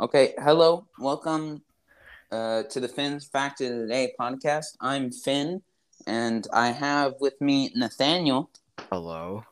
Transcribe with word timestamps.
Okay, 0.00 0.32
hello, 0.38 0.86
welcome 0.98 1.62
uh, 2.32 2.62
to 2.64 2.80
the 2.80 2.88
Finn's 2.88 3.26
Fact 3.26 3.60
of 3.60 3.68
the 3.80 3.86
Day 3.86 4.14
podcast. 4.18 4.76
I'm 4.80 5.10
Finn, 5.10 5.60
and 6.06 6.46
I 6.52 6.68
have 6.68 7.14
with 7.20 7.38
me 7.40 7.70
Nathaniel, 7.74 8.50
Hello. 8.90 9.44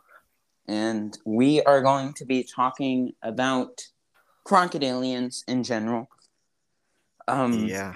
and 0.67 1.19
we 1.27 1.61
are 1.63 1.83
going 1.83 2.15
to 2.15 2.25
be 2.25 2.45
talking 2.45 3.13
about 3.23 3.89
crocodilians 4.47 5.45
in 5.49 5.63
general. 5.63 6.09
Um, 7.27 7.67
yeah. 7.67 7.95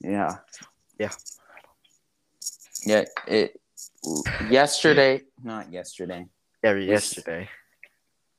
yeah, 0.00 0.38
Yeah. 0.98 1.12
yeah. 2.84 3.04
It 3.28 3.60
yesterday, 4.50 5.22
not 5.44 5.72
yesterday. 5.72 6.26
Yeah, 6.64 6.74
yesterday. 6.74 7.48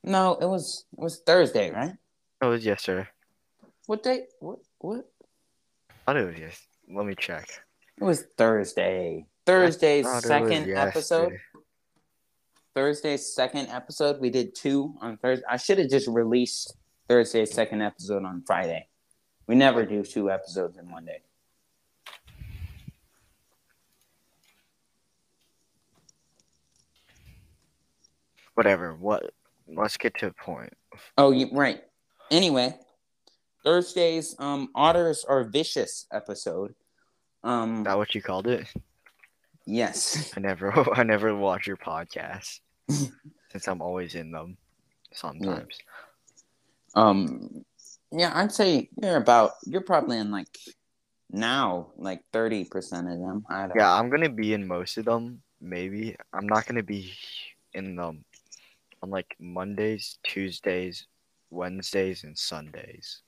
No, 0.04 0.36
it 0.42 0.46
was 0.46 0.84
it 0.92 1.00
was 1.00 1.22
Thursday, 1.26 1.72
right? 1.72 1.94
Oh, 2.42 2.50
it 2.50 2.52
was 2.52 2.66
yesterday. 2.66 3.08
What 3.88 4.04
day? 4.04 4.26
What 4.40 4.60
what? 4.80 5.10
I 5.90 5.94
thought 6.06 6.18
it 6.18 6.26
was 6.28 6.40
yes. 6.40 6.68
Let 6.94 7.06
me 7.06 7.16
check. 7.16 7.50
It 8.00 8.04
was 8.04 8.26
Thursday. 8.38 9.26
Thursday's 9.46 10.06
I 10.06 10.20
thought 10.20 10.26
it 10.26 10.42
was 10.42 10.50
second 10.52 10.74
episode. 10.74 11.22
yesterday. 11.22 11.42
Thursday's 12.76 13.34
second 13.34 13.70
episode. 13.70 14.22
We 14.22 14.30
did 14.30 14.54
two 14.54 14.94
on 15.02 15.18
Thursday. 15.18 15.46
I 15.50 15.58
should 15.58 15.80
have 15.80 15.90
just 15.90 16.08
released 16.08 16.76
Thursday's 17.10 17.52
second 17.52 17.82
episode 17.82 18.24
on 18.24 18.44
Friday. 18.46 18.88
We 19.48 19.56
never 19.56 19.86
do 19.86 20.04
two 20.04 20.30
episodes 20.30 20.78
in 20.78 20.92
one 20.92 21.06
day. 21.06 21.22
Whatever. 28.54 28.96
What? 28.96 29.34
Let's 29.68 29.98
get 29.98 30.16
to 30.20 30.28
the 30.28 30.34
point. 30.34 30.74
Oh, 31.18 31.32
you, 31.32 31.50
right. 31.52 31.82
Anyway, 32.30 32.76
Thursday's 33.64 34.36
um 34.40 34.70
otters 34.76 35.26
are 35.28 35.44
vicious 35.44 36.06
episode. 36.12 36.76
Um, 37.44 37.80
Is 37.80 37.86
that 37.86 37.98
what 37.98 38.16
you 38.16 38.22
called 38.22 38.48
it? 38.48 38.68
yes. 39.66 40.34
I 40.36 40.40
never, 40.40 40.74
I 40.98 41.04
never 41.04 41.36
watch 41.36 41.68
your 41.68 41.78
podcast 41.78 42.60
since 42.90 43.68
I'm 43.68 43.82
always 43.82 44.16
in 44.16 44.32
them. 44.32 44.58
Sometimes. 45.14 45.78
Um, 46.96 47.66
yeah, 48.12 48.32
I'd 48.34 48.52
say 48.52 48.90
you're 49.02 49.18
about 49.18 49.52
you're 49.66 49.82
probably 49.82 50.18
in 50.18 50.32
like 50.32 50.58
now 51.32 51.88
like 51.98 52.22
thirty 52.32 52.66
percent 52.66 53.08
of 53.10 53.20
them. 53.20 53.46
I 53.50 53.68
don't. 53.68 53.78
Yeah, 53.78 53.94
I'm 53.94 54.10
gonna 54.10 54.30
be 54.30 54.54
in 54.54 54.68
most 54.68 54.98
of 54.98 55.06
them. 55.06 55.42
Maybe 55.62 56.16
I'm 56.34 56.48
not 56.48 56.66
gonna 56.66 56.84
be 56.84 57.14
in 57.74 57.96
them 57.96 58.24
on 59.02 59.10
like 59.10 59.36
Mondays, 59.40 60.20
Tuesdays, 60.24 61.06
Wednesdays, 61.50 62.24
and 62.24 62.38
Sundays. 62.38 63.22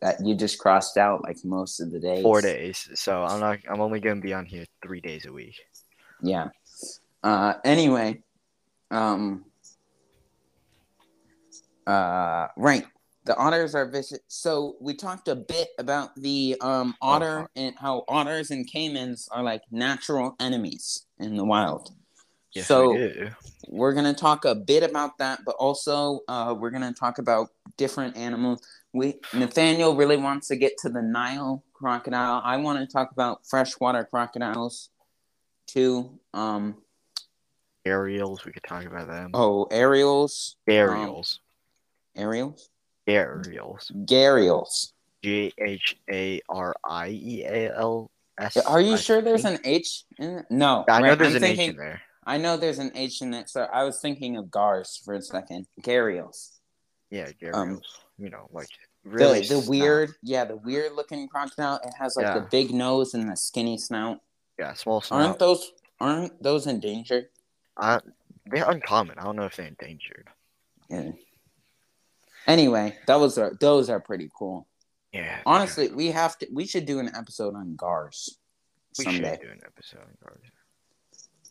That 0.00 0.16
you 0.24 0.34
just 0.34 0.58
crossed 0.58 0.96
out 0.96 1.22
like 1.22 1.38
most 1.44 1.80
of 1.80 1.92
the 1.92 2.00
days. 2.00 2.22
Four 2.22 2.40
days. 2.40 2.88
So 2.94 3.22
I'm 3.22 3.40
not. 3.40 3.58
I'm 3.68 3.80
only 3.80 4.00
gonna 4.00 4.20
be 4.20 4.34
on 4.34 4.46
here 4.46 4.64
three 4.82 5.00
days 5.00 5.26
a 5.26 5.32
week. 5.32 5.54
Yeah. 6.22 6.48
Uh. 7.22 7.54
Anyway. 7.64 8.22
Um. 8.90 9.44
Uh. 11.86 12.48
Right. 12.56 12.84
The 13.24 13.36
otters 13.36 13.76
are 13.76 13.88
vicious. 13.88 14.18
So 14.26 14.74
we 14.80 14.94
talked 14.94 15.28
a 15.28 15.36
bit 15.36 15.68
about 15.78 16.16
the 16.16 16.56
um 16.60 16.96
otter 17.00 17.42
fuck. 17.42 17.50
and 17.54 17.74
how 17.78 18.04
otters 18.08 18.50
and 18.50 18.68
caimans 18.68 19.28
are 19.30 19.44
like 19.44 19.62
natural 19.70 20.34
enemies 20.40 21.06
in 21.20 21.36
the 21.36 21.44
wild. 21.44 21.90
Yes, 22.54 22.66
so 22.66 22.92
we 22.92 23.30
we're 23.68 23.94
gonna 23.94 24.12
talk 24.14 24.44
a 24.44 24.54
bit 24.54 24.82
about 24.82 25.16
that, 25.18 25.40
but 25.46 25.54
also 25.56 26.20
uh, 26.28 26.54
we're 26.58 26.70
gonna 26.70 26.92
talk 26.92 27.18
about 27.18 27.48
different 27.76 28.16
animals. 28.16 28.66
We 28.92 29.20
Nathaniel 29.32 29.96
really 29.96 30.18
wants 30.18 30.48
to 30.48 30.56
get 30.56 30.76
to 30.78 30.90
the 30.90 31.00
Nile 31.00 31.64
crocodile. 31.72 32.42
I 32.44 32.58
want 32.58 32.78
to 32.78 32.86
talk 32.86 33.10
about 33.12 33.46
freshwater 33.46 34.04
crocodiles 34.04 34.90
too. 35.66 36.18
Um, 36.34 36.76
Aerials. 37.84 38.44
We 38.44 38.52
could 38.52 38.62
talk 38.64 38.84
about 38.84 39.08
them. 39.08 39.30
oh, 39.34 39.66
aerials, 39.70 40.56
Aerials. 40.68 41.40
aerials, 42.14 42.68
Aerials. 43.06 43.90
gharials. 44.04 44.92
G 45.24 45.52
H 45.58 45.96
A 46.10 46.40
R 46.48 46.74
I 46.84 47.08
E 47.08 47.44
A 47.44 47.76
L 47.76 48.10
S. 48.38 48.56
Are 48.58 48.80
you 48.80 48.94
I 48.94 48.96
sure 48.96 49.22
there's 49.22 49.44
an 49.44 49.58
H 49.64 50.04
in 50.18 50.38
it? 50.38 50.46
No, 50.50 50.84
I 50.88 51.00
know 51.00 51.14
there's 51.14 51.30
I'm 51.30 51.36
an 51.36 51.42
thinking, 51.42 51.64
H 51.64 51.70
in 51.70 51.76
there. 51.76 52.02
I 52.24 52.38
know 52.38 52.56
there's 52.56 52.78
an 52.78 52.92
H 52.94 53.22
in 53.22 53.34
it, 53.34 53.50
so 53.50 53.62
I 53.72 53.84
was 53.84 54.00
thinking 54.00 54.36
of 54.36 54.50
gars 54.50 55.00
for 55.04 55.14
a 55.14 55.22
second. 55.22 55.66
Gharials. 55.80 56.50
Yeah, 57.10 57.30
Aerials. 57.40 57.56
Um, 57.56 57.80
you 58.18 58.30
know, 58.30 58.48
like 58.52 58.68
really 59.04 59.40
the, 59.40 59.60
the 59.60 59.70
weird, 59.70 60.12
yeah, 60.22 60.44
the 60.44 60.56
weird 60.56 60.92
looking 60.92 61.26
crocodile. 61.28 61.80
It 61.84 61.92
has 61.98 62.16
like 62.16 62.34
the 62.34 62.46
big 62.50 62.72
nose 62.72 63.14
and 63.14 63.28
the 63.28 63.36
skinny 63.36 63.76
snout. 63.76 64.20
Yeah, 64.58 64.74
small 64.74 65.00
snout. 65.00 65.22
Aren't 65.22 65.38
those 65.38 65.72
aren't 66.00 66.42
those 66.42 66.66
endangered? 66.66 67.28
Uh, 67.76 68.00
they're 68.46 68.70
uncommon. 68.70 69.18
I 69.18 69.24
don't 69.24 69.36
know 69.36 69.44
if 69.44 69.56
they're 69.56 69.66
endangered. 69.66 70.28
Yeah. 70.88 71.12
Anyway, 72.46 72.98
that 73.06 73.16
was 73.16 73.38
our, 73.38 73.52
those 73.60 73.88
are 73.88 74.00
pretty 74.00 74.30
cool. 74.36 74.66
Yeah. 75.12 75.40
Honestly, 75.44 75.88
we 75.88 76.08
have 76.08 76.38
to 76.38 76.48
we 76.52 76.66
should 76.66 76.86
do 76.86 76.98
an 76.98 77.10
episode 77.14 77.54
on 77.54 77.76
gars 77.76 78.38
we 78.98 79.04
someday. 79.04 79.32
should 79.32 79.40
do 79.40 79.52
an 79.52 79.60
episode 79.66 80.00
on 80.00 80.16
gars. 80.22 80.40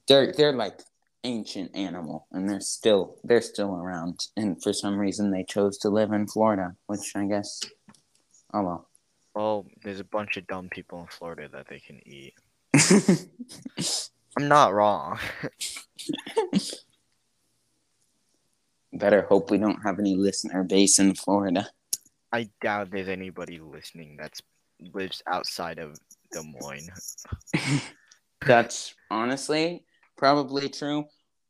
They're 0.08 0.32
they're 0.32 0.54
like 0.54 0.82
ancient 1.24 1.76
animal 1.76 2.28
and 2.32 2.50
they're 2.50 2.60
still 2.60 3.18
they're 3.24 3.42
still 3.42 3.76
around 3.76 4.20
and 4.36 4.62
for 4.62 4.74
some 4.74 4.98
reason 4.98 5.30
they 5.30 5.44
chose 5.44 5.78
to 5.80 5.90
live 5.90 6.12
in 6.12 6.28
Florida, 6.28 6.76
which 6.88 7.16
I 7.16 7.26
guess 7.26 7.62
oh 8.54 8.64
well. 8.64 8.88
Well, 9.34 9.66
there's 9.84 10.00
a 10.02 10.06
bunch 10.06 10.36
of 10.38 10.48
dumb 10.48 10.68
people 10.70 11.02
in 11.02 11.08
Florida 11.08 11.48
that 11.54 11.68
they 11.70 11.80
can 11.80 12.02
eat. 12.06 12.34
I'm 14.38 14.48
not 14.48 14.74
wrong. 14.74 15.20
Better 18.94 19.22
hope 19.22 19.52
we 19.52 19.58
don't 19.58 19.82
have 19.84 20.00
any 20.00 20.16
listener 20.16 20.64
base 20.64 21.00
in 21.00 21.16
Florida. 21.16 21.70
I 22.34 22.50
doubt 22.62 22.92
there's 22.92 23.08
anybody 23.08 23.60
listening 23.60 24.18
that's 24.20 24.42
lives 24.94 25.22
outside 25.28 25.80
of 25.80 25.98
Des 26.32 26.42
Moines. 26.44 27.26
That's 28.46 28.96
honestly 29.12 29.86
probably 30.22 30.70
true. 30.70 31.06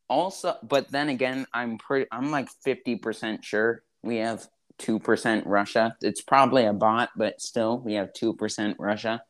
Also, 0.08 0.56
but 0.64 0.90
then 0.92 1.10
again, 1.10 1.46
I'm 1.54 1.78
pretty. 1.78 2.08
I'm 2.12 2.32
like 2.32 2.50
fifty 2.64 2.96
percent 2.96 3.44
sure 3.46 3.84
we 4.02 4.18
have 4.18 4.48
two 4.78 4.98
percent 4.98 5.46
Russia. 5.46 5.96
It's 6.02 6.22
probably 6.22 6.66
a 6.66 6.74
bot, 6.74 7.10
but 7.16 7.42
still, 7.42 7.80
we 7.80 7.94
have 7.96 8.14
two 8.14 8.34
percent 8.34 8.78
Russia. 8.80 9.24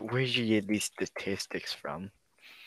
Where'd 0.00 0.34
you 0.34 0.46
get 0.46 0.66
these 0.66 0.84
statistics 0.84 1.72
from? 1.72 2.10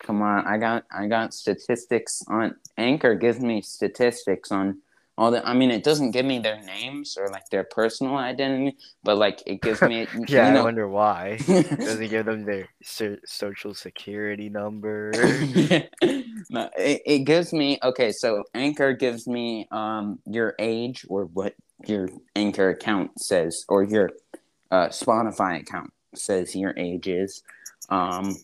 Come 0.04 0.22
on, 0.22 0.48
I 0.48 0.58
got 0.58 0.86
I 0.92 1.08
got 1.08 1.34
statistics 1.34 2.22
on 2.28 2.56
Anchor. 2.78 3.16
Gives 3.16 3.40
me 3.40 3.62
statistics 3.62 4.52
on 4.52 4.82
I 5.20 5.54
mean, 5.54 5.70
it 5.70 5.84
doesn't 5.84 6.12
give 6.12 6.26
me 6.26 6.40
their 6.40 6.62
names 6.62 7.18
or 7.20 7.30
like 7.30 7.50
their 7.50 7.66
personal 7.66 8.16
identity, 8.16 8.78
but 9.04 9.18
like 9.18 9.44
it 9.46 9.62
gives 9.62 9.82
me. 9.82 10.08
Yeah, 10.28 10.54
you 10.54 10.60
I 10.60 10.64
wonder 10.64 10.88
why. 10.88 11.38
Does 11.48 12.00
it 12.00 12.10
give 12.10 12.26
them 12.26 12.46
their 12.46 12.68
social 12.82 13.74
security 13.74 14.50
number? 14.50 15.12
no, 16.50 16.70
it, 16.78 17.02
it 17.06 17.20
gives 17.26 17.52
me 17.52 17.80
okay 17.84 18.12
so 18.12 18.44
anchor 18.54 18.94
gives 18.94 19.28
me 19.28 19.68
um 19.72 20.20
your 20.26 20.56
age 20.60 21.06
or 21.10 21.26
what 21.26 21.56
your 21.86 22.10
anchor 22.36 22.70
account 22.70 23.20
says 23.20 23.66
or 23.70 23.84
your 23.84 24.12
uh 24.72 24.88
spotify 24.88 25.62
account 25.62 25.92
says 26.16 26.56
your 26.56 26.74
age 26.78 27.08
is 27.08 27.44
um 27.90 28.36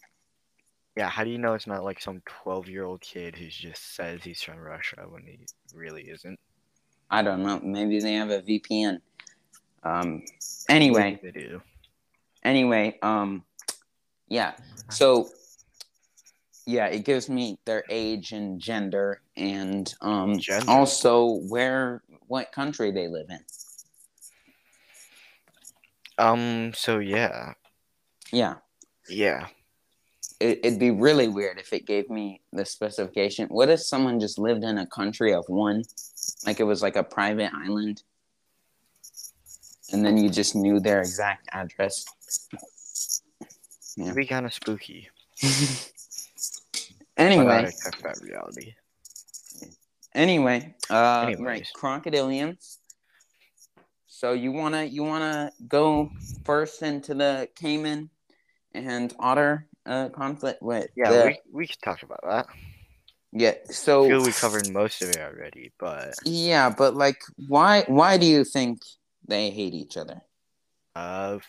yeah, 0.96 1.10
how 1.10 1.26
do 1.26 1.30
you 1.30 1.38
know 1.38 1.56
it's 1.56 1.68
not 1.68 1.84
like 1.84 2.02
some 2.02 2.22
12 2.26 2.70
year 2.70 2.86
old 2.86 3.02
kid 3.02 3.36
who 3.36 3.48
just 3.48 3.96
says 3.96 4.24
he's 4.24 4.42
from 4.42 4.58
Russia 4.58 5.06
when 5.10 5.24
he 5.24 5.40
really 5.74 6.04
isn't? 6.04 6.40
I 7.10 7.22
don't 7.22 7.44
know 7.44 7.60
maybe 7.64 8.00
they 8.00 8.14
have 8.14 8.30
a 8.30 8.42
vpn 8.42 9.00
um 9.84 10.22
anyway 10.70 11.20
They 11.22 11.32
do. 11.32 11.62
anyway 12.44 12.98
um 13.02 13.44
yeah 14.28 14.54
so 14.90 15.30
yeah 16.66 16.88
it 16.88 17.06
gives 17.06 17.30
me 17.30 17.58
their 17.66 17.84
age 17.90 18.32
and 18.32 18.60
gender 18.60 19.22
and 19.38 19.94
um 20.02 20.40
Gender. 20.40 20.70
also 20.72 21.40
where 21.48 22.02
what 22.28 22.52
country 22.52 22.92
they 22.92 23.08
live 23.08 23.28
in 23.30 23.40
Um, 26.18 26.72
so 26.74 27.00
yeah. 27.00 27.54
yeah 28.32 28.56
Yeah. 29.10 29.48
it, 30.40 30.60
it'd 30.64 30.80
be 30.80 30.92
really 30.92 31.28
weird 31.28 31.60
if 31.60 31.74
it 31.74 31.86
gave 31.86 32.10
me 32.10 32.42
the 32.54 32.66
specification 32.66 33.48
what 33.50 33.70
if 33.70 33.82
someone 33.82 34.20
just 34.20 34.40
lived 34.40 34.64
in 34.64 34.78
a 34.78 34.88
country 34.88 35.34
of 35.34 35.44
one 35.48 35.84
like 36.46 36.60
it 36.60 36.64
was 36.64 36.82
like 36.82 36.96
a 36.96 37.04
private 37.04 37.52
island 37.54 38.04
and 39.92 40.04
then 40.04 40.18
you 40.18 40.30
just 40.30 40.56
knew 40.56 40.80
their 40.80 41.00
exact 41.00 41.48
address 41.52 42.06
Yeah. 43.98 44.06
It'd 44.06 44.16
be 44.16 44.26
kind 44.26 44.46
of 44.46 44.54
spooky. 44.54 45.10
Anyway 47.18 47.72
I'd 47.86 48.22
reality. 48.22 48.74
Anyway, 50.14 50.76
uh, 50.90 51.32
right, 51.40 51.66
crocodilians. 51.76 52.78
so 54.06 54.34
you 54.34 54.52
wanna 54.52 54.84
you 54.84 55.04
wanna 55.04 55.52
go 55.68 56.12
first 56.44 56.82
into 56.82 57.14
the 57.14 57.48
Caiman 57.56 58.10
and 58.74 59.14
otter 59.20 59.68
uh, 59.86 60.10
conflict 60.10 60.62
with 60.62 60.88
Yeah, 60.96 61.12
the- 61.12 61.26
we 61.26 61.40
we 61.54 61.68
could 61.68 61.82
talk 61.82 62.04
about 62.04 62.20
that. 62.24 62.48
Yeah. 63.36 63.54
so 63.70 64.06
I 64.06 64.10
feel 64.10 64.24
we 64.24 64.32
covered 64.32 64.70
most 64.72 65.02
of 65.04 65.10
it 65.10 65.18
already, 65.20 65.72
but 65.80 66.16
yeah, 66.24 66.70
but 66.70 66.96
like, 66.96 67.18
why 67.48 67.84
why 67.88 68.18
do 68.18 68.26
you 68.26 68.44
think 68.44 68.82
they 69.28 69.50
hate 69.52 69.74
each 69.74 69.98
other? 69.98 70.22
uh, 70.96 71.40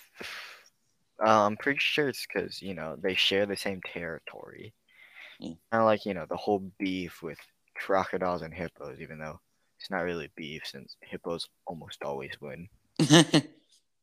I'm 1.21 1.57
pretty 1.57 1.79
sure 1.81 2.09
it's 2.09 2.27
because 2.27 2.61
you 2.61 2.75
know 2.75 2.97
they 3.01 3.15
share 3.15 3.47
the 3.47 3.57
same 3.57 3.81
territory. 3.83 4.75
Yeah. 5.39 5.55
Kind 5.71 5.83
of 5.83 5.87
like 5.87 6.05
you 6.05 6.15
know 6.15 6.27
the 6.29 6.37
whole 6.37 6.71
beef 6.79 7.23
with 7.23 7.39
crocodiles 7.77 8.43
and 8.43 8.53
hippos, 8.53 9.01
even 9.01 9.19
though 9.19 9.39
it's 9.79 9.91
not 9.91 10.01
really 10.01 10.31
beef 10.37 10.63
since 10.67 10.97
hippos 11.01 11.49
almost 11.67 12.03
always 12.03 12.33
win. 12.41 12.69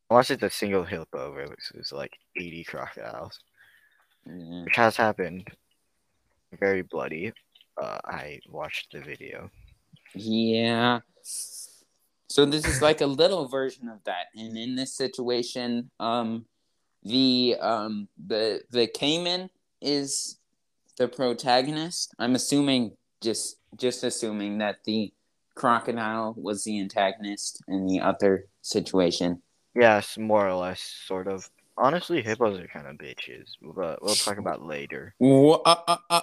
Unless 0.09 0.31
it's 0.31 0.43
a 0.43 0.49
single 0.49 0.83
hippo 0.83 1.33
versus 1.33 1.91
like 1.91 2.13
80 2.37 2.63
crocodiles, 2.65 3.39
Yeah. 4.27 4.63
which 4.63 4.75
has 4.75 4.95
happened. 4.95 5.47
Very 6.59 6.83
bloody. 6.83 7.33
Uh, 7.81 7.99
I 8.05 8.39
watched 8.47 8.91
the 8.91 9.01
video. 9.01 9.49
Yeah. 10.15 10.99
So 12.27 12.45
this 12.45 12.65
is 12.65 12.81
like 12.81 13.01
a 13.01 13.05
little 13.05 13.47
version 13.47 13.89
of 13.89 14.03
that, 14.05 14.27
and 14.35 14.57
in 14.57 14.75
this 14.75 14.93
situation, 14.93 15.91
um, 15.99 16.45
the 17.03 17.55
um 17.59 18.07
the 18.27 18.61
the 18.71 18.87
Caiman 18.87 19.49
is 19.81 20.37
the 20.97 21.07
protagonist. 21.07 22.13
I'm 22.17 22.35
assuming 22.35 22.97
just 23.21 23.57
just 23.75 24.03
assuming 24.03 24.59
that 24.59 24.83
the 24.85 25.13
crocodile 25.55 26.33
was 26.37 26.63
the 26.63 26.79
antagonist 26.79 27.63
in 27.67 27.85
the 27.87 27.99
other 27.99 28.45
situation. 28.61 29.41
Yes, 29.75 30.17
more 30.17 30.47
or 30.47 30.55
less, 30.55 30.81
sort 31.07 31.27
of. 31.27 31.49
Honestly, 31.75 32.21
hippos 32.21 32.59
are 32.59 32.67
kind 32.67 32.85
of 32.85 32.97
bitches, 32.97 33.49
but 33.61 34.01
we'll 34.03 34.13
talk 34.13 34.37
about 34.37 34.63
later. 34.63 35.15
Uh, 35.19 35.53
uh, 35.65 35.97
uh. 36.09 36.21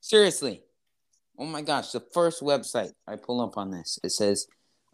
Seriously. 0.00 0.62
Oh 1.38 1.46
my 1.46 1.62
gosh, 1.62 1.92
the 1.92 2.00
first 2.12 2.42
website 2.42 2.92
I 3.06 3.16
pull 3.16 3.40
up 3.40 3.56
on 3.56 3.70
this, 3.70 3.98
it 4.02 4.10
says 4.10 4.46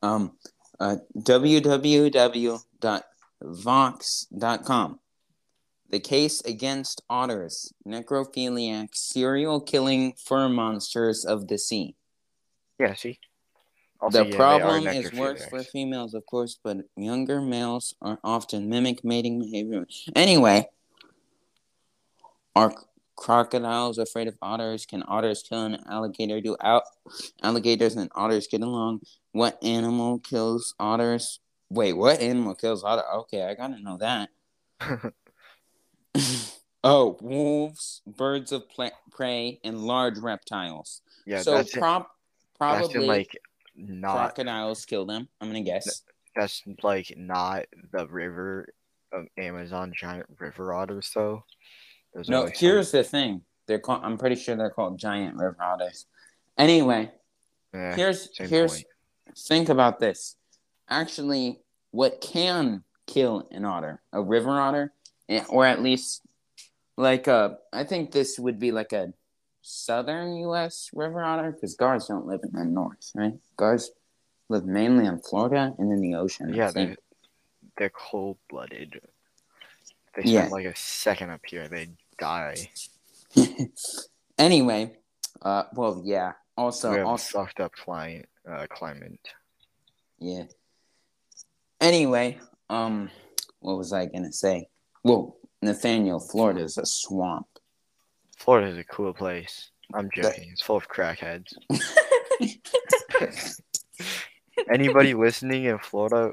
um, 0.03 0.37
uh, 0.79 0.97
www.vox.com. 1.19 2.61
The 5.89 6.01
case 6.01 6.41
against 6.43 7.03
otters, 7.09 7.73
necrophiliac, 7.87 8.89
serial 8.93 9.61
killing 9.61 10.15
fur 10.15 10.49
monsters 10.49 11.25
of 11.25 11.47
the 11.49 11.59
sea. 11.59 11.95
Yeah, 12.79 12.95
see? 12.95 13.19
Also, 14.01 14.25
the 14.25 14.31
yeah, 14.31 14.37
problem 14.37 14.87
is 14.89 15.13
worse 15.13 15.47
for 15.47 15.63
females, 15.63 16.13
of 16.15 16.27
course, 16.27 16.59
but 16.63 16.79
younger 16.97 17.41
males 17.41 17.95
are 18.03 18.19
often 18.23 18.69
mimic 18.69 19.05
mating 19.05 19.41
behavior. 19.41 19.87
Anyway, 20.15 20.69
are 22.55 22.75
crocodiles 23.17 23.99
afraid 23.99 24.29
of 24.29 24.37
otters? 24.41 24.87
Can 24.87 25.03
otters 25.09 25.43
kill 25.43 25.65
an 25.65 25.83
alligator? 25.89 26.41
Do 26.41 26.57
out 26.63 26.85
alligators 27.43 27.97
and 27.97 28.11
otters 28.15 28.47
get 28.47 28.63
along? 28.63 29.01
What 29.33 29.63
animal 29.63 30.19
kills 30.19 30.75
otters? 30.79 31.41
Wait, 31.71 31.95
what 31.95 32.21
animal 32.21 32.55
kills 32.55 32.85
otter? 32.85 33.03
Okay, 33.15 33.43
I 33.43 33.55
gotta 33.55 33.83
know 33.83 33.99
that. 33.99 34.29
oh, 36.85 37.19
wolves, 37.21 38.03
birds 38.07 38.53
of 38.53 38.69
pla- 38.69 38.91
prey, 39.11 39.61
and 39.65 39.87
large 39.87 40.19
reptiles. 40.19 41.01
yeah, 41.27 41.43
so 41.43 41.53
that's, 41.53 41.73
prob- 41.73 42.07
that's 42.61 42.89
probably 42.89 43.03
in, 43.03 43.07
like 43.07 43.37
not 43.75 44.17
crocodiles 44.17 44.85
kill 44.85 45.07
them. 45.07 45.29
I'm 45.41 45.49
gonna 45.49 45.63
guess. 45.63 46.03
that's 46.35 46.63
like 46.83 47.15
not 47.17 47.67
the 47.93 48.07
river 48.07 48.69
of 49.13 49.27
Amazon 49.39 49.93
giant 49.97 50.27
river 50.39 50.73
otters 50.73 51.11
though. 51.15 51.45
No, 52.29 52.49
here's 52.53 52.91
the 52.93 53.05
thing. 53.05 53.43
They're 53.67 53.79
called. 53.79 54.03
I'm 54.05 54.19
pretty 54.19 54.37
sure 54.37 54.57
they're 54.57 54.71
called 54.71 54.99
giant 54.99 55.37
river 55.37 55.57
otters. 55.61 56.07
Anyway, 56.57 57.11
yeah, 57.75 57.95
here's 57.95 58.37
here's 58.37 58.73
point. 58.75 58.87
think 59.37 59.69
about 59.69 59.99
this. 60.01 60.37
Actually, 60.89 61.61
what 61.91 62.21
can 62.21 62.85
kill 63.07 63.49
an 63.51 63.65
otter, 63.65 64.01
a 64.13 64.23
river 64.23 64.61
otter, 64.61 64.93
eh, 65.29 65.43
or 65.49 65.67
at 65.67 65.83
least 65.83 66.23
like 66.97 67.27
a, 67.27 67.59
I 67.73 67.85
think 67.85 68.13
this 68.13 68.39
would 68.39 68.59
be 68.59 68.73
like 68.73 68.93
a 68.93 69.13
southern 69.63 70.37
U.S. 70.37 70.91
river 70.95 71.23
otter 71.23 71.53
because 71.53 71.75
guards 71.75 72.07
don't 72.07 72.27
live 72.27 72.41
in 72.45 72.53
the 72.53 72.65
north, 72.65 73.11
right? 73.15 73.35
Guards 73.57 73.91
live 74.49 74.65
mainly 74.65 75.07
in 75.07 75.19
Florida 75.19 75.75
and 75.79 75.93
in 75.93 76.01
the 76.01 76.15
ocean. 76.15 76.55
Yeah, 76.55 76.71
think. 76.71 76.91
they 76.91 76.97
they're 77.77 77.91
cold 77.91 78.39
blooded. 78.49 79.01
They 80.15 80.23
Yeah. 80.23 80.49
like 80.49 80.65
a 80.65 80.77
second 80.77 81.31
up 81.31 81.45
here, 81.47 81.69
they 81.69 81.89
die. 82.19 82.71
anyway, 84.39 84.93
uh, 85.43 85.65
well, 85.75 86.03
yeah. 86.05 86.33
Also, 86.57 86.91
we 86.91 86.99
have 86.99 87.07
also, 87.07 87.47
a 87.59 87.63
up 87.63 87.73
climate. 87.73 88.29
Uh, 88.49 88.67
climate. 88.71 89.19
yeah. 90.19 90.45
Anyway, 91.81 92.39
um, 92.71 93.11
what 93.61 93.77
was 93.77 93.93
I 93.93 94.07
gonna 94.07 94.33
say? 94.33 94.69
Well, 95.05 95.37
Nathaniel, 95.63 96.21
Florida 96.21 96.63
is 96.63 96.79
a 96.79 96.87
swamp. 96.87 97.47
Florida 98.39 98.69
is 98.69 98.79
a 98.79 98.85
cool 98.85 99.13
place. 99.13 99.71
I'm 99.95 100.09
joking. 100.15 100.49
It's 100.53 100.63
full 100.63 100.77
of 100.77 100.89
crackheads. 100.89 101.53
Anybody 104.71 105.15
listening 105.15 105.65
in 105.65 105.79
Florida, 105.79 106.33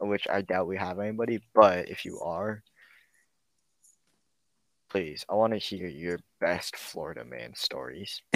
which 0.00 0.26
I 0.30 0.42
doubt 0.42 0.68
we 0.68 0.76
have 0.76 0.98
anybody, 0.98 1.40
but 1.54 1.88
if 1.88 2.04
you 2.04 2.20
are, 2.20 2.62
please, 4.94 5.26
I 5.28 5.34
want 5.34 5.52
to 5.52 5.58
hear 5.58 5.88
your 5.88 6.20
best 6.40 6.76
Florida 6.76 7.24
man 7.24 7.52
stories. 7.56 8.22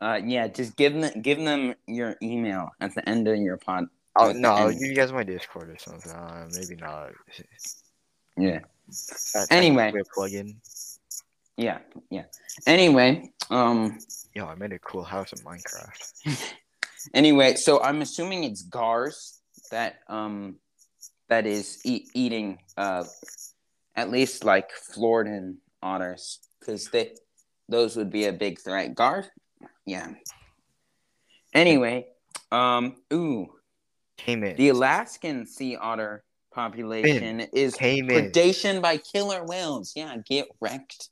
uh, 0.00 0.18
yeah, 0.24 0.48
just 0.48 0.74
give 0.76 0.94
them 0.94 1.20
give 1.20 1.36
them 1.36 1.74
your 1.86 2.16
email 2.22 2.70
at 2.80 2.94
the 2.94 3.06
end 3.06 3.28
of 3.28 3.36
your 3.36 3.58
pod. 3.58 3.84
Oh 4.16 4.32
no, 4.32 4.52
I'll 4.52 4.72
give 4.72 4.80
you 4.80 4.94
guys 4.94 5.12
my 5.12 5.22
Discord 5.22 5.68
or 5.68 5.76
something. 5.78 6.10
Uh, 6.12 6.48
maybe 6.54 6.76
not. 6.76 7.10
Yeah, 8.38 8.60
That's 9.34 9.48
Anyway. 9.50 9.92
plugin. 10.16 10.56
yeah, 11.58 11.80
yeah. 12.08 12.24
Anyway, 12.66 13.30
um, 13.50 13.98
Yo, 14.34 14.46
I 14.46 14.54
made 14.54 14.72
a 14.72 14.78
cool 14.78 15.04
house 15.04 15.34
in 15.34 15.40
Minecraft. 15.40 16.54
anyway, 17.14 17.54
so 17.56 17.82
I'm 17.82 18.00
assuming 18.00 18.44
it's 18.44 18.62
Gars 18.62 19.40
that 19.70 19.96
um 20.08 20.56
that 21.28 21.46
is 21.46 21.82
e- 21.84 22.08
eating 22.14 22.58
uh 22.78 23.04
at 23.96 24.10
least 24.10 24.44
like 24.44 24.70
Floridan 24.72 25.56
otters 25.82 26.38
because 26.60 26.88
they 26.90 27.14
those 27.68 27.96
would 27.96 28.10
be 28.10 28.26
a 28.26 28.32
big 28.32 28.60
threat. 28.60 28.94
Guard, 28.94 29.26
yeah. 29.86 30.08
Anyway, 31.54 32.06
um, 32.50 32.96
ooh, 33.12 33.48
Came 34.16 34.44
in. 34.44 34.56
the 34.56 34.68
Alaskan 34.70 35.46
sea 35.46 35.76
otter 35.76 36.24
population 36.52 37.40
is 37.52 37.74
predation 37.76 38.80
by 38.80 38.96
killer 38.98 39.44
whales. 39.44 39.92
Yeah, 39.96 40.16
get 40.28 40.48
wrecked. 40.60 41.08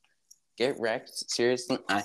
Get 0.57 0.79
wrecked. 0.79 1.11
Seriously, 1.31 1.79
I, 1.89 2.03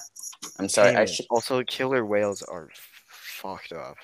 I'm 0.59 0.69
sorry. 0.69 0.95
I 0.95 1.05
should. 1.05 1.25
Also, 1.29 1.63
killer 1.63 2.05
whales 2.05 2.41
are 2.41 2.69
fucked 3.07 3.73
up. 3.73 3.97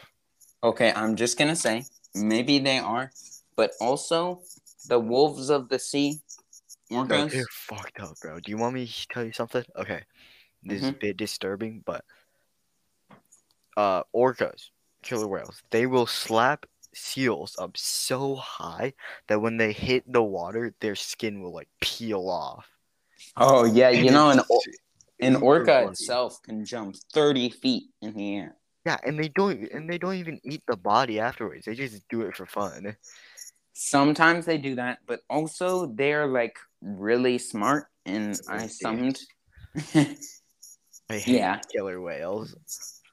Okay, 0.64 0.92
I'm 0.96 1.16
just 1.16 1.38
gonna 1.38 1.56
say 1.56 1.86
maybe 2.14 2.60
they 2.60 2.78
are, 2.78 3.12
but 3.56 3.72
also 3.80 4.42
the 4.88 5.00
wolves 5.00 5.50
of 5.50 5.70
the 5.70 5.80
sea, 5.80 6.20
Bro, 6.92 7.06
orcas. 7.06 7.32
they're 7.32 7.46
fucked 7.50 8.00
up, 8.02 8.20
bro. 8.22 8.40
Do 8.40 8.52
you 8.52 8.58
want 8.58 8.76
me 8.76 8.86
to 8.86 9.08
tell 9.08 9.24
you 9.24 9.32
something? 9.32 9.64
Okay. 9.78 10.02
This 10.64 10.84
is 10.84 10.90
a 10.90 10.94
bit 10.94 11.18
disturbing, 11.18 11.82
but 11.86 12.04
uh 13.78 14.04
orcas, 14.16 14.70
killer 15.02 15.28
whales, 15.28 15.64
they 15.72 15.88
will 15.88 16.06
slap 16.06 16.66
seals 16.94 17.56
up 17.58 17.78
so 17.78 18.36
high 18.36 18.94
that 19.28 19.42
when 19.42 19.58
they 19.58 19.72
hit 19.72 20.04
the 20.12 20.22
water, 20.22 20.74
their 20.82 20.96
skin 20.96 21.42
will 21.42 21.54
like 21.54 21.70
peel 21.80 22.30
off. 22.30 22.68
Oh 23.38 23.64
yeah, 23.66 23.90
you 23.90 24.12
know 24.12 24.30
an 24.30 24.42
an 25.20 25.36
orca 25.38 25.66
bloody. 25.66 25.88
itself 25.88 26.42
can 26.44 26.66
jump 26.66 26.96
thirty 27.14 27.50
feet 27.50 27.86
in 28.02 28.14
the 28.14 28.36
air. 28.36 28.56
Yeah, 28.86 28.98
and 29.06 29.18
they 29.18 29.30
don't 29.30 29.72
and 29.72 29.90
they 29.90 29.98
don't 29.98 30.16
even 30.16 30.40
eat 30.44 30.64
the 30.68 30.76
body 30.76 31.20
afterwards. 31.20 31.66
They 31.66 31.76
just 31.76 32.08
do 32.10 32.22
it 32.22 32.36
for 32.36 32.46
fun. 32.46 32.96
Sometimes 33.74 34.46
they 34.46 34.58
do 34.58 34.76
that, 34.76 35.00
but 35.06 35.22
also 35.30 35.88
they're 35.88 36.28
like 36.28 36.58
really 36.82 37.38
smart, 37.38 37.88
and 38.06 38.40
I 38.48 38.68
summed. 38.68 39.20
I 39.96 41.18
hate 41.18 41.26
Yeah. 41.38 41.60
killer 41.74 42.02
whales. 42.02 42.56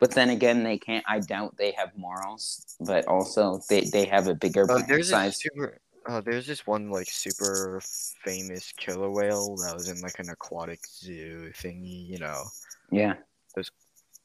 but 0.01 0.13
then 0.13 0.31
again, 0.31 0.63
they 0.63 0.79
can't. 0.79 1.05
I 1.09 1.21
doubt 1.21 1.57
they 1.57 1.73
have 1.73 1.97
morals, 1.97 2.77
but 2.81 3.07
also 3.07 3.61
they 3.69 3.83
they 3.83 4.05
have 4.07 4.27
a 4.29 4.35
bigger 4.35 4.67
brain 4.67 4.85
there's 4.89 5.11
size. 5.11 5.41
super. 5.41 5.79
Uh, 6.07 6.21
there's 6.23 6.47
this 6.47 6.67
one 6.67 6.91
like 6.91 7.11
super 7.11 7.81
famous 8.25 8.73
killer 8.77 9.11
whale 9.11 9.57
that 9.57 9.77
was 9.77 9.89
in 9.89 10.01
like 10.01 10.19
an 10.19 10.31
aquatic 10.31 10.81
zoo 10.87 11.51
thingy, 11.55 12.09
you 12.09 12.19
know, 12.19 12.45
Yeah. 12.91 13.15
Those 13.55 13.71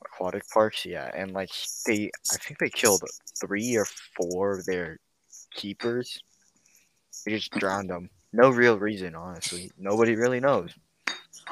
aquatic 0.05 0.43
parks. 0.49 0.85
Yeah, 0.85 1.11
and 1.13 1.31
like 1.31 1.49
they, 1.85 2.09
I 2.31 2.37
think 2.37 2.59
they 2.59 2.69
killed 2.69 3.01
three 3.41 3.75
or 3.75 3.85
four 4.15 4.59
of 4.59 4.65
their 4.65 4.97
keepers. 5.53 6.19
We 7.25 7.35
just 7.35 7.51
drowned 7.51 7.89
them. 7.89 8.09
No 8.31 8.49
real 8.49 8.77
reason, 8.77 9.15
honestly. 9.15 9.71
Nobody 9.77 10.15
really 10.15 10.39
knows. 10.39 10.73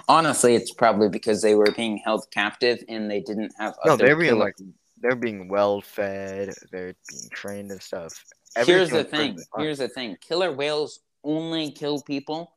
Honestly, 0.08 0.56
it's 0.56 0.74
probably 0.74 1.10
because 1.10 1.42
they 1.42 1.56
were 1.56 1.72
being 1.76 1.98
held 1.98 2.26
captive 2.32 2.84
and 2.90 3.10
they 3.10 3.20
didn't 3.20 3.54
have. 3.60 3.76
No, 3.86 3.94
other 3.94 4.06
they're 4.06 4.16
being 4.16 4.40
like 4.40 4.56
they're 5.00 5.16
being 5.16 5.48
well 5.48 5.82
fed. 5.82 6.54
They're 6.72 6.96
being 7.10 7.30
trained 7.32 7.72
and 7.72 7.82
stuff. 7.82 8.24
Here's 8.66 8.90
the 8.90 9.04
thing. 9.04 9.40
Here's 9.58 9.80
the 9.80 9.88
thing. 9.88 10.18
Killer 10.22 10.52
whales 10.52 11.02
only 11.24 11.72
kill 11.72 12.02
people 12.02 12.54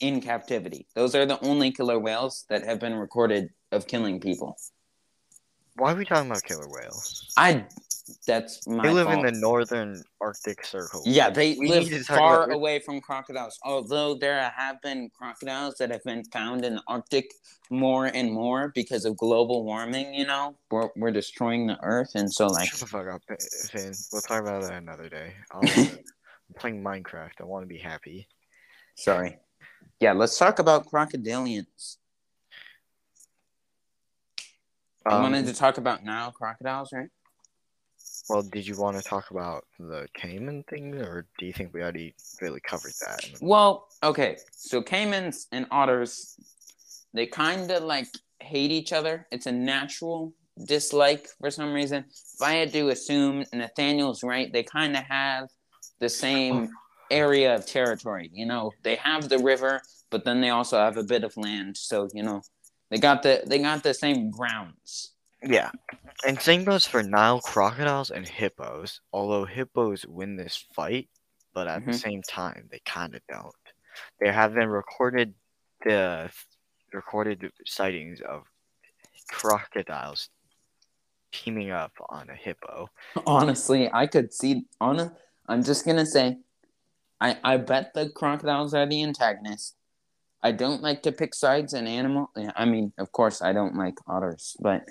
in 0.00 0.20
captivity. 0.20 0.86
Those 0.94 1.14
are 1.14 1.26
the 1.26 1.42
only 1.44 1.72
killer 1.72 1.98
whales 1.98 2.44
that 2.48 2.64
have 2.64 2.80
been 2.80 2.94
recorded 2.94 3.50
of 3.72 3.86
killing 3.86 4.20
people. 4.20 4.56
Why 5.76 5.92
are 5.92 5.96
we 5.96 6.04
talking 6.04 6.30
about 6.30 6.42
killer 6.42 6.68
whales? 6.68 7.32
I. 7.36 7.64
That's 8.26 8.66
my. 8.66 8.82
They 8.82 8.92
live 8.92 9.08
in 9.08 9.22
the 9.22 9.32
northern 9.32 10.02
Arctic 10.20 10.64
Circle. 10.64 11.02
Yeah, 11.06 11.30
they 11.30 11.56
We 11.58 11.68
live 11.68 12.06
far 12.06 12.44
about- 12.44 12.54
away 12.54 12.78
from 12.80 13.00
crocodiles. 13.00 13.58
Although 13.64 14.14
there 14.14 14.42
have 14.56 14.80
been 14.82 15.10
crocodiles 15.16 15.76
that 15.78 15.90
have 15.90 16.02
been 16.04 16.24
found 16.24 16.64
in 16.64 16.76
the 16.76 16.82
Arctic 16.88 17.30
more 17.70 18.06
and 18.06 18.32
more 18.32 18.72
because 18.74 19.04
of 19.04 19.16
global 19.16 19.64
warming. 19.64 20.12
You 20.14 20.26
know, 20.26 20.56
we're, 20.70 20.88
we're 20.96 21.10
destroying 21.12 21.66
the 21.66 21.78
earth, 21.82 22.12
and 22.14 22.32
so 22.32 22.46
like, 22.48 22.68
Shut 22.68 22.80
the 22.80 22.86
fuck 22.86 23.06
up, 23.08 23.22
Finn. 23.70 23.92
We'll 24.12 24.22
talk 24.22 24.40
about 24.42 24.62
that 24.62 24.74
another 24.74 25.08
day. 25.08 25.34
I'm 25.52 26.54
playing 26.58 26.82
Minecraft. 26.82 27.40
I 27.40 27.44
want 27.44 27.62
to 27.62 27.68
be 27.68 27.78
happy. 27.78 28.26
sorry. 28.96 29.38
Yeah, 30.00 30.12
let's 30.12 30.36
talk 30.38 30.58
about 30.58 30.86
crocodilians. 30.86 31.96
I 35.06 35.14
Um, 35.16 35.22
wanted 35.22 35.46
to 35.46 35.54
talk 35.54 35.78
about 35.78 36.04
Nile 36.04 36.32
crocodiles, 36.32 36.92
right? 36.92 37.08
Well, 38.30 38.42
did 38.42 38.64
you 38.64 38.76
want 38.76 38.96
to 38.96 39.02
talk 39.02 39.32
about 39.32 39.64
the 39.80 40.06
Caiman 40.16 40.62
thing, 40.68 40.94
or 40.94 41.26
do 41.38 41.46
you 41.46 41.52
think 41.52 41.74
we 41.74 41.82
already 41.82 42.14
really 42.40 42.60
covered 42.60 42.92
that? 43.00 43.28
Well, 43.40 43.88
okay. 44.04 44.36
So 44.52 44.82
caimans 44.82 45.46
and 45.50 45.66
otters, 45.72 46.36
they 47.12 47.26
kind 47.26 47.68
of 47.72 47.82
like 47.82 48.06
hate 48.38 48.70
each 48.70 48.92
other. 48.92 49.26
It's 49.32 49.46
a 49.46 49.52
natural 49.52 50.32
dislike 50.64 51.26
for 51.40 51.50
some 51.50 51.72
reason. 51.72 52.04
If 52.08 52.40
I 52.40 52.52
had 52.52 52.72
to 52.72 52.90
assume 52.90 53.44
Nathaniel's 53.52 54.22
right, 54.22 54.52
they 54.52 54.62
kind 54.62 54.96
of 54.96 55.02
have 55.04 55.48
the 55.98 56.08
same 56.08 56.70
area 57.10 57.56
of 57.56 57.66
territory. 57.66 58.30
You 58.32 58.46
know, 58.46 58.70
they 58.84 58.94
have 58.94 59.28
the 59.28 59.40
river, 59.40 59.82
but 60.08 60.24
then 60.24 60.40
they 60.40 60.50
also 60.50 60.78
have 60.78 60.96
a 60.96 61.02
bit 61.02 61.24
of 61.24 61.36
land. 61.36 61.76
So 61.76 62.08
you 62.14 62.22
know, 62.22 62.42
they 62.90 62.98
got 62.98 63.24
the 63.24 63.42
they 63.44 63.58
got 63.58 63.82
the 63.82 63.92
same 63.92 64.30
grounds. 64.30 65.14
Yeah. 65.42 65.70
And 66.26 66.40
same 66.40 66.64
goes 66.64 66.86
for 66.86 67.02
Nile 67.02 67.40
crocodiles 67.40 68.10
and 68.10 68.28
hippos. 68.28 69.00
Although 69.12 69.44
hippos 69.44 70.04
win 70.06 70.36
this 70.36 70.56
fight, 70.74 71.08
but 71.54 71.66
at 71.66 71.84
the 71.84 71.92
Mhm. 71.92 72.00
same 72.00 72.22
time, 72.22 72.68
they 72.70 72.80
kind 72.84 73.14
of 73.14 73.22
don't. 73.28 73.54
There 74.20 74.32
have 74.32 74.54
been 74.54 74.68
recorded 74.68 75.34
the 75.84 76.30
recorded 76.92 77.50
sightings 77.64 78.20
of 78.20 78.46
crocodiles 79.28 80.28
teaming 81.32 81.70
up 81.70 81.92
on 82.10 82.28
a 82.28 82.34
hippo. 82.34 82.90
Honestly, 83.26 83.88
I 83.92 84.06
could 84.06 84.32
see 84.34 84.66
on 84.80 85.00
a, 85.00 85.16
I'm 85.46 85.62
just 85.62 85.86
gonna 85.86 86.04
say 86.06 86.38
I 87.20 87.38
I 87.44 87.56
bet 87.58 87.94
the 87.94 88.10
crocodiles 88.10 88.74
are 88.74 88.86
the 88.86 89.02
antagonist. 89.02 89.76
I 90.42 90.52
don't 90.52 90.82
like 90.82 91.02
to 91.02 91.12
pick 91.12 91.34
sides 91.34 91.74
in 91.74 91.86
animal. 91.86 92.30
I 92.56 92.64
mean, 92.64 92.92
of 92.98 93.12
course, 93.12 93.42
I 93.42 93.52
don't 93.52 93.76
like 93.76 93.94
otters, 94.06 94.56
but 94.60 94.88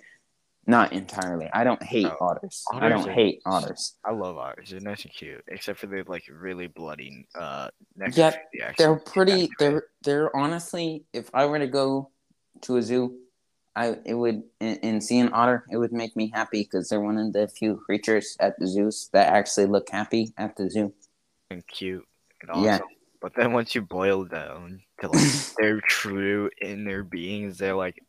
not 0.70 0.94
entirely. 0.94 1.50
I 1.52 1.64
don't 1.64 1.82
hate 1.82 2.04
No, 2.04 2.18
otters. 2.22 2.64
I 2.72 2.88
don't 2.90 3.08
are- 3.08 3.12
hate 3.12 3.42
otters. 3.46 3.96
I 4.06 4.12
love 4.12 4.38
otters. 4.38 4.70
They're 4.70 4.80
nice 4.80 5.04
and 5.04 5.14
cute, 5.14 5.44
except 5.48 5.80
for 5.80 5.88
the 5.88 6.04
like 6.08 6.24
really 6.32 6.68
bloody 6.68 7.28
uh. 7.36 7.70
Yeah, 8.14 8.32
the. 8.54 8.74
They're 8.78 8.96
pretty. 8.96 9.50
They're 9.60 9.84
they're 10.04 10.36
honestly. 10.36 11.04
If 11.14 11.30
I 11.34 11.46
were 11.46 11.60
to 11.60 11.68
go 11.68 12.10
to 12.62 12.78
a 12.78 12.82
zoo, 12.82 13.18
I 13.76 13.98
it 14.06 14.14
would 14.14 14.44
and, 14.62 14.80
and 14.84 15.04
see 15.04 15.20
an 15.20 15.34
otter. 15.34 15.66
It 15.72 15.78
would 15.78 15.92
make 15.94 16.16
me 16.16 16.32
happy 16.34 16.64
because 16.64 16.90
they're 16.90 17.02
one 17.02 17.18
of 17.18 17.34
the 17.34 17.48
few 17.48 17.78
creatures 17.86 18.38
at 18.40 18.58
the 18.60 18.68
zoos 18.68 19.10
that 19.14 19.34
actually 19.34 19.66
look 19.68 19.90
happy 19.90 20.34
at 20.38 20.56
the 20.56 20.70
zoo. 20.70 20.94
and 21.50 21.66
cute 21.68 22.06
and 22.42 22.52
awesome. 22.52 22.64
Yeah. 22.64 22.80
But 23.22 23.34
then 23.36 23.52
once 23.52 23.76
you 23.76 23.82
boil 23.82 24.24
down 24.24 24.82
to 25.02 25.10
like 25.10 25.32
their 25.58 25.82
true 25.82 26.50
inner 26.62 27.04
beings, 27.04 27.58
they're 27.58 27.76
like 27.76 28.02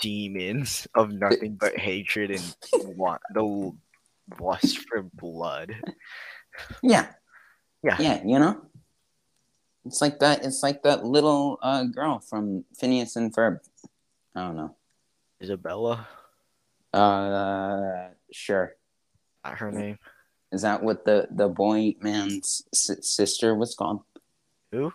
demons 0.00 0.86
of 0.94 1.12
nothing 1.12 1.56
but 1.60 1.76
hatred 1.76 2.30
and 2.30 2.56
want 2.96 3.20
the 3.34 3.72
lust 4.40 4.78
for 4.88 5.02
blood. 5.02 5.74
Yeah. 6.82 7.08
Yeah. 7.82 7.96
Yeah, 8.00 8.22
you 8.24 8.38
know? 8.38 8.60
It's 9.84 10.00
like 10.00 10.18
that 10.20 10.44
it's 10.44 10.62
like 10.62 10.82
that 10.82 11.04
little 11.04 11.58
uh 11.62 11.84
girl 11.84 12.18
from 12.18 12.64
Phineas 12.78 13.16
and 13.16 13.34
Ferb. 13.34 13.60
I 14.34 14.40
don't 14.46 14.56
know. 14.56 14.74
Isabella, 15.40 16.06
Uh 16.92 18.08
sure. 18.32 18.74
not 19.44 19.58
her 19.58 19.70
name. 19.70 19.98
Is 20.52 20.62
that 20.62 20.82
what 20.82 21.04
the 21.04 21.28
the 21.30 21.48
boy 21.48 21.94
man's 22.00 22.62
s- 22.74 22.98
sister 23.02 23.54
was 23.54 23.74
called? 23.74 24.00
Who? 24.72 24.92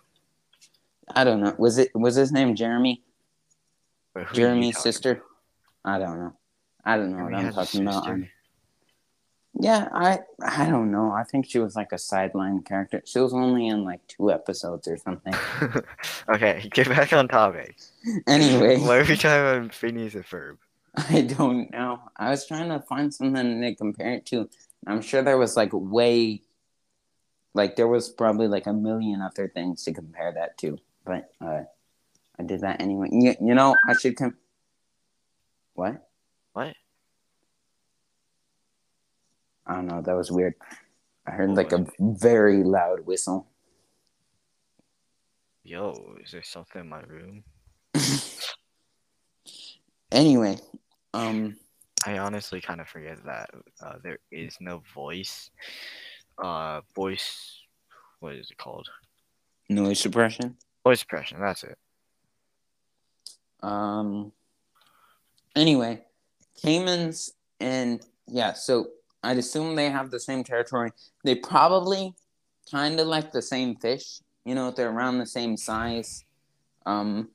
I 1.16 1.24
don't 1.24 1.42
know. 1.42 1.56
Was 1.58 1.78
it 1.78 1.92
was 1.96 2.16
his 2.16 2.32
name 2.32 2.56
Jeremy? 2.56 3.02
Wait, 4.16 4.26
who 4.26 4.32
are 4.32 4.40
you 4.40 4.46
Jeremy's 4.46 4.80
sister? 4.80 5.24
I 5.86 5.98
don't 6.00 6.20
know. 6.20 6.34
I 6.86 6.98
don't 6.98 7.12
know 7.12 7.18
Jeremy 7.18 7.34
what 7.36 7.46
I'm 7.46 7.54
talking 7.54 7.82
about. 7.82 8.08
I'm- 8.08 8.30
Yeah, 9.60 9.88
I 9.94 10.20
I 10.42 10.70
don't 10.70 10.92
know. 10.92 11.12
I 11.12 11.24
think 11.24 11.46
she 11.48 11.60
was 11.60 11.76
like 11.76 11.92
a 11.92 11.98
sideline 11.98 12.64
character. 12.64 13.02
She 13.06 13.20
was 13.20 13.34
only 13.34 13.68
in 13.68 13.84
like 13.84 14.06
two 14.08 14.32
episodes 14.32 14.88
or 14.88 14.98
something. 14.98 15.34
okay, 16.30 16.68
get 16.74 16.88
back 16.90 17.14
on 17.14 17.28
topic. 17.28 17.78
Anyway. 18.28 18.80
Why 18.80 18.98
are 19.00 19.06
we 19.06 19.16
talking 19.16 19.42
about 19.62 19.74
Phineas 19.74 20.16
and 20.16 20.26
Ferb? 20.26 20.58
I 20.96 21.22
don't 21.22 21.72
know. 21.72 22.00
I 22.18 22.30
was 22.30 22.46
trying 22.48 22.70
to 22.70 22.80
find 22.80 23.14
something 23.14 23.62
to 23.62 23.76
compare 23.76 24.14
it 24.14 24.26
to. 24.28 24.50
I'm 24.86 25.02
sure 25.02 25.22
there 25.24 25.38
was 25.38 25.56
like 25.56 25.70
way, 25.74 26.42
like 27.54 27.76
there 27.76 27.88
was 27.88 28.10
probably 28.10 28.48
like 28.48 28.68
a 28.68 28.74
million 28.74 29.22
other 29.22 29.48
things 29.48 29.84
to 29.84 29.94
compare 29.94 30.32
that 30.34 30.58
to, 30.60 30.78
but 31.06 31.32
uh, 31.42 31.64
I 32.40 32.44
did 32.44 32.62
that 32.62 32.82
anyway. 32.82 33.10
You, 33.12 33.36
you 33.42 33.56
know, 33.56 33.76
I 33.88 33.94
should 33.94 34.16
come. 34.16 34.36
What? 35.74 36.08
What? 36.54 36.74
I 39.66 39.76
don't 39.76 39.88
know. 39.88 40.02
That 40.02 40.16
was 40.16 40.32
weird. 40.32 40.56
I 41.26 41.32
heard 41.32 41.50
What 41.50 41.58
like 41.58 41.72
a 41.72 41.86
very 42.00 42.64
loud 42.64 43.06
whistle. 43.06 43.48
Yo, 45.64 46.16
is 46.24 46.32
there 46.32 46.44
something 46.44 46.82
in 46.82 46.90
my 46.90 47.02
room? 47.02 47.44
Anyway, 50.14 50.56
um, 51.16 51.56
I 52.06 52.20
honestly 52.20 52.62
kind 52.62 52.80
of 52.80 52.88
forget 52.88 53.18
that 53.26 53.50
uh, 53.84 53.96
there 54.04 54.20
is 54.32 54.56
no 54.62 54.84
voice. 54.94 55.50
Uh, 56.38 56.82
voice. 56.96 57.60
What 58.20 58.36
is 58.36 58.52
it 58.52 58.58
called? 58.58 58.88
noise 59.70 60.00
suppression. 60.00 60.56
Voice 60.84 61.00
suppression. 61.00 61.40
That's 61.42 61.64
it. 61.64 61.78
Um. 63.64 64.32
Anyway, 65.56 66.04
Caimans 66.64 67.32
and 67.60 68.02
yeah, 68.28 68.54
so 68.54 68.88
I'd 69.24 69.38
assume 69.38 69.76
they 69.76 69.90
have 69.90 70.12
the 70.12 70.20
same 70.20 70.44
territory. 70.44 70.92
They 71.24 71.36
probably 71.36 72.14
kind 72.70 73.00
of 73.00 73.08
like 73.08 73.32
the 73.32 73.42
same 73.42 73.76
fish. 73.76 74.20
You 74.46 74.56
know, 74.56 74.72
they're 74.72 74.90
around 74.92 75.18
the 75.18 75.26
same 75.26 75.56
size. 75.56 76.26
Um, 76.86 77.30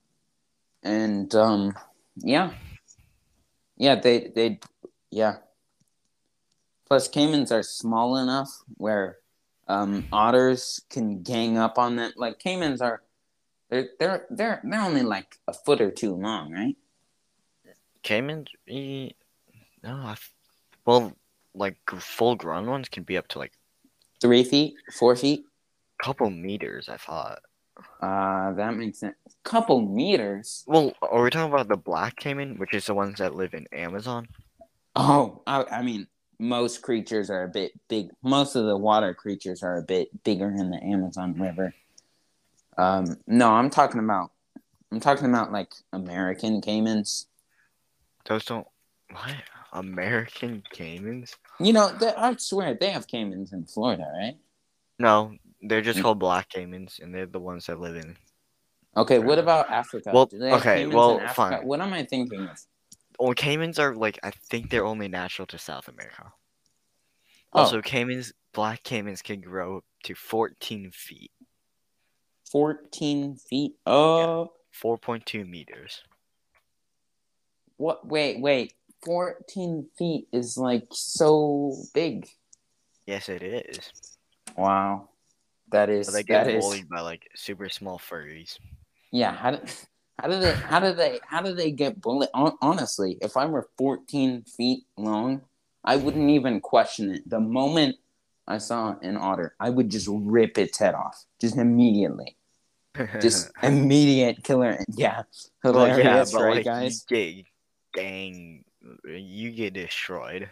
and 0.82 1.34
um, 1.34 1.74
yeah, 2.16 2.52
yeah, 3.76 3.94
they 3.94 4.30
they 4.34 4.60
yeah. 5.10 5.36
Plus, 6.86 7.08
caimans 7.08 7.52
are 7.52 7.62
small 7.62 8.16
enough 8.16 8.50
where 8.76 9.18
um, 9.68 10.06
otters 10.10 10.80
can 10.88 11.22
gang 11.22 11.58
up 11.58 11.78
on 11.78 11.96
them. 11.96 12.12
Like 12.16 12.38
caimans 12.38 12.80
are, 12.80 13.02
they're 13.70 13.88
they're 13.98 14.26
they're 14.30 14.60
they're 14.64 14.80
only 14.82 15.02
like 15.02 15.36
a 15.46 15.52
foot 15.52 15.80
or 15.80 15.90
two 15.90 16.14
long, 16.14 16.52
right? 16.52 16.76
Caiman. 18.02 18.46
eh, 18.68 19.10
No, 19.82 19.94
I. 20.04 20.12
f- 20.12 20.32
Well, 20.86 21.12
like 21.54 21.76
full 21.98 22.36
grown 22.36 22.66
ones 22.66 22.88
can 22.88 23.02
be 23.02 23.16
up 23.16 23.28
to 23.28 23.38
like 23.38 23.52
Three 24.20 24.42
feet, 24.44 24.74
four 24.98 25.14
feet. 25.16 25.44
couple 26.02 26.30
meters. 26.30 26.88
I 26.88 26.96
thought. 26.96 27.40
Uh, 28.02 28.52
that 28.54 28.74
makes 28.74 28.98
sense. 28.98 29.14
Couple 29.44 29.80
meters. 29.82 30.64
Well, 30.66 30.92
are 31.02 31.22
we 31.22 31.30
talking 31.30 31.52
about 31.52 31.68
the 31.68 31.76
black 31.76 32.16
caiman, 32.16 32.58
which 32.58 32.74
is 32.74 32.86
the 32.86 32.94
ones 32.94 33.18
that 33.18 33.34
live 33.36 33.54
in 33.54 33.66
Amazon? 33.72 34.26
Oh, 34.96 35.42
I, 35.46 35.62
I 35.70 35.82
mean, 35.82 36.08
most 36.40 36.82
creatures 36.82 37.30
are 37.30 37.44
a 37.44 37.48
bit 37.48 37.72
big. 37.88 38.08
Most 38.22 38.56
of 38.56 38.64
the 38.66 38.76
water 38.76 39.14
creatures 39.14 39.62
are 39.62 39.76
a 39.76 39.82
bit 39.82 40.08
bigger 40.24 40.48
in 40.50 40.70
the 40.70 40.82
Amazon 40.82 41.38
River. 41.38 41.72
Um, 42.78 43.16
no, 43.26 43.50
I'm 43.50 43.70
talking 43.70 44.00
about. 44.00 44.30
I'm 44.90 45.00
talking 45.00 45.28
about 45.28 45.52
like 45.52 45.74
American 45.92 46.60
caimans. 46.62 47.26
Those 48.24 48.44
don't. 48.44 48.66
What? 49.10 49.34
American 49.72 50.62
caimans? 50.74 51.34
You 51.60 51.72
know, 51.72 51.90
they, 51.98 52.08
I 52.08 52.34
swear 52.36 52.74
they 52.74 52.90
have 52.90 53.06
caimans 53.06 53.52
in 53.52 53.66
Florida, 53.66 54.10
right? 54.18 54.36
No, 54.98 55.34
they're 55.62 55.82
just 55.82 55.98
Mm. 55.98 56.02
called 56.02 56.18
black 56.18 56.48
caimans, 56.50 57.00
and 57.00 57.14
they're 57.14 57.26
the 57.26 57.38
ones 57.40 57.66
that 57.66 57.80
live 57.80 57.96
in. 57.96 58.16
Okay, 58.96 59.18
what 59.18 59.38
about 59.38 59.70
Africa? 59.70 60.10
Well, 60.12 60.26
Do 60.26 60.38
they 60.38 60.52
okay, 60.54 60.86
well, 60.86 61.18
in 61.18 61.28
fine. 61.28 61.66
What 61.66 61.80
am 61.80 61.92
I 61.92 62.04
thinking 62.04 62.48
of? 62.48 62.58
Well, 63.18 63.34
caimans 63.34 63.78
are 63.78 63.94
like 63.94 64.18
I 64.22 64.30
think 64.30 64.70
they're 64.70 64.86
only 64.86 65.08
natural 65.08 65.46
to 65.46 65.58
South 65.58 65.88
America. 65.88 66.32
Oh. 67.52 67.60
Also, 67.60 67.80
caimans, 67.82 68.32
black 68.52 68.82
caimans 68.84 69.22
can 69.22 69.40
grow 69.40 69.78
up 69.78 69.84
to 70.04 70.14
14 70.14 70.90
feet, 70.92 71.30
14 72.50 73.36
feet. 73.36 73.74
Oh, 73.86 74.52
4.2 74.82 75.48
meters. 75.48 76.02
what? 77.76 78.06
Wait, 78.06 78.40
wait. 78.40 78.74
14 79.04 79.86
feet 79.96 80.28
is 80.32 80.56
like 80.56 80.86
so 80.90 81.74
big. 81.94 82.28
Yes, 83.06 83.28
it 83.28 83.42
is. 83.42 83.92
Wow. 84.56 85.08
That 85.70 85.88
is 85.90 86.12
they 86.12 86.22
get 86.22 86.44
that 86.44 86.54
is 86.54 86.64
bullied 86.64 86.88
by 86.88 87.00
like 87.00 87.28
super 87.34 87.68
small 87.68 87.98
furries. 87.98 88.58
yeah. 89.12 89.32
How 89.32 89.52
do 89.52 89.60
how 90.18 90.28
do 90.28 90.40
they 90.40 90.52
how 90.52 90.80
do 90.80 90.94
they 90.94 91.20
how 91.26 91.42
do 91.42 91.54
they 91.54 91.70
get 91.70 92.00
bullied? 92.00 92.30
Honestly, 92.34 93.18
if 93.20 93.36
I 93.36 93.46
were 93.46 93.68
14 93.78 94.42
feet 94.42 94.84
long, 94.96 95.42
I 95.84 95.96
wouldn't 95.96 96.30
even 96.30 96.60
question 96.60 97.14
it. 97.14 97.28
The 97.28 97.38
moment 97.38 97.96
I 98.48 98.58
saw 98.58 98.96
an 99.02 99.16
otter, 99.18 99.54
I 99.60 99.70
would 99.70 99.90
just 99.90 100.08
rip 100.10 100.58
its 100.58 100.78
head 100.78 100.94
off, 100.94 101.24
just 101.40 101.56
immediately, 101.56 102.36
just 103.20 103.50
immediate 103.62 104.42
killer. 104.44 104.84
Yeah, 104.88 105.22
well, 105.62 105.86
yeah, 105.86 105.94
hilarious, 105.94 106.34
right, 106.34 106.56
like 106.56 106.64
guys? 106.64 107.04
you 107.10 107.16
get 107.16 107.44
gang, 107.94 108.64
you 109.06 109.50
get 109.52 109.74
destroyed. 109.74 110.48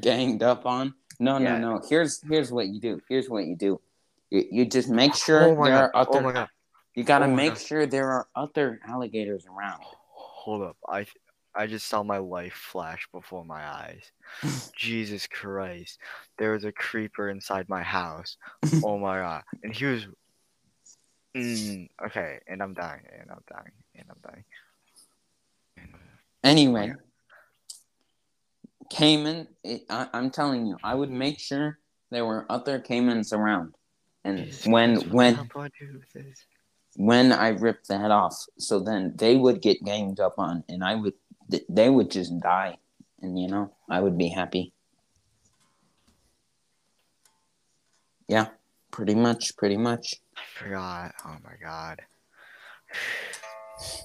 Ganged 0.00 0.42
up 0.42 0.66
on? 0.66 0.94
No, 1.18 1.38
no, 1.38 1.50
Yeah. 1.50 1.58
no. 1.58 1.82
Here's 1.88 2.22
here's 2.22 2.50
what 2.52 2.68
you 2.68 2.80
do. 2.80 3.00
Here's 3.08 3.28
what 3.28 3.44
you 3.46 3.56
do. 3.56 3.80
You, 4.30 4.44
you 4.50 4.64
just 4.66 4.88
make 4.88 5.14
sure 5.14 5.42
oh 5.42 5.54
there 5.64 5.74
god! 5.74 5.90
are 5.94 5.96
other. 5.96 6.10
oh 6.12 6.20
my 6.20 6.32
god! 6.32 6.48
You 6.94 7.04
gotta 7.04 7.26
Oh 7.26 7.34
make 7.34 7.54
God. 7.54 7.60
sure 7.60 7.86
there 7.86 8.10
are 8.10 8.26
other 8.34 8.80
alligators 8.86 9.46
around. 9.46 9.82
Hold 9.84 10.62
up! 10.62 10.76
I 10.88 11.06
I 11.54 11.66
just 11.66 11.88
saw 11.88 12.02
my 12.04 12.18
life 12.18 12.54
flash 12.54 13.06
before 13.12 13.44
my 13.44 13.60
eyes. 13.62 14.10
Jesus 14.76 15.26
Christ! 15.26 15.98
There 16.38 16.52
was 16.52 16.64
a 16.64 16.72
creeper 16.72 17.28
inside 17.28 17.68
my 17.68 17.82
house. 17.82 18.36
Oh 18.84 18.98
my 18.98 19.18
god! 19.18 19.42
And 19.62 19.74
he 19.74 19.84
was. 19.84 20.06
Mm, 21.36 21.88
okay, 22.06 22.40
and 22.48 22.62
I'm 22.62 22.74
dying, 22.74 23.02
and 23.20 23.30
I'm 23.30 23.42
dying, 23.48 23.72
and 23.94 24.04
I'm 24.10 24.16
dying. 24.22 24.44
Anyway, 26.42 26.92
Caiman. 28.90 29.46
It, 29.62 29.82
I, 29.88 30.08
I'm 30.12 30.30
telling 30.30 30.66
you, 30.66 30.76
I 30.82 30.94
would 30.94 31.10
make 31.10 31.38
sure 31.38 31.78
there 32.10 32.26
were 32.26 32.46
other 32.50 32.80
caimans 32.80 33.32
around. 33.32 33.74
And 34.24 34.52
when 34.66 34.96
when 35.10 35.34
hell 35.34 35.48
do 35.54 35.60
I 35.60 35.68
do 35.78 36.00
with 36.00 36.12
this? 36.12 36.44
when 36.96 37.32
I 37.32 37.48
ripped 37.48 37.88
the 37.88 37.98
head 37.98 38.10
off, 38.10 38.44
so 38.58 38.80
then 38.80 39.14
they 39.16 39.36
would 39.36 39.62
get 39.62 39.84
ganged 39.84 40.20
up 40.20 40.34
on, 40.38 40.64
and 40.68 40.84
I 40.84 40.96
would 40.96 41.14
they 41.68 41.88
would 41.88 42.10
just 42.10 42.38
die, 42.40 42.78
and 43.22 43.38
you 43.38 43.48
know 43.48 43.72
I 43.88 44.00
would 44.00 44.18
be 44.18 44.28
happy. 44.28 44.72
Yeah, 48.28 48.48
pretty 48.90 49.14
much, 49.14 49.56
pretty 49.56 49.76
much. 49.76 50.16
I 50.36 50.40
forgot. 50.58 51.12
Oh 51.26 51.36
my 51.44 51.54
god. 51.62 52.02
Is 53.80 54.02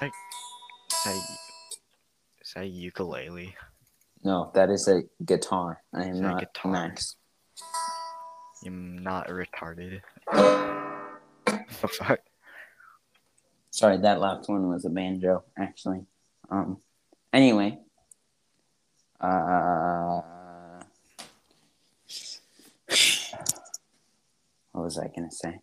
that, 0.00 0.10
is 0.90 1.04
that, 1.04 1.16
is 2.42 2.52
that 2.54 2.68
ukulele? 2.68 3.54
No, 4.24 4.50
that 4.54 4.70
is 4.70 4.88
a 4.88 5.02
guitar. 5.24 5.82
I 5.94 6.04
am 6.04 6.20
not 6.20 6.40
guitar. 6.40 6.72
Max. 6.72 7.16
I'm 8.66 8.98
not 9.02 9.28
retarded. 9.28 10.00
the 10.32 11.88
fuck? 11.88 12.20
Sorry, 13.70 13.96
that 13.98 14.20
last 14.20 14.48
one 14.48 14.68
was 14.68 14.84
a 14.84 14.90
banjo, 14.90 15.44
actually. 15.58 16.00
Um. 16.50 16.78
Anyway. 17.32 17.78
Uh. 19.20 20.20
What 24.72 24.84
was 24.84 24.98
I 24.98 25.08
gonna 25.14 25.30
say? 25.30 25.60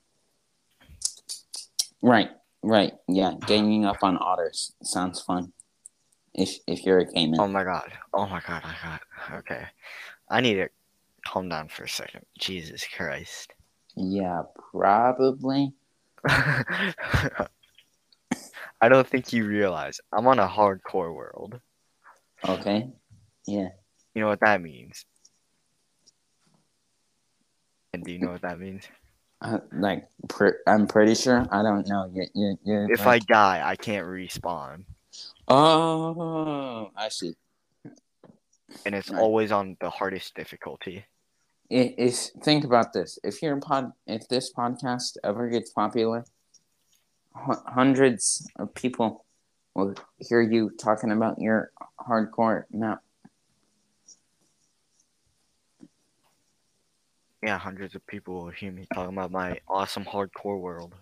Right, 2.01 2.29
right, 2.63 2.93
yeah. 3.07 3.33
Ganging 3.47 3.85
up 3.85 4.03
on 4.03 4.17
otters 4.17 4.73
sounds 4.83 5.21
fun. 5.21 5.53
If 6.33 6.57
if 6.67 6.83
you're 6.85 6.99
a 6.99 7.05
caiman. 7.11 7.39
Oh 7.39 7.47
my 7.47 7.63
god. 7.63 7.91
Oh 8.13 8.27
my 8.27 8.41
god. 8.45 8.63
I 8.63 8.75
got. 8.83 9.01
Okay. 9.39 9.65
I 10.29 10.41
need 10.41 10.55
to 10.55 10.69
calm 11.25 11.49
down 11.49 11.67
for 11.67 11.83
a 11.83 11.89
second. 11.89 12.25
Jesus 12.37 12.85
Christ. 12.95 13.53
Yeah, 13.95 14.43
probably. 14.71 15.73
I 16.27 17.47
don't 18.89 19.07
think 19.07 19.33
you 19.33 19.45
realize 19.45 19.99
I'm 20.13 20.27
on 20.27 20.39
a 20.39 20.47
hardcore 20.47 21.13
world. 21.15 21.59
Okay. 22.47 22.89
Yeah. 23.47 23.69
You 24.13 24.21
know 24.21 24.27
what 24.27 24.41
that 24.41 24.61
means? 24.61 25.05
And 27.97 28.05
do 28.05 28.11
you 28.11 28.19
know 28.19 28.29
what 28.29 28.43
that 28.43 28.59
means? 28.59 28.83
Uh, 29.41 29.57
like, 29.71 30.07
pr- 30.29 30.61
I'm 30.67 30.85
pretty 30.85 31.15
sure. 31.15 31.47
I 31.51 31.63
don't 31.63 31.87
know. 31.87 32.07
You, 32.13 32.25
you, 32.35 32.57
you're 32.63 32.91
If 32.91 33.07
I 33.07 33.17
die, 33.17 33.61
I 33.65 33.75
can't 33.75 34.05
respawn. 34.05 34.83
Oh, 35.47 36.91
I 36.95 37.09
see. 37.09 37.33
And 38.85 38.93
it's 38.93 39.09
Right. 39.09 39.19
always 39.19 39.51
on 39.51 39.77
the 39.81 39.89
hardest 39.89 40.35
difficulty. 40.35 41.05
I- 41.71 41.95
If 41.97 42.15
think 42.43 42.65
about 42.65 42.93
this, 42.93 43.17
if 43.23 43.41
your 43.41 43.57
pod, 43.59 43.93
if 44.05 44.27
this 44.27 44.53
podcast 44.53 45.17
ever 45.23 45.49
gets 45.49 45.71
popular, 45.71 46.23
hu- 47.33 47.63
hundreds 47.65 48.47
of 48.57 48.75
people 48.75 49.25
will 49.73 49.95
hear 50.19 50.41
you 50.41 50.69
talking 50.77 51.11
about 51.11 51.39
your 51.41 51.71
hardcore 51.99 52.65
map. 52.71 53.01
Yeah, 57.43 57.57
hundreds 57.57 57.95
of 57.95 58.05
people 58.07 58.45
will 58.45 58.51
hear 58.51 58.71
me 58.71 58.87
talking 58.93 59.13
about 59.13 59.31
my 59.31 59.59
awesome 59.67 60.05
hardcore 60.05 60.59
world. 60.59 60.95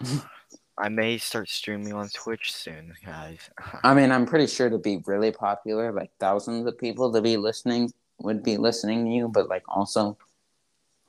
I 0.78 0.88
may 0.88 1.18
start 1.18 1.50
streaming 1.50 1.92
on 1.92 2.08
Twitch 2.08 2.52
soon, 2.52 2.94
guys. 3.04 3.50
I 3.84 3.92
mean, 3.94 4.10
I'm 4.10 4.24
pretty 4.32 4.46
sure 4.46 4.70
to 4.70 4.78
be 4.78 5.02
really 5.06 5.30
popular, 5.30 5.92
like 5.92 6.10
thousands 6.18 6.66
of 6.66 6.78
people 6.78 7.12
to 7.12 7.20
be 7.20 7.36
listening 7.36 7.92
would 8.18 8.42
be 8.42 8.56
listening 8.56 9.04
to 9.04 9.10
you, 9.10 9.28
but 9.28 9.48
like 9.48 9.64
also 9.68 10.16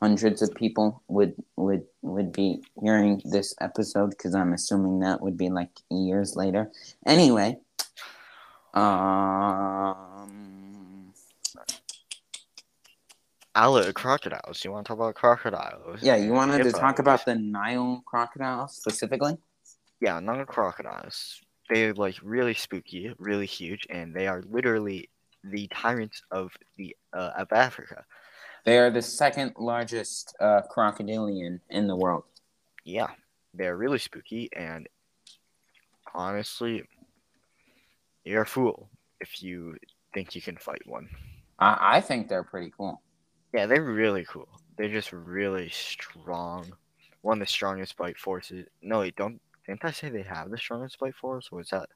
hundreds 0.02 0.42
of 0.42 0.54
people 0.54 1.02
would 1.08 1.34
would 1.56 1.86
would 2.02 2.34
be 2.34 2.62
hearing 2.82 3.22
this 3.24 3.56
episode 3.62 4.10
because 4.10 4.36
I'm 4.36 4.52
assuming 4.52 5.00
that 5.00 5.22
would 5.22 5.38
be 5.38 5.50
like 5.50 5.72
years 5.90 6.36
later. 6.36 6.72
Anyway, 7.06 7.58
um, 8.74 10.13
Alligator 13.56 13.94
crocodiles. 13.94 14.64
You 14.64 14.72
want 14.72 14.86
to 14.86 14.90
talk 14.90 14.98
about 14.98 15.16
crocodiles? 15.16 16.02
yeah, 16.02 16.16
you 16.16 16.32
wanted 16.32 16.64
to 16.64 16.72
talk 16.72 17.00
about 17.00 17.26
the 17.26 17.36
Nile 17.36 18.02
crocodile 18.06 18.68
specifically? 18.68 19.38
Yeah, 20.02 20.20
Nile 20.20 20.46
crocodiles. 20.46 21.40
They're 21.70 21.94
like 21.94 22.16
really 22.24 22.56
spooky, 22.56 23.14
really 23.20 23.46
huge, 23.46 23.86
and 23.90 24.14
they 24.14 24.28
are 24.28 24.44
literally 24.50 25.10
the 25.44 25.68
tyrants 25.68 26.22
of 26.32 26.52
the 26.78 26.96
uh, 27.14 27.32
of 27.38 27.52
Africa. 27.52 28.04
They 28.66 28.80
are 28.80 28.90
the 28.90 29.02
second 29.02 29.54
largest 29.58 30.36
uh, 30.40 30.62
crocodilian 30.70 31.62
in 31.70 31.88
the 31.88 31.96
world. 31.96 32.24
Yeah, 32.86 33.08
they're 33.54 33.78
really 33.78 34.00
spooky, 34.00 34.50
and 34.54 34.88
honestly, 36.14 36.84
you're 38.24 38.44
a 38.44 38.48
fool 38.48 38.90
if 39.22 39.44
you 39.44 39.76
think 40.14 40.36
you 40.36 40.42
can 40.42 40.58
fight 40.58 40.82
one. 40.86 41.10
I, 41.60 41.98
I 41.98 42.02
think 42.02 42.30
they're 42.30 42.44
pretty 42.44 42.74
cool. 42.76 43.02
Yeah, 43.54 43.68
they're 43.68 43.84
really 43.84 44.26
cool. 44.26 44.48
They're 44.78 44.90
just 44.90 45.14
really 45.14 45.70
strong. 45.70 46.74
One 47.22 47.42
of 47.42 47.48
the 47.48 47.52
strongest 47.52 47.96
bite 47.96 48.18
forces. 48.18 48.68
No, 48.82 49.00
wait, 49.00 49.16
don't 49.16 49.40
didn't 49.68 49.86
I 49.86 49.92
say 49.92 50.10
they 50.10 50.24
have 50.24 50.50
the 50.50 50.58
strongest 50.58 51.00
bite 51.00 51.16
force? 51.16 51.50
Or 51.52 51.60
was 51.60 51.70
that? 51.70 51.88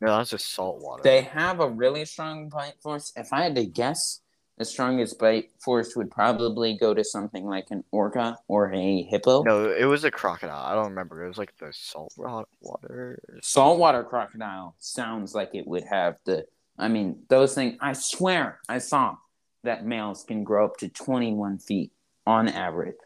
No, 0.00 0.16
that's 0.16 0.30
just 0.30 0.52
salt 0.52 0.80
water. 0.80 1.02
They 1.02 1.22
have 1.22 1.60
a 1.60 1.68
really 1.68 2.04
strong 2.04 2.48
bite 2.48 2.80
force. 2.82 3.12
If 3.16 3.32
I 3.32 3.42
had 3.42 3.54
to 3.56 3.66
guess, 3.66 4.20
the 4.58 4.64
strongest 4.64 5.18
bite 5.18 5.50
force 5.58 5.96
would 5.96 6.10
probably 6.10 6.76
go 6.76 6.94
to 6.94 7.02
something 7.02 7.44
like 7.46 7.66
an 7.70 7.82
orca 7.90 8.36
or 8.46 8.72
a 8.72 9.02
hippo. 9.02 9.42
No, 9.42 9.70
it 9.70 9.86
was 9.86 10.04
a 10.04 10.10
crocodile. 10.10 10.64
I 10.64 10.74
don't 10.74 10.90
remember. 10.90 11.24
It 11.24 11.28
was 11.28 11.38
like 11.38 11.56
the 11.58 11.72
salt 11.72 12.12
wa- 12.16 12.44
water. 12.60 13.18
Saltwater 13.42 14.04
crocodile 14.04 14.76
sounds 14.78 15.34
like 15.34 15.50
it 15.54 15.66
would 15.66 15.84
have 15.84 16.16
the. 16.24 16.46
I 16.78 16.88
mean, 16.88 17.22
those 17.28 17.54
things. 17.54 17.76
I 17.80 17.92
swear, 17.94 18.60
I 18.68 18.78
saw 18.78 19.16
that 19.64 19.84
males 19.84 20.24
can 20.24 20.44
grow 20.44 20.64
up 20.66 20.76
to 20.78 20.88
21 20.88 21.58
feet 21.58 21.92
on 22.26 22.48
average. 22.48 22.96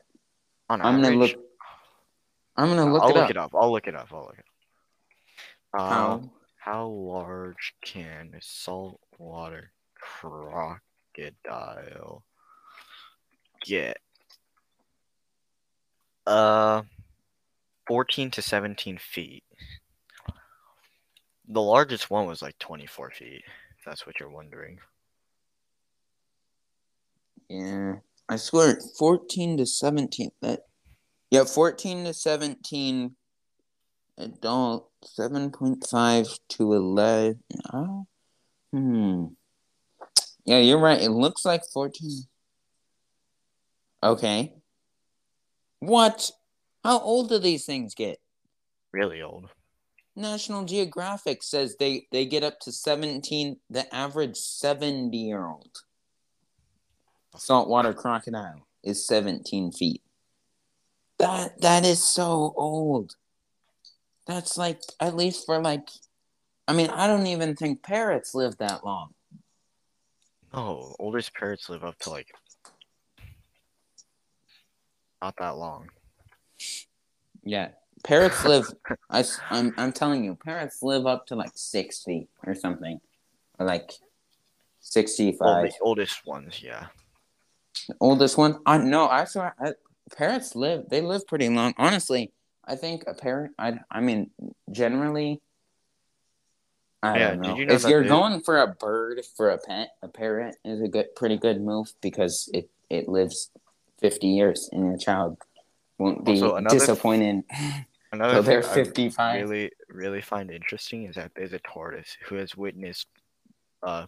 On 0.68 0.80
I'm 0.82 1.00
gonna 1.00 1.16
look. 1.16 1.32
I'm 2.56 2.68
gonna 2.68 2.92
look 2.92 3.02
I'll 3.02 3.10
it 3.10 3.14
look 3.14 3.24
up. 3.24 3.30
it 3.30 3.36
up. 3.36 3.54
I'll 3.54 3.72
look 3.72 3.86
it 3.86 3.94
up. 3.94 4.08
I'll 4.12 4.26
look 4.26 4.34
it 4.38 4.44
up. 5.74 5.80
Uh, 5.80 5.88
How 5.88 6.30
How 6.56 6.86
large 6.86 7.74
can 7.82 8.34
a 8.34 8.42
saltwater 8.42 9.70
crocodile 9.94 10.54
get? 13.64 13.98
Uh, 16.26 16.82
14 17.86 18.30
to 18.32 18.42
17 18.42 18.98
feet. 18.98 19.44
The 21.48 21.62
largest 21.62 22.10
one 22.10 22.26
was 22.26 22.42
like 22.42 22.58
24 22.58 23.10
feet, 23.12 23.42
if 23.78 23.84
that's 23.86 24.06
what 24.06 24.20
you're 24.20 24.28
wondering. 24.28 24.78
Yeah, 27.48 27.94
I 28.28 28.36
swear, 28.36 28.78
fourteen 28.98 29.56
to 29.58 29.66
seventeen. 29.66 30.30
That 30.42 30.60
yeah, 31.30 31.44
fourteen 31.44 32.04
to 32.04 32.14
seventeen. 32.14 33.16
Adult 34.18 34.90
seven 35.04 35.50
point 35.50 35.86
five 35.88 36.26
to 36.50 36.74
eleven. 36.74 37.40
Oh, 37.72 38.06
hmm. 38.72 39.26
Yeah, 40.44 40.58
you're 40.58 40.80
right. 40.80 41.00
It 41.00 41.10
looks 41.10 41.44
like 41.44 41.62
fourteen. 41.72 42.24
Okay. 44.02 44.54
What? 45.80 46.30
How 46.84 46.98
old 47.00 47.28
do 47.28 47.38
these 47.38 47.64
things 47.64 47.94
get? 47.94 48.18
Really 48.92 49.22
old. 49.22 49.50
National 50.16 50.64
Geographic 50.64 51.42
says 51.42 51.76
they 51.78 52.06
they 52.10 52.26
get 52.26 52.42
up 52.42 52.58
to 52.60 52.72
17 52.72 53.56
the 53.70 53.94
average 53.94 54.36
70 54.36 55.16
year 55.16 55.46
old 55.46 55.70
saltwater 57.36 57.92
crocodile 57.92 58.66
is 58.82 59.06
17 59.06 59.72
feet 59.72 60.02
that 61.18 61.60
that 61.60 61.84
is 61.84 62.02
so 62.06 62.52
old 62.56 63.16
that's 64.26 64.56
like 64.56 64.80
at 65.00 65.14
least 65.16 65.44
for 65.46 65.60
like 65.60 65.88
i 66.66 66.72
mean 66.72 66.88
i 66.90 67.06
don't 67.06 67.26
even 67.26 67.54
think 67.56 67.82
parrots 67.82 68.34
live 68.34 68.56
that 68.58 68.84
long 68.84 69.14
Oh, 70.54 70.96
oldest 70.98 71.34
parrots 71.34 71.68
live 71.68 71.84
up 71.84 71.98
to 72.00 72.10
like 72.10 72.28
not 75.20 75.34
that 75.38 75.56
long. 75.56 75.90
yeah 77.44 77.68
parrots 78.02 78.44
live 78.44 78.66
I, 79.10 79.24
I'm, 79.50 79.74
I'm 79.76 79.92
telling 79.92 80.24
you 80.24 80.36
parrots 80.36 80.82
live 80.82 81.06
up 81.06 81.26
to 81.26 81.34
like 81.36 81.50
60 81.54 82.28
or 82.46 82.54
something 82.54 83.00
or 83.58 83.66
like 83.66 83.92
65 84.80 85.40
Oldest, 85.42 85.78
oldest 85.82 86.26
ones, 86.26 86.62
yeah. 86.62 86.86
Oldest 88.00 88.36
one? 88.38 88.58
I 88.66 88.78
no, 88.78 89.08
I 89.08 89.24
swear, 89.24 89.54
I, 89.60 89.72
parrots 90.16 90.54
live. 90.54 90.88
They 90.88 91.00
live 91.00 91.26
pretty 91.26 91.48
long. 91.48 91.74
Honestly, 91.78 92.32
I 92.64 92.76
think 92.76 93.04
a 93.06 93.14
parrot. 93.14 93.52
I 93.58 93.78
I 93.90 94.00
mean, 94.00 94.30
generally, 94.70 95.40
I 97.02 97.18
Yeah, 97.18 97.28
don't 97.30 97.40
know. 97.42 97.56
you 97.56 97.66
know 97.66 97.74
if 97.74 97.84
you're 97.84 98.02
they- 98.02 98.08
going 98.08 98.40
for 98.40 98.58
a 98.60 98.66
bird 98.66 99.20
for 99.36 99.50
a 99.50 99.58
pet, 99.58 99.90
a 100.02 100.08
parrot 100.08 100.56
is 100.64 100.80
a 100.80 100.88
good, 100.88 101.14
pretty 101.16 101.36
good 101.36 101.60
move 101.60 101.92
because 102.00 102.50
it 102.52 102.68
it 102.90 103.08
lives 103.08 103.50
fifty 104.00 104.28
years, 104.28 104.68
and 104.72 104.86
your 104.86 104.96
child 104.98 105.38
won't 105.98 106.24
be 106.24 106.32
Also, 106.32 106.56
another- 106.56 106.78
disappointed 106.78 107.44
Another 108.10 108.40
they're 108.42 108.62
thing 108.62 108.70
I 108.70 108.74
fifty 108.74 109.08
five. 109.10 109.42
really 109.48 109.70
really 109.88 110.22
find 110.22 110.50
interesting 110.50 111.04
is 111.04 111.16
that 111.16 111.32
there's 111.36 111.52
a 111.52 111.58
tortoise 111.60 112.16
who 112.26 112.36
has 112.36 112.56
witnessed 112.56 113.06
uh 113.82 114.06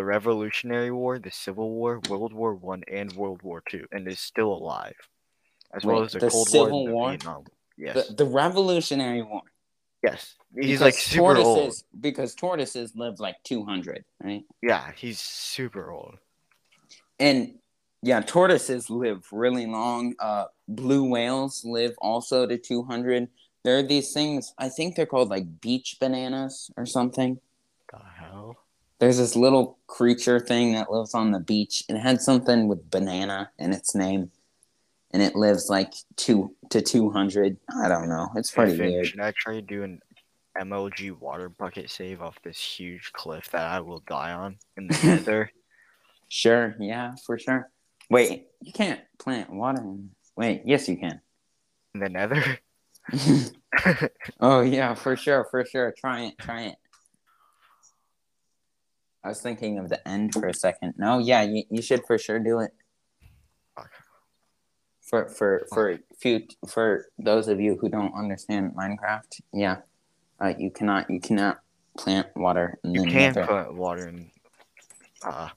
the 0.00 0.04
Revolutionary 0.06 0.90
War, 0.90 1.18
the 1.18 1.30
Civil 1.30 1.68
War, 1.72 2.00
World 2.08 2.32
War 2.32 2.54
One, 2.54 2.82
and 2.90 3.12
World 3.12 3.42
War 3.42 3.62
Two, 3.68 3.86
and 3.92 4.08
is 4.08 4.18
still 4.18 4.50
alive, 4.50 4.96
as 5.74 5.84
well 5.84 6.02
as 6.02 6.12
the, 6.12 6.20
the 6.20 6.30
Cold 6.30 6.48
Civil 6.48 6.86
War, 6.86 6.92
War? 6.94 7.08
Vietnam. 7.10 7.44
Yes, 7.76 8.08
The, 8.08 8.14
the 8.14 8.24
Revolutionary 8.24 9.20
War. 9.20 9.42
yes, 10.02 10.36
he's 10.54 10.64
Because 10.64 10.80
like 10.80 10.94
super 10.94 11.36
old. 11.36 11.74
because 12.00 12.34
tortoises 12.34 12.96
live 12.96 13.20
like 13.20 13.36
two 13.44 13.62
hundred, 13.62 14.06
right? 14.24 14.42
Yeah, 14.62 14.90
he's 14.96 15.20
super 15.20 15.90
old. 15.90 16.16
and 17.18 17.58
yeah, 18.02 18.22
tortoises 18.22 18.88
live 18.88 19.26
really 19.30 19.66
long. 19.66 20.14
Uh, 20.18 20.46
blue 20.66 21.04
whales 21.10 21.62
live 21.66 21.92
also 22.00 22.46
to 22.46 22.56
200. 22.56 23.28
There 23.62 23.76
are 23.76 23.82
these 23.82 24.14
things, 24.14 24.54
I 24.56 24.70
think 24.70 24.96
they're 24.96 25.04
called 25.04 25.28
like 25.28 25.60
beach 25.60 25.98
bananas 26.00 26.70
or 26.78 26.86
something. 26.86 27.38
The 27.92 27.98
hell? 28.18 28.56
There's 29.00 29.16
this 29.16 29.34
little 29.34 29.78
creature 29.86 30.38
thing 30.38 30.74
that 30.74 30.92
lives 30.92 31.14
on 31.14 31.32
the 31.32 31.40
beach. 31.40 31.82
It 31.88 31.96
had 31.96 32.20
something 32.20 32.68
with 32.68 32.90
banana 32.90 33.50
in 33.58 33.72
its 33.72 33.94
name, 33.94 34.30
and 35.10 35.22
it 35.22 35.34
lives 35.34 35.70
like 35.70 35.94
two 36.16 36.54
to 36.68 36.82
200. 36.82 37.56
I 37.82 37.88
don't 37.88 38.10
know. 38.10 38.28
It's 38.36 38.50
pretty 38.50 38.76
Hey, 38.76 38.90
weird. 38.90 39.06
Should 39.06 39.20
I 39.20 39.32
try 39.34 39.54
to 39.54 39.62
do 39.62 39.84
an 39.84 40.00
MLG 40.58 41.18
water 41.18 41.48
bucket 41.48 41.90
save 41.90 42.20
off 42.20 42.38
this 42.42 42.60
huge 42.60 43.10
cliff 43.14 43.48
that 43.52 43.66
I 43.66 43.80
will 43.80 44.00
die 44.00 44.32
on 44.32 44.58
in 44.76 44.88
the 44.88 45.00
nether? 45.04 45.50
Sure, 46.28 46.76
yeah, 46.78 47.14
for 47.24 47.38
sure. 47.38 47.70
Wait, 48.10 48.48
you 48.60 48.72
can't 48.72 49.00
plant 49.18 49.50
water. 49.50 49.80
In... 49.80 50.10
Wait, 50.36 50.62
yes, 50.66 50.88
you 50.90 50.98
can. 50.98 51.22
In 51.94 52.00
the 52.00 52.08
nether? 52.10 52.44
oh 54.40 54.60
yeah, 54.60 54.94
for 54.94 55.16
sure, 55.16 55.46
for 55.50 55.64
sure. 55.64 55.94
Try 55.96 56.24
it, 56.24 56.38
try 56.38 56.62
it. 56.64 56.76
I 59.22 59.28
was 59.28 59.40
thinking 59.40 59.78
of 59.78 59.88
the 59.88 60.06
end 60.08 60.32
for 60.32 60.46
a 60.48 60.54
second. 60.54 60.94
No, 60.96 61.18
yeah, 61.18 61.42
you, 61.42 61.64
you 61.70 61.82
should 61.82 62.04
for 62.06 62.16
sure 62.18 62.38
do 62.38 62.60
it. 62.60 62.72
For 65.02 65.28
for 65.28 65.66
for 65.74 65.98
few 66.18 66.46
for 66.68 67.06
those 67.18 67.48
of 67.48 67.60
you 67.60 67.76
who 67.80 67.88
don't 67.88 68.14
understand 68.14 68.74
Minecraft, 68.76 69.40
yeah, 69.52 69.78
uh, 70.40 70.52
you 70.56 70.70
cannot 70.70 71.10
you 71.10 71.18
cannot 71.20 71.60
plant 71.98 72.28
water 72.36 72.78
in 72.84 72.94
You 72.94 73.00
the 73.02 73.06
can 73.10 73.20
nether. 73.34 73.46
put 73.46 73.74
water 73.74 74.06
in 74.08 74.30
uh 75.24 75.48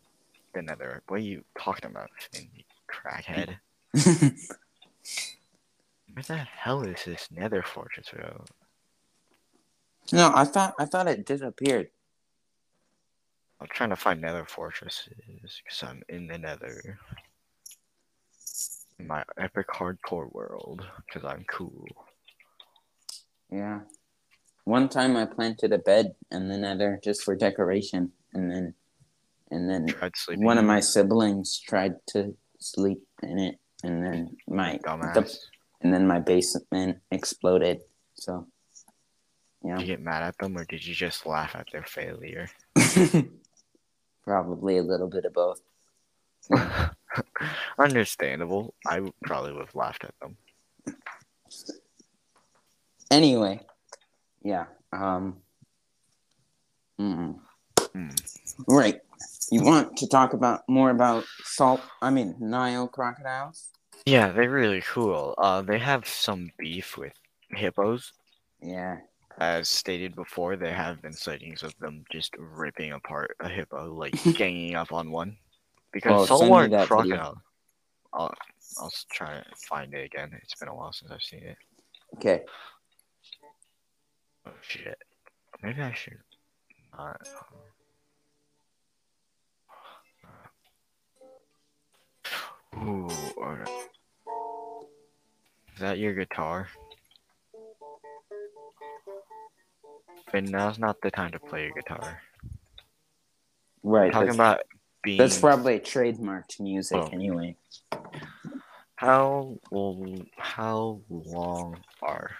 the 0.55 0.61
nether. 0.63 1.03
What 1.07 1.17
are 1.17 1.23
you 1.23 1.43
talking 1.57 1.91
about, 1.91 2.09
you 2.33 2.63
crackhead? 2.89 3.57
Where 6.13 6.23
the 6.27 6.37
hell 6.37 6.81
is 6.83 7.03
this 7.05 7.27
nether 7.31 7.61
fortress, 7.63 8.09
bro? 8.11 8.45
no, 10.11 10.31
I 10.33 10.45
thought 10.45 10.73
I 10.79 10.85
thought 10.85 11.07
it 11.07 11.25
disappeared. 11.25 11.89
I'm 13.61 13.67
trying 13.69 13.89
to 13.89 13.95
find 13.95 14.21
nether 14.21 14.45
fortresses 14.45 15.07
because 15.63 15.83
I'm 15.83 16.03
in 16.09 16.27
the 16.27 16.37
nether. 16.37 16.99
In 18.99 19.07
my 19.07 19.23
epic 19.37 19.67
hardcore 19.69 20.31
world 20.33 20.85
because 21.05 21.23
I'm 21.25 21.45
cool. 21.49 21.85
Yeah. 23.49 23.81
One 24.65 24.89
time 24.89 25.15
I 25.17 25.25
planted 25.25 25.73
a 25.73 25.77
bed 25.77 26.15
in 26.31 26.47
the 26.47 26.57
nether 26.57 26.99
just 27.03 27.23
for 27.23 27.35
decoration, 27.35 28.11
and 28.33 28.51
then 28.51 28.73
and 29.51 29.69
then 29.69 29.87
one 30.37 30.57
of 30.57 30.65
my 30.65 30.79
siblings 30.79 31.59
tried 31.59 31.95
to 32.07 32.35
sleep 32.59 33.05
in 33.21 33.39
it, 33.39 33.59
and 33.83 34.03
then 34.03 34.37
my 34.47 34.79
the- 34.79 35.37
and 35.81 35.93
then 35.93 36.07
my 36.07 36.19
basement 36.19 36.99
exploded. 37.11 37.81
So, 38.15 38.47
Did 39.61 39.69
yeah, 39.69 39.79
you 39.79 39.85
get 39.85 40.01
mad 40.01 40.23
at 40.23 40.37
them 40.37 40.57
or 40.57 40.63
did 40.65 40.85
you 40.85 40.95
just 40.95 41.25
laugh 41.25 41.55
at 41.55 41.67
their 41.71 41.83
failure? 41.83 42.47
probably 44.23 44.77
a 44.77 44.83
little 44.83 45.09
bit 45.09 45.25
of 45.25 45.33
both. 45.33 45.61
Understandable. 47.79 48.73
I 48.85 49.01
probably 49.23 49.53
would 49.53 49.65
have 49.65 49.75
laughed 49.75 50.03
at 50.03 50.13
them. 50.21 50.37
Anyway, 53.11 53.61
yeah. 54.43 54.65
Um. 54.91 55.37
mm. 56.99 57.39
Right. 58.67 59.01
You 59.51 59.63
want 59.63 59.97
to 59.97 60.07
talk 60.07 60.33
about 60.33 60.61
more 60.67 60.89
about 60.89 61.25
salt? 61.43 61.81
I 62.01 62.09
mean, 62.09 62.35
Nile 62.39 62.87
crocodiles. 62.87 63.69
Yeah, 64.05 64.31
they're 64.31 64.49
really 64.49 64.81
cool. 64.81 65.35
Uh, 65.37 65.61
they 65.61 65.79
have 65.79 66.07
some 66.07 66.51
beef 66.57 66.97
with 66.97 67.13
hippos. 67.51 68.13
Yeah. 68.61 68.97
As 69.39 69.67
stated 69.67 70.15
before, 70.15 70.55
there 70.55 70.73
have 70.73 71.01
been 71.01 71.13
sightings 71.13 71.63
of 71.63 71.77
them 71.79 72.03
just 72.11 72.33
ripping 72.37 72.91
apart 72.91 73.35
a 73.39 73.49
hippo, 73.49 73.93
like 73.93 74.13
ganging 74.37 74.75
up 74.75 74.91
on 74.93 75.11
one. 75.11 75.37
Because 75.91 76.11
Oh, 76.11 76.25
send 76.25 76.39
me 76.41 76.47
saltwater 76.47 76.67
that 76.69 76.81
video. 76.81 76.87
crocodile. 76.87 77.41
I'll, 78.13 78.33
I'll 78.79 78.91
try 79.11 79.37
to 79.39 79.45
find 79.67 79.93
it 79.93 80.05
again. 80.05 80.31
It's 80.41 80.55
been 80.55 80.67
a 80.69 80.75
while 80.75 80.93
since 80.93 81.11
I've 81.11 81.21
seen 81.21 81.43
it. 81.43 81.57
Okay. 82.15 82.41
Oh 84.45 84.51
shit. 84.61 84.97
Maybe 85.63 85.81
I 85.81 85.93
should 85.93 86.17
not. 86.95 87.21
Um, 92.73 92.87
Ooh. 92.87 93.09
alright. 93.37 93.67
Is 95.73 95.79
that 95.79 95.97
your 95.97 96.13
guitar? 96.13 96.67
But 100.31 100.45
now's 100.45 100.79
not 100.79 101.01
the 101.01 101.11
time 101.11 101.31
to 101.31 101.39
play 101.39 101.65
your 101.65 101.73
guitar. 101.73 102.21
Right. 103.83 104.11
Talking 104.11 104.27
That's, 104.27 104.35
about 104.35 104.59
being. 105.03 105.17
that's 105.17 105.37
probably 105.39 105.79
trademarked 105.79 106.59
music 106.59 106.97
Oh. 106.97 107.09
anyway. 107.11 107.57
How 108.95 109.57
how 110.37 111.01
long 111.09 111.77
are 112.01 112.31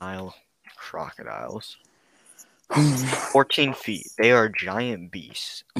Nile 0.00 0.34
crocodiles. 0.76 1.76
14 2.72 3.74
feet. 3.74 4.06
They 4.18 4.32
are 4.32 4.48
giant 4.48 5.10
beasts. 5.10 5.64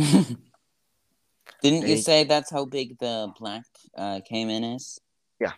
Didn't 1.62 1.88
you 1.88 1.96
say 1.96 2.24
that's 2.24 2.50
how 2.50 2.64
big 2.64 2.98
the 2.98 3.32
black 3.38 3.64
uh, 3.96 4.20
caiman 4.28 4.64
is? 4.64 5.00
Yeah. 5.40 5.52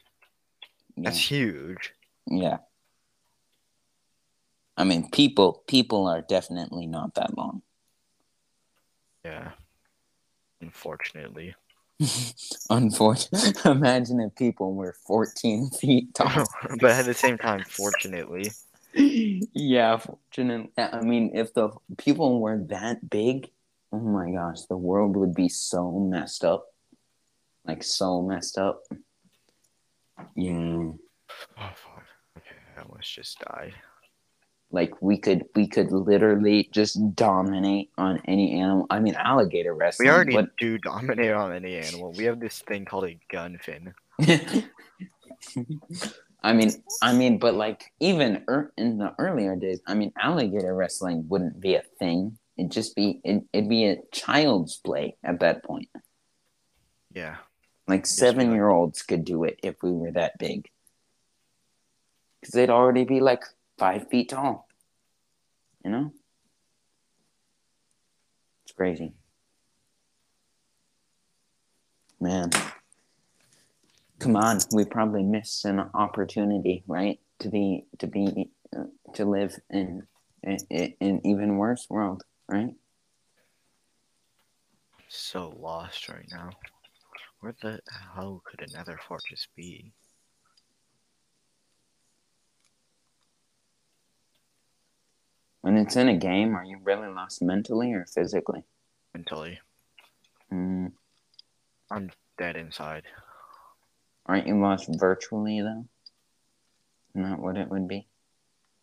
Yeah. 0.96 1.02
That's 1.04 1.18
huge. 1.18 1.92
yeah. 2.26 2.58
I 4.76 4.84
mean, 4.84 5.10
people 5.10 5.62
people 5.66 6.06
are 6.06 6.20
definitely 6.20 6.86
not 6.86 7.14
that 7.14 7.36
long. 7.36 7.62
Yeah. 9.24 9.52
Unfortunately. 10.60 11.54
Unfortunately, 12.70 13.52
imagine 13.70 14.20
if 14.20 14.34
people 14.36 14.74
were 14.74 14.94
14 15.06 15.70
feet 15.70 16.14
tall. 16.14 16.46
but 16.80 16.90
at 16.90 17.06
the 17.06 17.14
same 17.14 17.38
time, 17.38 17.64
fortunately. 17.64 18.50
yeah, 18.94 19.96
fortunately. 19.96 20.70
I 20.76 21.00
mean, 21.00 21.32
if 21.34 21.54
the 21.54 21.70
people 21.96 22.40
were 22.40 22.58
that 22.68 23.08
big, 23.08 23.50
oh 23.92 23.98
my 23.98 24.30
gosh, 24.30 24.62
the 24.68 24.76
world 24.76 25.16
would 25.16 25.34
be 25.34 25.48
so 25.48 25.90
messed 25.92 26.44
up. 26.44 26.66
Like, 27.66 27.82
so 27.82 28.22
messed 28.22 28.58
up. 28.58 28.82
Yeah. 30.34 30.52
Oh 30.52 30.96
fuck. 31.58 32.04
Okay, 32.38 32.56
I 32.76 32.82
almost 32.82 33.12
just 33.12 33.40
died. 33.40 33.74
Like 34.72 35.00
we 35.00 35.16
could 35.18 35.44
we 35.54 35.68
could 35.68 35.92
literally 35.92 36.68
just 36.72 37.14
dominate 37.14 37.90
on 37.96 38.20
any 38.26 38.60
animal. 38.60 38.86
I 38.90 38.98
mean 39.00 39.14
alligator 39.14 39.74
wrestling. 39.74 40.08
We 40.08 40.14
already 40.14 40.32
but 40.34 40.56
do 40.58 40.76
dominate 40.78 41.32
on 41.32 41.52
any 41.52 41.76
animal. 41.76 42.12
We 42.12 42.24
have 42.24 42.40
this 42.40 42.60
thing 42.60 42.84
called 42.84 43.04
a 43.04 43.18
gun 43.30 43.58
fin. 43.62 43.94
I 46.42 46.52
mean, 46.52 46.70
I 47.02 47.12
mean, 47.12 47.38
but 47.38 47.54
like 47.54 47.92
even 48.00 48.44
er- 48.48 48.72
in 48.76 48.98
the 48.98 49.14
earlier 49.18 49.56
days, 49.56 49.80
I 49.86 49.94
mean, 49.94 50.12
alligator 50.20 50.74
wrestling 50.74 51.26
wouldn't 51.28 51.60
be 51.60 51.74
a 51.74 51.82
thing. 51.98 52.38
It'd 52.56 52.70
just 52.72 52.94
be 52.94 53.20
it, 53.24 53.44
it'd 53.52 53.68
be 53.68 53.86
a 53.86 53.98
child's 54.12 54.76
play 54.76 55.16
at 55.24 55.40
that 55.40 55.64
point. 55.64 55.88
Yeah. 57.12 57.36
Like 57.88 58.04
Just 58.04 58.18
be 58.20 58.26
like- 58.26 58.32
seven 58.36 58.52
year 58.52 58.68
olds 58.68 59.02
could 59.02 59.24
do 59.24 59.44
it 59.44 59.58
if 59.62 59.76
we 59.82 59.92
were 59.92 60.12
that 60.12 60.38
big, 60.38 60.68
because 62.40 62.52
they'd 62.54 62.70
already 62.70 63.04
be 63.04 63.20
like 63.20 63.42
five 63.78 64.08
feet 64.08 64.30
tall. 64.30 64.68
You 65.84 65.90
know, 65.90 66.12
it's 68.64 68.72
crazy, 68.72 69.12
man. 72.20 72.50
Come 74.18 74.36
on, 74.36 74.58
we 74.72 74.84
probably 74.84 75.22
missed 75.22 75.64
an 75.64 75.78
opportunity, 75.94 76.82
right? 76.86 77.20
To 77.40 77.48
be 77.48 77.84
to 77.98 78.06
be 78.06 78.50
uh, 78.76 78.84
to 79.14 79.24
live 79.24 79.56
in 79.70 80.06
in 80.42 80.58
in 81.00 81.26
even 81.26 81.58
worse 81.58 81.86
world, 81.90 82.24
right? 82.48 82.74
So 85.08 85.54
lost 85.58 86.08
right 86.08 86.26
now. 86.30 86.50
Where 87.40 87.54
the 87.60 87.80
hell 88.14 88.42
could 88.44 88.68
another 88.70 88.98
fortress 89.06 89.46
be? 89.56 89.92
When 95.66 95.78
it's 95.78 95.96
in 95.96 96.08
a 96.08 96.16
game, 96.16 96.54
are 96.54 96.64
you 96.64 96.78
really 96.84 97.08
lost 97.08 97.42
mentally 97.42 97.92
or 97.92 98.04
physically? 98.04 98.62
Mentally. 99.12 99.58
Mm. 100.52 100.92
I'm 101.90 102.12
dead 102.38 102.56
inside. 102.56 103.02
Aren't 104.26 104.46
you 104.46 104.60
lost 104.60 104.88
virtually 104.88 105.62
though? 105.62 105.84
That 107.16 107.40
what 107.40 107.56
it 107.56 107.68
would 107.68 107.88
be? 107.88 108.06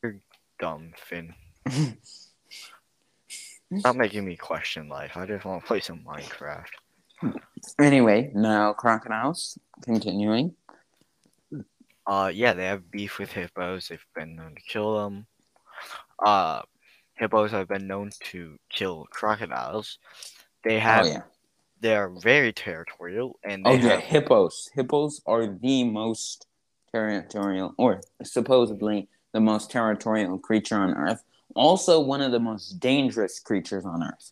You're 0.03 0.17
Dumb 0.59 0.91
Finn. 0.97 1.33
Not 3.71 3.95
making 3.95 4.25
me 4.25 4.35
question 4.35 4.89
life. 4.89 5.15
I 5.15 5.25
just 5.25 5.45
want 5.45 5.61
to 5.61 5.67
play 5.67 5.79
some 5.79 5.99
Minecraft. 6.05 6.67
Anyway, 7.79 8.29
Nile 8.35 8.73
crocodiles. 8.73 9.57
Continuing. 9.85 10.53
Uh, 12.05 12.29
yeah, 12.33 12.51
they 12.51 12.65
have 12.65 12.91
beef 12.91 13.19
with 13.19 13.31
hippos. 13.31 13.87
They've 13.87 14.05
been 14.13 14.35
known 14.35 14.55
to 14.55 14.61
kill 14.61 14.97
them. 14.97 15.27
Uh, 16.19 16.63
hippos 17.15 17.51
have 17.51 17.67
been 17.67 17.87
known 17.87 18.11
to 18.31 18.57
kill 18.69 19.05
crocodiles. 19.11 19.97
They 20.63 20.77
oh, 20.77 20.79
have. 20.79 21.05
oh 21.05 21.07
yeah. 21.09 21.21
They 21.81 21.95
are 21.95 22.09
very 22.09 22.53
territorial, 22.53 23.39
and 23.43 23.65
they 23.65 23.71
Oh 23.71 23.73
yeah. 23.73 23.89
have 23.89 23.99
Hippos. 23.99 24.69
Hippos 24.73 25.21
are 25.25 25.47
the 25.47 25.83
most 25.83 26.47
territorial, 26.93 27.73
or 27.77 28.01
supposedly 28.23 29.09
the 29.33 29.41
most 29.41 29.69
territorial 29.71 30.39
creature 30.39 30.77
on 30.77 30.93
Earth. 30.93 31.23
Also, 31.55 31.99
one 31.99 32.21
of 32.21 32.31
the 32.31 32.39
most 32.39 32.79
dangerous 32.79 33.39
creatures 33.39 33.85
on 33.85 34.01
Earth. 34.03 34.31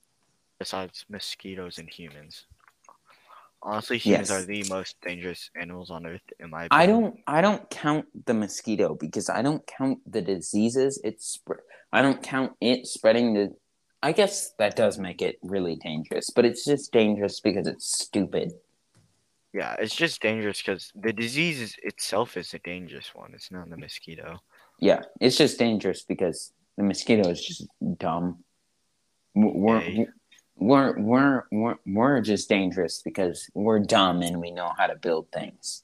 besides 0.59 1.05
mosquitoes 1.09 1.77
and 1.77 1.89
humans. 1.89 2.45
Honestly, 3.63 3.97
humans 3.97 4.29
Yes. 4.29 4.41
are 4.41 4.45
the 4.45 4.63
most 4.69 4.95
dangerous 5.01 5.51
animals 5.55 5.91
on 5.91 6.05
Earth, 6.07 6.21
in 6.39 6.49
my 6.49 6.65
opinion. 6.65 6.81
I 6.81 6.85
don't. 6.87 7.19
I 7.27 7.41
don't 7.41 7.69
count 7.69 8.05
the 8.25 8.33
mosquito 8.33 8.95
because 8.95 9.29
I 9.29 9.41
don't 9.41 9.65
count 9.67 9.99
the 10.11 10.21
diseases 10.21 10.99
it's. 11.03 11.37
Sp- 11.37 11.61
I 11.93 12.01
don't 12.01 12.23
count 12.23 12.53
it 12.61 12.87
spreading 12.87 13.33
the. 13.33 13.55
I 14.01 14.13
guess 14.13 14.53
that 14.57 14.75
does 14.75 14.97
make 14.97 15.21
it 15.21 15.37
really 15.43 15.75
dangerous, 15.75 16.31
but 16.31 16.43
it's 16.43 16.65
just 16.65 16.91
dangerous 16.91 17.39
because 17.39 17.67
it's 17.67 17.85
stupid. 18.01 18.53
Yeah, 19.53 19.75
it's 19.77 19.95
just 19.95 20.21
dangerous 20.21 20.59
because 20.61 20.91
the 20.95 21.13
disease 21.13 21.59
is, 21.61 21.75
itself 21.83 22.37
is 22.37 22.53
a 22.53 22.59
dangerous 22.59 23.13
one. 23.13 23.33
It's 23.35 23.51
not 23.51 23.69
the 23.69 23.77
mosquito. 23.77 24.39
Yeah, 24.79 25.01
it's 25.19 25.37
just 25.37 25.59
dangerous 25.59 26.03
because 26.03 26.51
the 26.77 26.83
mosquito 26.83 27.29
is 27.29 27.45
just 27.45 27.67
dumb. 27.97 28.43
We're 29.35 29.81
Yay. 29.81 30.07
We're 30.57 30.97
we're 30.99 31.43
we're, 31.51 31.75
we're 31.85 32.21
just 32.21 32.49
dangerous 32.49 33.01
because 33.03 33.49
we're 33.53 33.79
dumb 33.79 34.21
and 34.21 34.39
we 34.39 34.51
know 34.51 34.71
how 34.77 34.87
to 34.87 34.95
build 34.95 35.31
things. 35.31 35.83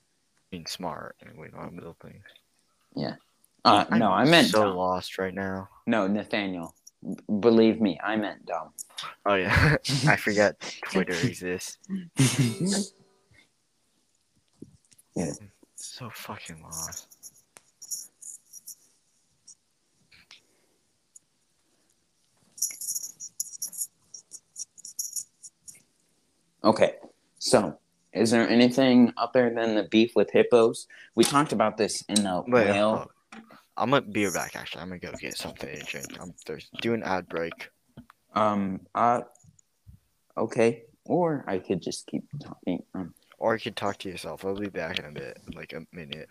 Being 0.51 0.65
smart 0.67 1.15
and 1.21 1.37
we 1.37 1.47
know 1.47 1.59
how 1.59 1.65
to 1.69 1.81
build 1.81 1.95
things. 2.01 2.23
Yeah. 2.95 3.15
Uh, 3.65 3.85
no, 3.91 4.11
I 4.11 4.23
meant 4.25 4.47
so 4.47 4.63
dumb. 4.63 4.77
lost 4.77 5.17
right 5.17 5.33
now. 5.33 5.67
No, 5.85 6.07
Nathaniel, 6.07 6.73
b- 7.03 7.15
believe 7.41 7.81
me, 7.81 7.99
I 8.01 8.15
meant 8.15 8.45
dumb. 8.45 8.69
Oh 9.25 9.33
yeah, 9.35 9.75
I 10.07 10.15
forgot 10.15 10.55
Twitter 10.89 11.13
exists. 11.13 11.77
yeah. 15.15 15.31
So 15.79 16.09
fucking 16.09 16.59
lost. 16.63 17.16
Okay, 26.67 26.95
so 27.39 27.79
is 28.11 28.29
there 28.31 28.45
anything 28.45 29.13
other 29.15 29.49
than 29.55 29.75
the 29.75 29.83
beef 29.83 30.11
with 30.17 30.29
hippos? 30.31 30.85
We 31.15 31.23
talked 31.23 31.53
about 31.53 31.77
this 31.77 32.03
in 32.09 32.15
the 32.15 32.43
Wait, 32.45 32.67
whale. 32.67 33.07
uh, 33.33 33.39
I'm 33.77 33.91
gonna 33.91 34.01
be 34.01 34.29
back. 34.29 34.57
Actually, 34.57 34.81
I'm 34.81 34.89
gonna 34.89 34.99
go 34.99 35.13
get 35.13 35.37
something 35.37 35.73
to 35.73 35.81
drink. 35.85 36.07
I'm 36.19 36.33
thirsty. 36.45 36.77
Do 36.81 36.93
an 36.93 37.03
ad 37.03 37.29
break. 37.29 37.69
Um. 38.35 38.81
Uh. 38.93 39.21
Okay. 40.37 40.83
Or 41.05 41.45
I 41.47 41.59
could 41.59 41.81
just 41.81 42.05
keep 42.05 42.25
talking. 42.43 42.83
Um. 42.93 43.13
Or 43.39 43.53
you 43.53 43.61
could 43.61 43.77
talk 43.77 43.99
to 43.99 44.09
yourself. 44.09 44.43
I'll 44.43 44.53
be 44.53 44.67
back 44.67 44.99
in 44.99 45.05
a 45.05 45.11
bit, 45.11 45.39
like 45.55 45.71
a 45.71 45.85
minute. 45.95 46.29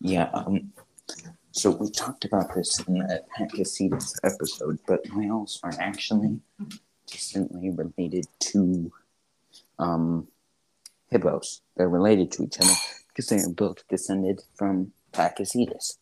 Yeah. 0.00 0.28
Um. 0.34 0.70
So 1.52 1.70
we 1.70 1.90
talked 1.90 2.26
about 2.26 2.54
this 2.54 2.78
in 2.80 2.98
the 2.98 3.22
Pakicetus 3.38 4.16
episode, 4.22 4.80
but 4.86 5.00
whales 5.14 5.60
are 5.62 5.72
actually 5.78 6.40
distantly 7.06 7.70
related 7.70 8.26
to 8.40 8.92
um 9.78 10.28
hippos. 11.10 11.62
They're 11.76 11.88
related 11.88 12.32
to 12.32 12.44
each 12.44 12.58
other 12.60 12.72
because 13.08 13.28
they 13.28 13.36
are 13.38 13.48
both 13.48 13.86
descended 13.88 14.42
from 14.54 14.92
Pakicetus. 15.12 15.98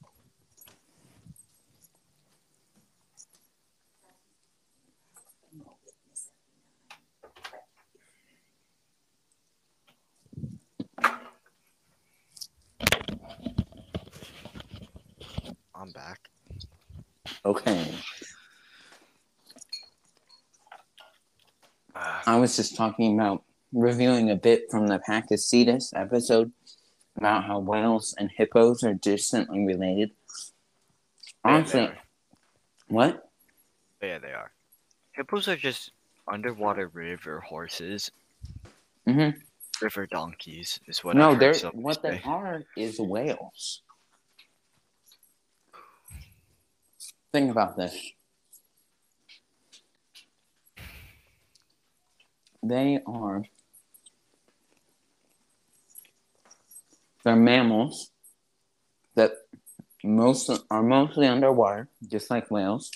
I'm 15.74 15.90
back. 15.90 16.28
Okay. 17.44 17.92
I 22.26 22.36
was 22.36 22.56
just 22.56 22.76
talking 22.76 23.14
about 23.18 23.44
reviewing 23.72 24.30
a 24.30 24.36
bit 24.36 24.70
from 24.70 24.86
the 24.86 24.98
Pakicetus 24.98 25.90
episode 25.94 26.52
about 27.16 27.44
how 27.44 27.58
whales 27.58 28.14
and 28.18 28.30
hippos 28.30 28.82
are 28.82 28.94
distantly 28.94 29.64
related. 29.64 30.10
Honestly, 31.44 31.82
yeah, 31.82 31.94
what? 32.88 33.30
Yeah, 34.02 34.18
they 34.18 34.32
are. 34.32 34.52
Hippos 35.12 35.48
are 35.48 35.56
just 35.56 35.90
underwater 36.28 36.88
river 36.88 37.40
horses. 37.40 38.10
Mhm. 39.06 39.40
River 39.80 40.06
donkeys 40.06 40.80
is 40.86 41.02
what. 41.02 41.16
No, 41.16 41.34
they're 41.34 41.54
what 41.72 42.02
they 42.02 42.20
are 42.24 42.62
is 42.76 43.00
whales. 43.00 43.82
think 47.32 47.50
about 47.50 47.76
this. 47.76 48.12
They 52.62 53.00
are 53.06 53.42
they're 57.24 57.36
mammals 57.36 58.10
that 59.14 59.32
most 60.02 60.50
are 60.70 60.82
mostly 60.82 61.26
underwater, 61.26 61.88
just 62.08 62.30
like 62.30 62.50
whales. 62.50 62.90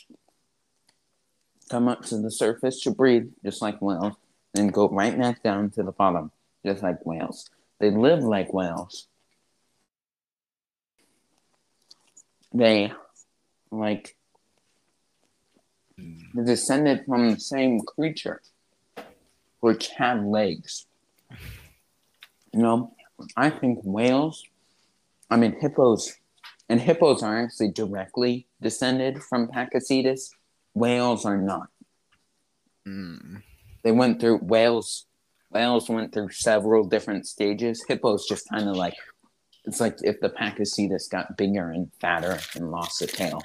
Come 1.69 1.89
up 1.89 2.03
to 2.07 2.19
the 2.19 2.31
surface 2.31 2.81
to 2.83 2.91
breathe, 2.91 3.29
just 3.45 3.63
like 3.63 3.81
whales, 3.81 4.15
and 4.55 4.73
go 4.73 4.89
right 4.89 5.17
back 5.19 5.43
down 5.43 5.71
to 5.71 5.83
the 5.83 5.93
bottom, 5.93 6.31
just 6.65 6.83
like 6.83 7.05
whales. 7.05 7.49
They 7.79 7.91
live 7.91 8.23
like 8.23 8.53
whales. 8.53 9.07
They 12.53 12.93
like 13.71 14.17
hmm. 15.99 16.45
descended 16.45 17.05
from 17.07 17.33
the 17.33 17.41
same 17.41 17.81
creature, 17.81 18.41
which 19.61 19.89
had 19.89 20.25
legs. 20.25 20.87
You 22.53 22.63
know, 22.63 22.95
I 23.37 23.51
think 23.51 23.81
whales, 23.83 24.45
I 25.31 25.37
mean 25.37 25.57
hippos, 25.61 26.15
and 26.69 26.81
hippos 26.81 27.23
are 27.23 27.45
actually 27.45 27.71
directly 27.71 28.47
descended 28.61 29.23
from 29.23 29.49
Pakicetus. 29.49 30.31
Whales 30.75 31.25
are 31.25 31.37
not. 31.37 31.69
Mm. 32.87 33.43
They 33.83 33.93
went 33.93 34.21
through 34.21 34.39
whales. 34.39 35.07
Whales 35.51 35.89
went 35.89 36.13
through 36.13 36.31
several 36.31 36.85
different 36.87 37.27
stages. 37.27 37.85
Hippos 37.87 38.27
just 38.27 38.49
kind 38.49 38.69
of 38.69 38.77
like 38.77 38.95
it's 39.65 39.81
like 39.81 39.99
if 40.03 40.21
the 40.21 40.31
Pakicetus 40.31 41.11
got 41.11 41.37
bigger 41.37 41.71
and 41.71 41.91
fatter 42.01 42.39
and 42.55 42.71
lost 42.71 43.03
a 43.03 43.07
tail. 43.07 43.43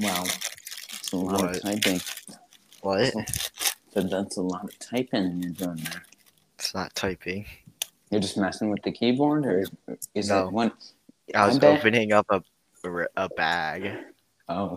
Wow, 0.00 0.24
that's 0.24 1.12
a 1.12 1.16
lot 1.16 1.42
What? 1.42 1.56
of 1.56 1.62
typing. 1.62 2.00
What? 2.80 3.12
But 3.92 4.09
that's 4.22 4.36
a 4.36 4.42
lot 4.42 4.64
of 4.64 4.78
typing 4.78 5.42
you're 5.42 5.52
doing 5.52 5.76
there. 5.76 6.02
It's 6.58 6.74
not 6.74 6.94
typing. 6.94 7.46
You're 8.10 8.20
just 8.20 8.36
messing 8.36 8.70
with 8.70 8.82
the 8.82 8.92
keyboard, 8.92 9.46
or 9.46 9.64
is 10.14 10.28
No. 10.28 10.48
it 10.48 10.52
one? 10.52 10.72
I 11.34 11.46
was 11.46 11.58
bet- 11.58 11.78
opening 11.78 12.12
up 12.12 12.26
a 12.30 12.42
a 13.16 13.28
bag. 13.36 13.92
Oh, 14.48 14.74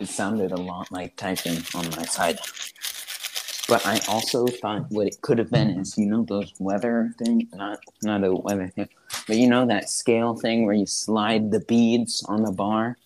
it 0.00 0.08
sounded 0.08 0.50
a 0.52 0.56
lot 0.56 0.90
like 0.90 1.14
typing 1.16 1.58
on 1.74 1.88
my 1.90 2.04
side. 2.04 2.38
But 3.68 3.86
I 3.86 4.00
also 4.08 4.46
thought 4.46 4.90
what 4.90 5.06
it 5.06 5.20
could 5.20 5.38
have 5.38 5.50
been 5.50 5.78
is 5.80 5.96
you 5.96 6.06
know 6.06 6.24
those 6.24 6.52
weather 6.58 7.14
thing, 7.18 7.48
not 7.54 7.78
not 8.02 8.24
a 8.24 8.34
weather 8.34 8.68
thing, 8.68 8.88
but 9.26 9.36
you 9.36 9.46
know 9.48 9.66
that 9.66 9.88
scale 9.90 10.34
thing 10.34 10.64
where 10.64 10.74
you 10.74 10.86
slide 10.86 11.50
the 11.50 11.60
beads 11.60 12.24
on 12.28 12.42
the 12.42 12.50
bar, 12.52 12.96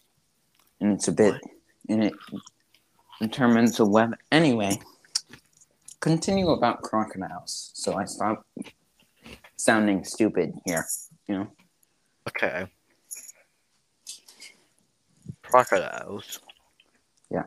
and 0.81 0.93
it's 0.93 1.09
a 1.09 1.13
bit, 1.13 1.35
What? 1.35 1.43
and 1.89 2.05
it 2.05 2.15
determines 3.21 3.77
the 3.77 3.87
weather. 3.87 4.19
Anyway, 4.31 4.79
continue 6.01 6.51
about 6.51 6.83
crocodiles. 6.83 7.71
So 7.75 7.95
I 7.97 8.05
stop 8.05 8.45
sounding 9.57 10.05
stupid 10.05 10.53
here. 10.65 10.85
You 11.29 11.35
know. 11.39 11.47
Okay. 12.29 12.67
Crocodiles. 15.43 16.41
Yeah. 17.31 17.45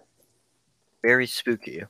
Very 1.04 1.28
spooky. 1.28 1.84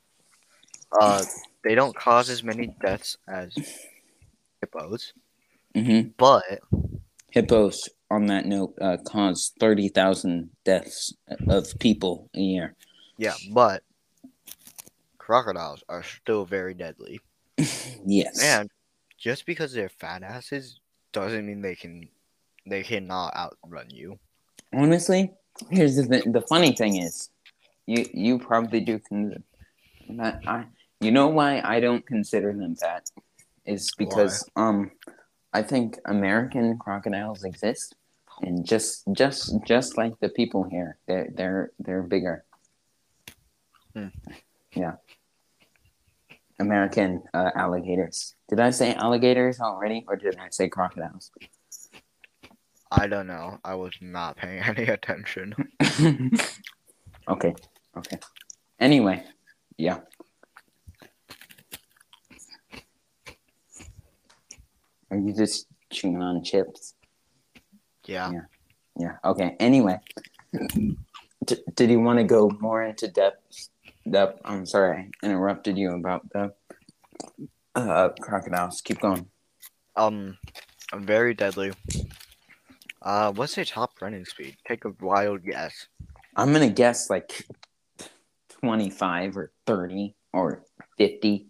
Uh, 1.00 1.24
they 1.64 1.76
don't 1.76 1.96
cause 1.96 2.30
as 2.30 2.44
many 2.44 2.74
deaths 2.82 3.18
as 3.28 3.56
hippos, 4.62 5.14
Mm-hmm. 5.76 6.10
but 6.18 6.44
Hippos, 7.32 7.88
on 8.10 8.26
that 8.26 8.48
note, 8.48 8.74
uh, 8.82 8.98
cause 9.06 9.52
30,000 9.60 10.50
deaths 10.66 11.14
of 11.48 11.78
people 11.78 12.28
a 12.36 12.40
year. 12.40 12.76
Yeah, 13.20 13.34
but 13.52 13.84
crocodiles 15.18 15.84
are 15.90 16.04
still 16.04 16.46
very 16.46 16.74
deadly. 16.74 17.20
Yes. 18.06 18.42
And 18.42 18.70
just 19.18 19.46
because 19.46 19.74
they're 19.74 19.90
fat 19.90 20.24
asses 20.24 20.80
doesn't 21.12 21.46
mean 21.46 21.62
they 21.62 21.76
can 21.76 22.08
they 22.66 22.82
cannot 22.82 23.36
outrun 23.36 23.90
you. 23.90 24.18
Honestly, 24.74 25.34
here's 25.70 25.98
the 25.98 26.06
thing. 26.06 26.32
The 26.32 26.42
funny 26.42 26.72
thing 26.72 26.96
is, 26.96 27.30
you 27.86 28.06
you 28.14 28.40
probably 28.40 28.80
do. 28.80 29.00
Con- 29.00 29.44
that 30.12 30.42
I, 30.48 30.66
you 31.02 31.12
know 31.12 31.28
why 31.28 31.62
I 31.64 31.82
don't 31.82 32.06
consider 32.08 32.54
them 32.54 32.76
fat? 32.76 33.12
Is 33.66 33.92
because 33.98 34.50
um, 34.56 34.92
I 35.54 35.62
think 35.62 36.00
American 36.06 36.78
crocodiles 36.78 37.44
exist, 37.44 37.96
and 38.42 38.66
just 38.66 39.04
just 39.12 39.54
just 39.66 39.98
like 39.98 40.14
the 40.22 40.30
people 40.30 40.64
here, 40.64 40.98
they're 41.08 41.30
they're 41.36 41.72
they're 41.80 42.04
bigger. 42.04 42.46
Hmm. 43.94 44.08
Yeah. 44.74 44.94
American 46.60 47.24
uh, 47.34 47.52
alligators. 47.56 48.36
Did 48.50 48.60
I 48.60 48.70
say 48.72 48.94
alligators 48.94 49.60
already, 49.60 50.04
or 50.08 50.16
did 50.16 50.38
I 50.38 50.50
say 50.52 50.68
crocodiles? 50.68 51.32
I 52.92 53.08
don't 53.08 53.28
know. 53.28 53.60
I 53.64 53.76
was 53.76 53.94
not 54.02 54.38
paying 54.38 54.60
any 54.64 54.84
attention. 54.84 55.54
okay. 57.28 57.56
Okay. 57.98 58.20
Anyway, 58.80 59.24
yeah. 59.78 60.00
Are 65.12 65.18
you 65.18 65.34
just 65.34 65.68
chewing 65.92 66.22
on 66.22 66.44
chips? 66.44 66.94
Yeah. 68.06 68.32
Yeah. 68.98 69.16
Okay. 69.24 69.56
Anyway, 69.60 70.00
D- 71.46 71.64
did 71.74 71.90
you 71.90 72.00
want 72.00 72.20
to 72.20 72.24
go 72.24 72.52
more 72.60 72.84
into 72.84 73.08
depth? 73.08 73.70
Depth. 74.12 74.42
I'm 74.46 74.66
sorry, 74.66 75.10
I 75.22 75.26
interrupted 75.26 75.78
you 75.78 75.92
about 75.92 76.30
the 76.32 76.54
uh, 77.76 78.10
crocodiles. 78.22 78.82
Keep 78.82 79.02
going. 79.02 79.28
Um, 79.96 80.38
very 80.96 81.34
deadly. 81.34 81.74
Uh, 83.02 83.32
what's 83.32 83.56
their 83.56 83.66
top 83.66 84.02
running 84.02 84.26
speed? 84.26 84.58
Take 84.68 84.86
a 84.86 84.94
wild 85.00 85.44
guess. 85.44 85.88
I'm 86.36 86.52
gonna 86.54 86.70
guess 86.70 87.10
like 87.10 87.48
25 88.62 89.38
or 89.38 89.52
30 89.66 90.16
or 90.34 90.64
50. 90.98 91.48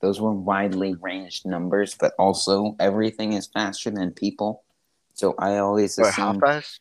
Those 0.00 0.20
were 0.20 0.32
widely 0.32 0.94
ranged 0.94 1.46
numbers, 1.46 1.96
but 1.98 2.12
also 2.18 2.76
everything 2.78 3.32
is 3.32 3.48
faster 3.48 3.90
than 3.90 4.12
people. 4.12 4.62
So 5.14 5.34
I 5.38 5.58
always 5.58 5.98
Wait, 5.98 6.14
how 6.14 6.38
fast? 6.38 6.80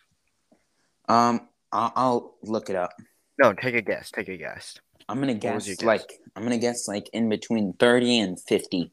Um, 1.10 1.48
I'll, 1.72 1.94
I'll 1.96 2.36
look 2.44 2.70
it 2.70 2.76
up. 2.76 2.92
No, 3.40 3.54
take 3.54 3.76
a 3.76 3.82
guess. 3.82 4.12
Take 4.12 4.30
a 4.30 4.38
guess. 4.38 4.80
I'm 5.10 5.20
gonna 5.20 5.34
guess, 5.34 5.68
guess? 5.68 5.82
like 5.84 6.20
I'm 6.36 6.44
gonna 6.44 6.58
guess 6.58 6.88
like 6.88 7.10
in 7.14 7.30
between 7.30 7.74
30 7.74 8.20
and 8.20 8.40
50. 8.40 8.92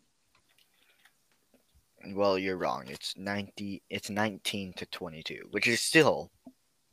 Well, 2.15 2.39
you're 2.39 2.59
wrong. 2.59 2.85
It's 2.89 3.17
ninety. 3.17 3.83
It's 3.89 4.11
nineteen 4.11 4.75
to 4.75 4.85
twenty-two, 4.87 5.49
which 5.53 5.67
is 5.67 5.81
still 5.81 6.31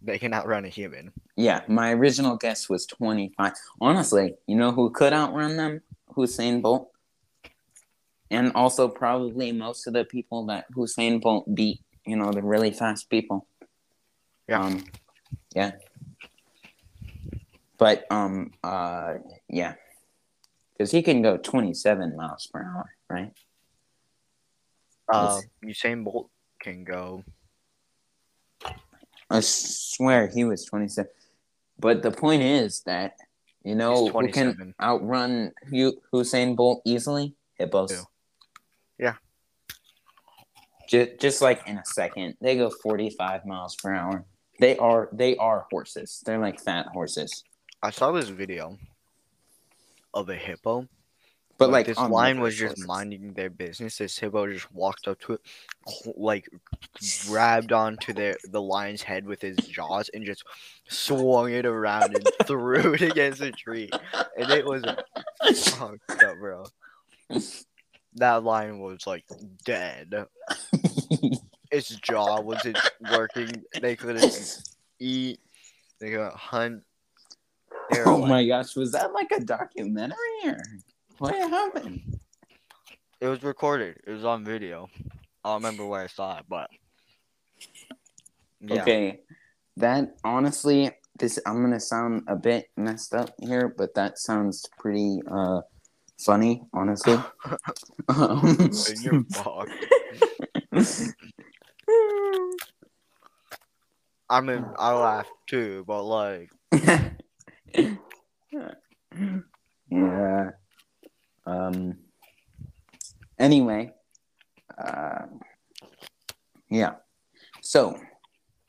they 0.01 0.17
can 0.17 0.33
outrun 0.33 0.65
a 0.65 0.69
human. 0.69 1.11
Yeah, 1.35 1.61
my 1.67 1.91
original 1.93 2.35
guess 2.35 2.69
was 2.69 2.85
25. 2.87 3.53
Honestly, 3.79 4.33
you 4.47 4.55
know 4.55 4.71
who 4.71 4.89
could 4.89 5.13
outrun 5.13 5.57
them? 5.57 5.81
Hussein 6.15 6.61
Bolt. 6.61 6.89
And 8.29 8.51
also 8.55 8.87
probably 8.87 9.51
most 9.51 9.87
of 9.87 9.93
the 9.93 10.05
people 10.05 10.45
that 10.47 10.65
Hussein 10.73 11.19
Bolt 11.19 11.53
beat, 11.53 11.81
you 12.05 12.15
know, 12.15 12.31
the 12.31 12.41
really 12.41 12.71
fast 12.71 13.09
people. 13.09 13.45
Yeah. 14.47 14.61
Um, 14.61 14.85
yeah. 15.53 15.73
But 17.81 18.05
um 18.11 18.51
uh 18.63 19.15
yeah. 19.49 19.73
Cuz 20.77 20.91
he 20.91 21.01
can 21.01 21.23
go 21.23 21.37
27 21.37 22.15
miles 22.15 22.45
per 22.53 22.61
hour, 22.63 22.93
right? 23.09 23.33
Uh. 25.11 25.41
Usain 25.65 26.03
Bolt 26.03 26.29
can 26.59 26.83
go. 26.83 27.23
I 29.31 29.39
swear 29.39 30.27
he 30.27 30.43
was 30.43 30.63
27. 30.65 31.09
But 31.79 32.03
the 32.03 32.11
point 32.11 32.43
is 32.43 32.83
that 32.83 33.17
you 33.63 33.73
know 33.73 34.09
who 34.09 34.27
can 34.27 34.75
outrun 34.79 35.51
Hussein 36.11 36.55
Bolt 36.55 36.83
easily? 36.85 37.33
Hippos. 37.57 38.05
Yeah. 38.99 39.15
Just, 40.87 41.19
just 41.19 41.41
like 41.41 41.67
in 41.67 41.79
a 41.79 41.85
second, 41.85 42.37
they 42.41 42.57
go 42.57 42.69
45 42.69 43.45
miles 43.47 43.75
per 43.75 43.91
hour. 43.91 44.25
They 44.59 44.77
are 44.77 45.09
they 45.11 45.35
are 45.37 45.65
horses. 45.71 46.21
They're 46.23 46.37
like 46.37 46.61
fat 46.61 46.85
horses. 46.93 47.43
I 47.83 47.89
saw 47.89 48.11
this 48.11 48.29
video 48.29 48.77
of 50.13 50.29
a 50.29 50.35
hippo. 50.35 50.87
But 51.57 51.69
like 51.69 51.85
this 51.85 51.99
lion 51.99 52.39
was 52.39 52.55
just 52.55 52.87
minding 52.87 53.33
their 53.33 53.51
business. 53.51 53.99
This 53.99 54.17
hippo 54.17 54.51
just 54.51 54.71
walked 54.73 55.07
up 55.07 55.19
to 55.21 55.33
it, 55.33 55.41
like 56.17 56.49
grabbed 57.27 57.71
onto 57.71 58.13
the 58.13 58.35
the 58.49 58.61
lion's 58.61 59.03
head 59.03 59.27
with 59.27 59.41
his 59.41 59.57
jaws 59.57 60.09
and 60.11 60.25
just 60.25 60.43
swung 60.89 61.51
it 61.51 61.67
around 61.67 62.15
and 62.15 62.27
threw 62.47 62.95
it 62.95 63.03
against 63.03 63.41
a 63.41 63.51
tree. 63.51 63.91
And 64.35 64.49
it 64.49 64.65
was 64.65 64.83
fucked 65.65 66.23
up, 66.23 66.37
bro. 66.39 66.65
That 68.15 68.43
lion 68.43 68.79
was 68.79 69.05
like 69.05 69.25
dead. 69.63 70.25
Its 71.71 71.89
jaw 71.97 72.41
wasn't 72.41 72.79
working. 73.11 73.51
They 73.79 73.95
couldn't 73.95 74.63
eat. 74.99 75.39
They 75.99 76.09
couldn't 76.09 76.33
hunt. 76.33 76.83
Oh 78.05 78.17
like- 78.17 78.29
my 78.29 78.45
gosh, 78.45 78.75
was 78.75 78.91
that 78.93 79.13
like 79.13 79.31
a 79.31 79.39
documentary 79.39 80.15
or 80.45 80.61
what 81.17 81.35
happened? 81.35 82.19
It 83.19 83.27
was 83.27 83.43
recorded. 83.43 83.97
It 84.05 84.11
was 84.11 84.25
on 84.25 84.43
video. 84.43 84.89
I 85.43 85.49
don't 85.49 85.63
remember 85.63 85.85
where 85.85 86.01
I 86.01 86.07
saw 86.07 86.37
it, 86.39 86.45
but 86.49 86.69
yeah. 88.59 88.81
Okay, 88.81 89.19
that 89.77 90.15
honestly, 90.23 90.91
this 91.17 91.39
I'm 91.45 91.61
gonna 91.61 91.79
sound 91.79 92.23
a 92.27 92.35
bit 92.35 92.69
messed 92.77 93.13
up 93.13 93.31
here, 93.39 93.73
but 93.75 93.93
that 93.95 94.17
sounds 94.17 94.65
pretty 94.77 95.19
uh 95.29 95.61
funny, 96.19 96.63
honestly. 96.73 97.17
Um, 98.09 98.71
you're 99.01 99.23
fucked. 99.31 99.71
I 104.29 104.41
mean, 104.41 104.65
I 104.77 104.93
laughed 104.93 105.29
too, 105.47 105.83
but 105.87 106.03
like, 106.03 106.49
yeah. 109.89 110.51
Um. 111.45 111.97
Anyway, 113.39 113.91
uh, 114.77 115.25
yeah. 116.69 116.93
So, 117.61 117.99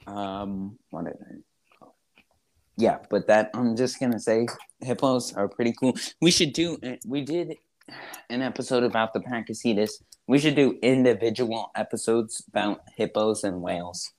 um, 0.06 0.78
what 0.90 1.04
did 1.04 1.14
I? 1.20 1.86
Yeah, 2.76 2.98
but 3.10 3.26
that 3.28 3.50
I'm 3.54 3.76
just 3.76 4.00
gonna 4.00 4.18
say 4.18 4.46
hippos 4.80 5.34
are 5.34 5.48
pretty 5.48 5.74
cool. 5.78 5.94
We 6.20 6.30
should 6.30 6.52
do. 6.52 6.78
We 7.06 7.20
did 7.22 7.56
an 8.30 8.42
episode 8.42 8.82
about 8.82 9.12
the 9.12 9.20
Pakicetus. 9.20 10.02
We 10.26 10.38
should 10.38 10.54
do 10.56 10.78
individual 10.82 11.70
episodes 11.76 12.42
about 12.48 12.80
hippos 12.96 13.44
and 13.44 13.60
whales. 13.60 14.10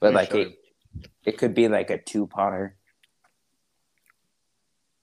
But 0.00 0.10
We 0.10 0.14
like 0.16 0.30
should. 0.32 0.48
it, 0.48 0.58
it 1.24 1.38
could 1.38 1.54
be 1.54 1.68
like 1.68 1.90
a 1.90 1.98
two 1.98 2.26
potter. 2.26 2.76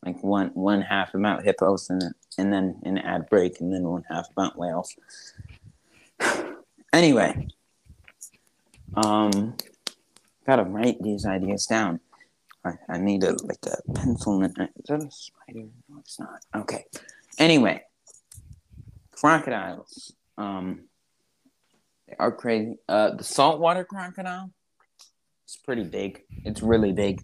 Like 0.04 0.24
one 0.24 0.50
one 0.54 0.82
half 0.82 1.14
about 1.14 1.44
hippos 1.44 1.90
and 1.90 2.14
and 2.38 2.52
then 2.52 2.80
an 2.84 2.98
ad 2.98 3.30
break 3.30 3.62
and 3.62 3.74
then 3.74 3.84
one 3.84 4.04
half 4.10 4.30
about 4.32 4.58
whales. 4.58 4.96
anyway, 6.94 7.48
um, 8.96 9.56
gotta 10.46 10.64
write 10.64 11.02
these 11.02 11.26
ideas 11.26 11.66
down. 11.66 12.00
I, 12.64 12.74
I 12.90 12.98
need 12.98 13.24
a 13.24 13.32
like 13.44 13.66
a 13.66 13.92
pencil. 13.94 14.42
And, 14.42 14.58
is 14.76 14.86
that 14.88 15.04
a 15.04 15.12
spider? 15.12 15.68
No, 15.90 16.00
it's 16.00 16.20
not. 16.20 16.42
Okay. 16.56 16.86
Anyway, 17.38 17.84
crocodiles. 19.12 20.14
Um, 20.38 20.86
they 22.08 22.16
are 22.20 22.32
crazy. 22.32 22.78
Uh, 22.88 23.16
the 23.16 23.24
saltwater 23.24 23.84
crocodile. 23.84 24.52
It's 25.46 25.58
pretty 25.58 25.84
big. 25.84 26.24
It's 26.46 26.62
really 26.62 26.92
big. 26.92 27.22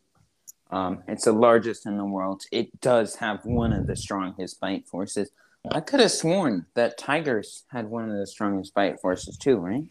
Um, 0.70 1.04
it's 1.08 1.26
the 1.26 1.32
largest 1.32 1.86
in 1.86 1.98
the 1.98 2.06
world. 2.06 2.44
It 2.52 2.82
does 2.82 3.16
have 3.16 3.46
one 3.46 3.72
of 3.72 3.88
the 3.88 3.96
strongest 3.96 4.60
bite 4.60 4.88
forces. 4.88 5.32
I 5.72 5.80
could 5.82 6.00
have 6.00 6.12
sworn 6.12 6.66
that 6.76 6.98
tigers 6.98 7.66
had 7.72 7.90
one 7.90 8.10
of 8.10 8.18
the 8.18 8.28
strongest 8.28 8.74
bite 8.74 9.00
forces 9.00 9.38
too, 9.38 9.58
right? 9.58 9.84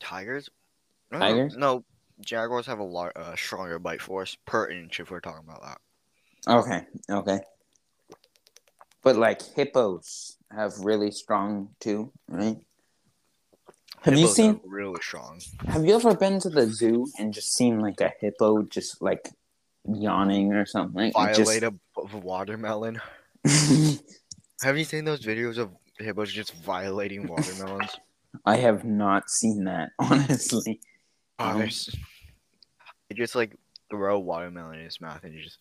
tigers? 0.00 0.48
No, 1.10 1.18
Tigers? 1.18 1.56
No, 1.56 1.84
jaguars 2.20 2.66
have 2.66 2.78
a 2.78 2.84
lot 2.84 3.12
uh, 3.16 3.36
stronger 3.36 3.78
bite 3.78 4.02
force 4.02 4.36
per 4.46 4.68
inch 4.68 5.00
if 5.00 5.10
we're 5.10 5.20
talking 5.20 5.44
about 5.46 5.62
that. 5.62 6.52
Okay, 6.52 6.86
okay. 7.10 7.40
But 9.02 9.16
like 9.16 9.42
hippos 9.42 10.36
have 10.50 10.72
really 10.78 11.10
strong 11.10 11.70
too, 11.80 12.12
right? 12.28 12.56
Have 14.02 14.14
you 14.14 14.20
Hippos 14.20 14.36
seen? 14.36 14.60
really 14.64 15.00
strong? 15.00 15.40
Have 15.68 15.84
you 15.84 15.94
ever 15.94 16.14
been 16.16 16.40
to 16.40 16.50
the 16.50 16.66
zoo 16.66 17.06
and 17.18 17.32
just 17.32 17.54
seen 17.54 17.78
like 17.80 18.00
a 18.00 18.12
hippo 18.20 18.62
just 18.62 19.00
like 19.00 19.28
yawning 19.86 20.52
or 20.52 20.66
something? 20.66 21.12
It 21.14 21.34
just- 21.34 21.50
Violate 21.50 21.62
a, 21.62 21.74
a 21.96 22.18
watermelon. 22.18 23.00
Have 24.62 24.78
you 24.78 24.84
seen 24.84 25.04
those 25.04 25.24
videos 25.24 25.58
of 25.58 25.70
hippos 25.98 26.32
just 26.32 26.54
violating 26.54 27.26
watermelons? 27.26 27.90
I 28.46 28.56
have 28.56 28.84
not 28.84 29.28
seen 29.30 29.64
that 29.64 29.90
honestly. 29.98 30.80
Oh, 31.38 31.60
Um, 31.60 31.68
He 31.68 33.14
just 33.14 33.34
like 33.34 33.56
throw 33.90 34.16
a 34.16 34.20
watermelon 34.20 34.78
in 34.78 34.84
his 34.84 35.00
mouth 35.00 35.22
and 35.22 35.34
he 35.34 35.42
just 35.42 35.58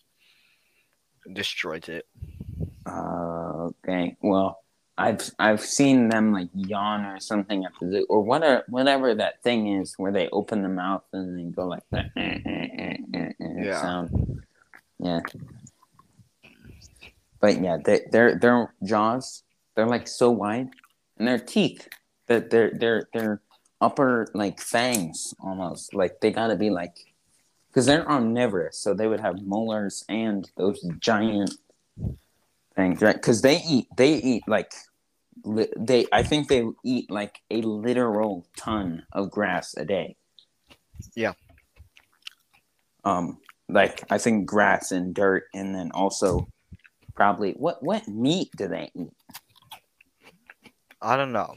destroys 1.33 1.89
it. 1.89 2.07
Uh, 2.85 3.69
okay, 3.85 4.15
well, 4.21 4.59
I've 5.01 5.31
I've 5.39 5.61
seen 5.61 6.09
them 6.09 6.31
like 6.31 6.49
yawn 6.53 7.05
or 7.05 7.19
something 7.19 7.65
at 7.65 7.71
the 7.79 7.89
zoo 7.89 8.05
or 8.09 8.21
whatever 8.21 8.63
whatever 8.67 9.15
that 9.15 9.41
thing 9.41 9.79
is 9.79 9.95
where 9.97 10.11
they 10.11 10.29
open 10.29 10.61
the 10.61 10.69
mouth 10.69 11.03
and 11.11 11.37
they 11.37 11.43
go 11.55 11.67
like 11.67 11.83
that 11.91 12.05
eh, 12.15 12.37
eh, 12.45 12.67
eh, 12.77 12.97
eh, 13.13 13.29
eh, 13.41 13.65
Yeah. 13.65 13.81
sound. 13.81 14.43
Yeah. 14.99 15.21
But 17.39 17.61
yeah, 17.61 17.77
they, 17.83 18.01
their 18.11 18.37
their 18.37 18.73
jaws 18.83 19.43
they're 19.75 19.87
like 19.87 20.07
so 20.07 20.29
wide, 20.29 20.69
and 21.17 21.27
their 21.27 21.39
teeth 21.39 21.87
that 22.27 22.51
their 22.51 22.71
their 22.71 23.07
their 23.13 23.41
upper 23.79 24.27
like 24.35 24.61
fangs 24.61 25.33
almost 25.39 25.95
like 25.95 26.21
they 26.21 26.31
gotta 26.31 26.55
be 26.55 26.69
like 26.69 26.95
because 27.69 27.87
they're 27.87 28.07
omnivorous, 28.07 28.77
so 28.77 28.93
they 28.93 29.07
would 29.07 29.21
have 29.21 29.41
molars 29.41 30.05
and 30.07 30.51
those 30.57 30.81
giant 30.99 31.55
things, 32.75 33.01
right? 33.01 33.15
Because 33.15 33.41
they 33.41 33.61
eat 33.67 33.87
they 33.97 34.13
eat 34.15 34.43
like 34.47 34.71
li- 34.73 34.90
they 35.43 36.05
I 36.11 36.23
think 36.23 36.47
they 36.47 36.65
eat 36.83 37.09
like 37.09 37.39
a 37.49 37.61
literal 37.61 38.45
ton 38.55 39.05
of 39.11 39.31
grass 39.31 39.75
a 39.75 39.85
day. 39.85 40.15
Yeah. 41.15 41.33
Um, 43.03 43.39
like 43.69 44.03
I 44.09 44.17
think 44.17 44.45
grass 44.45 44.91
and 44.91 45.13
dirt, 45.13 45.45
and 45.53 45.73
then 45.73 45.91
also 45.91 46.47
probably 47.15 47.53
what 47.53 47.81
what 47.81 48.07
meat 48.07 48.49
do 48.55 48.67
they 48.67 48.91
eat? 48.95 49.13
I 51.01 51.17
don't 51.17 51.31
know. 51.31 51.55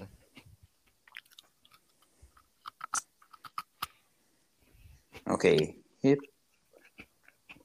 Okay, 5.29 5.77
hip. 6.03 6.19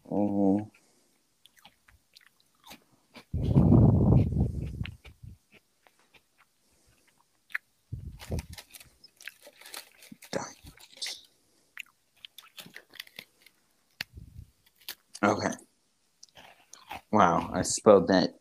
Oh. 0.09 0.69
Okay. 15.23 15.51
Wow, 17.11 17.49
I 17.53 17.61
spelled 17.63 18.07
that 18.07 18.35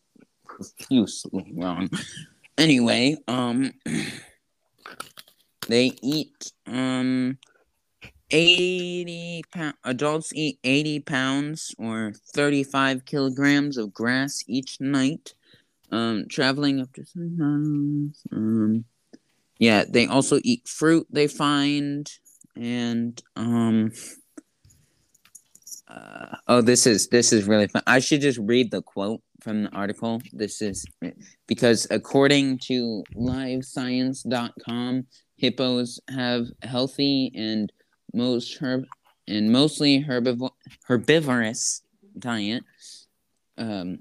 profusely 0.45 1.53
wrong. 1.55 1.89
Anyway, 2.57 3.17
um, 3.27 3.73
they 5.69 5.93
eat 6.03 6.53
um 6.67 7.39
80 8.31 9.43
pound 9.53 9.75
adults 9.85 10.33
eat 10.35 10.59
80 10.65 11.01
pounds 11.01 11.75
or 11.79 12.13
35 12.35 13.05
kilograms 13.05 13.79
of 13.79 13.95
grass 13.95 14.45
each 14.47 14.81
night 14.81 15.35
um 15.91 16.27
traveling 16.29 16.81
up 16.81 16.93
to 16.93 17.05
three 17.05 17.31
miles 17.31 18.23
um 18.33 18.85
yeah 19.59 19.85
they 19.89 20.07
also 20.07 20.41
eat 20.45 20.69
fruit 20.69 21.07
they 21.11 21.27
find 21.27 22.11
and 22.55 23.23
um 23.37 23.91
uh, 25.89 26.37
oh 26.49 26.61
this 26.61 26.87
is 26.87 27.09
this 27.09 27.33
is 27.33 27.47
really 27.47 27.67
fun 27.69 27.83
i 27.87 27.99
should 27.99 28.21
just 28.21 28.39
read 28.39 28.71
the 28.71 28.83
quote 28.83 29.21
from 29.41 29.65
the 29.65 29.71
article 29.71 30.21
this 30.33 30.61
is 30.61 30.85
because 31.47 31.87
according 31.91 32.59
to 32.59 33.03
livescience.com 33.17 35.07
hippos 35.37 36.01
have 36.11 36.47
healthy 36.63 37.33
and 37.35 37.73
most 38.13 38.59
herb 38.61 38.85
and 39.29 39.53
mostly 39.53 40.03
herbiv- 40.03 40.51
herbivorous 40.87 41.83
diet. 42.19 42.65
Um, 43.57 44.01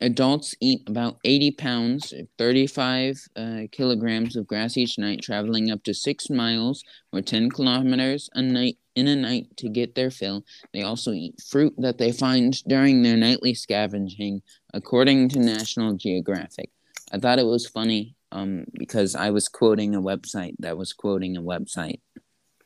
adults 0.00 0.54
eat 0.60 0.82
about 0.86 1.18
80 1.24 1.52
pounds, 1.52 2.14
35 2.38 3.16
uh, 3.36 3.60
kilograms 3.72 4.36
of 4.36 4.46
grass 4.46 4.76
each 4.76 4.98
night, 4.98 5.22
traveling 5.22 5.70
up 5.70 5.82
to 5.84 5.94
six 5.94 6.28
miles 6.30 6.84
or 7.12 7.22
10 7.22 7.50
kilometers 7.50 8.28
a 8.34 8.42
night 8.42 8.78
in 9.00 9.08
a 9.08 9.16
night 9.16 9.56
to 9.56 9.68
get 9.68 9.94
their 9.94 10.10
fill. 10.10 10.44
They 10.72 10.82
also 10.82 11.12
eat 11.12 11.40
fruit 11.40 11.74
that 11.78 11.98
they 11.98 12.12
find 12.12 12.62
during 12.64 13.02
their 13.02 13.16
nightly 13.16 13.54
scavenging, 13.54 14.42
according 14.74 15.30
to 15.30 15.40
National 15.40 15.94
Geographic. 15.94 16.70
I 17.12 17.18
thought 17.18 17.38
it 17.38 17.46
was 17.46 17.66
funny 17.66 18.14
um, 18.30 18.66
because 18.78 19.14
I 19.14 19.30
was 19.30 19.48
quoting 19.48 19.94
a 19.94 20.02
website 20.02 20.54
that 20.60 20.76
was 20.76 20.92
quoting 20.92 21.36
a 21.36 21.42
website 21.42 22.00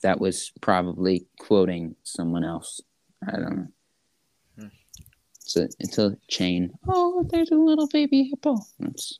that 0.02 0.20
was 0.20 0.52
probably 0.60 1.26
quoting 1.38 1.96
someone 2.02 2.44
else. 2.44 2.80
I 3.26 3.32
don't 3.32 3.56
know. 3.56 3.66
Hmm. 4.58 4.66
It's 5.36 5.56
a 5.56 5.68
it's 5.78 5.98
a 5.98 6.16
chain. 6.28 6.72
Oh, 6.86 7.24
there's 7.30 7.50
a 7.50 7.56
little 7.56 7.88
baby 7.88 8.24
hippo. 8.24 8.58
That's 8.78 9.18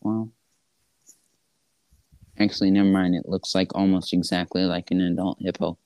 wow. 0.00 0.30
Actually, 2.38 2.70
never 2.70 2.88
mind. 2.88 3.14
It 3.14 3.28
looks 3.28 3.54
like 3.54 3.74
almost 3.74 4.12
exactly 4.12 4.64
like 4.64 4.90
an 4.90 5.00
adult 5.00 5.38
hippo. 5.40 5.78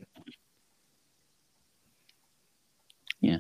Yeah. 3.20 3.38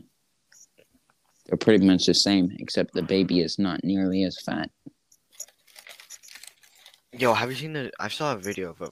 They're 1.46 1.56
pretty 1.56 1.86
much 1.86 2.06
the 2.06 2.14
same, 2.14 2.54
except 2.58 2.92
the 2.92 3.02
baby 3.02 3.40
is 3.40 3.58
not 3.58 3.82
nearly 3.82 4.24
as 4.24 4.38
fat. 4.40 4.70
Yo, 7.12 7.32
have 7.32 7.48
you 7.48 7.56
seen 7.56 7.72
the? 7.72 7.90
I 7.98 8.08
saw 8.08 8.34
a 8.34 8.36
video 8.36 8.70
of 8.70 8.82
a 8.82 8.90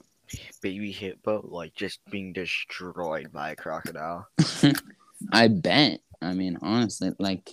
baby 0.61 0.91
hippo 0.91 1.47
like 1.47 1.75
just 1.75 1.99
being 2.09 2.33
destroyed 2.33 3.31
by 3.31 3.51
a 3.51 3.55
crocodile. 3.55 4.27
I 5.31 5.47
bet. 5.47 5.99
I 6.21 6.33
mean, 6.33 6.57
honestly, 6.63 7.11
like 7.19 7.47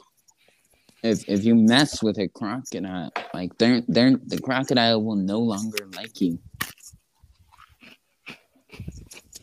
if 1.03 1.29
if 1.29 1.45
you 1.45 1.55
mess 1.55 2.03
with 2.03 2.19
a 2.19 2.29
crocodile, 2.29 3.13
like 3.35 3.57
they're 3.59 3.83
they're 3.89 4.17
the 4.27 4.41
crocodile 4.41 5.03
will 5.03 5.17
no 5.17 5.39
longer 5.39 5.87
like 5.95 6.19
you. 6.21 6.39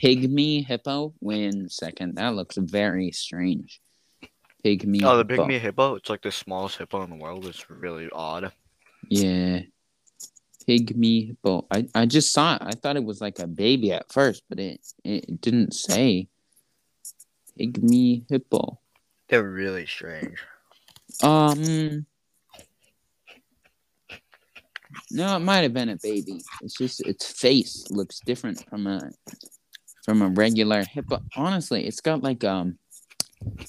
Pygmy 0.01 0.65
hippo. 0.65 1.13
Wait 1.21 1.71
second. 1.71 2.15
That 2.15 2.33
looks 2.33 2.57
very 2.57 3.11
strange. 3.11 3.81
Pygmy. 4.65 5.03
Oh, 5.03 5.17
the 5.17 5.25
pygmy 5.25 5.59
hippo. 5.59 5.95
It's 5.95 6.09
like 6.09 6.21
the 6.21 6.31
smallest 6.31 6.77
hippo 6.77 7.03
in 7.03 7.09
the 7.09 7.15
world. 7.15 7.45
It's 7.45 7.69
really 7.69 8.09
odd. 8.11 8.51
Yeah. 9.09 9.61
Pygmy 10.67 11.27
hippo. 11.27 11.67
I, 11.71 11.87
I 11.93 12.05
just 12.05 12.31
saw 12.31 12.55
it. 12.55 12.61
I 12.63 12.71
thought 12.71 12.95
it 12.95 13.03
was 13.03 13.21
like 13.21 13.39
a 13.39 13.47
baby 13.47 13.91
at 13.91 14.11
first, 14.11 14.43
but 14.49 14.59
it 14.59 14.81
it 15.03 15.41
didn't 15.41 15.73
say. 15.73 16.27
Pygmy 17.59 18.25
hippo. 18.29 18.79
They're 19.27 19.43
really 19.43 19.85
strange. 19.85 20.39
Um. 21.23 22.05
No, 25.09 25.35
it 25.35 25.39
might 25.39 25.61
have 25.61 25.73
been 25.73 25.89
a 25.89 25.97
baby. 25.97 26.41
It's 26.61 26.77
just 26.77 27.05
its 27.05 27.31
face 27.31 27.85
looks 27.89 28.19
different 28.25 28.63
from 28.69 28.87
a 28.87 29.11
from 30.03 30.21
a 30.21 30.29
regular 30.29 30.83
hippo. 30.83 31.21
Honestly, 31.35 31.85
it's 31.85 32.01
got 32.01 32.23
like 32.23 32.43
um, 32.43 32.77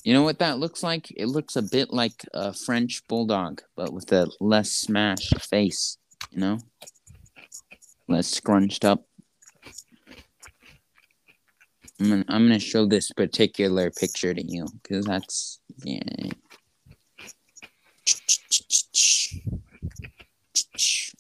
you 0.04 0.12
know 0.12 0.22
what 0.22 0.38
that 0.38 0.58
looks 0.58 0.82
like? 0.82 1.12
It 1.16 1.26
looks 1.26 1.56
a 1.56 1.62
bit 1.62 1.90
like 1.90 2.24
a 2.34 2.52
French 2.52 3.06
bulldog, 3.08 3.62
but 3.76 3.92
with 3.92 4.12
a 4.12 4.30
less 4.40 4.70
smashed 4.70 5.40
face. 5.42 5.98
You 6.30 6.40
know, 6.40 6.58
less 8.08 8.28
scrunched 8.28 8.84
up. 8.84 9.04
I'm 12.00 12.08
gonna, 12.08 12.24
I'm 12.28 12.46
gonna 12.46 12.58
show 12.58 12.86
this 12.86 13.12
particular 13.12 13.90
picture 13.90 14.34
to 14.34 14.42
you 14.44 14.66
because 14.82 15.06
that's 15.06 15.60
yeah. 15.84 16.00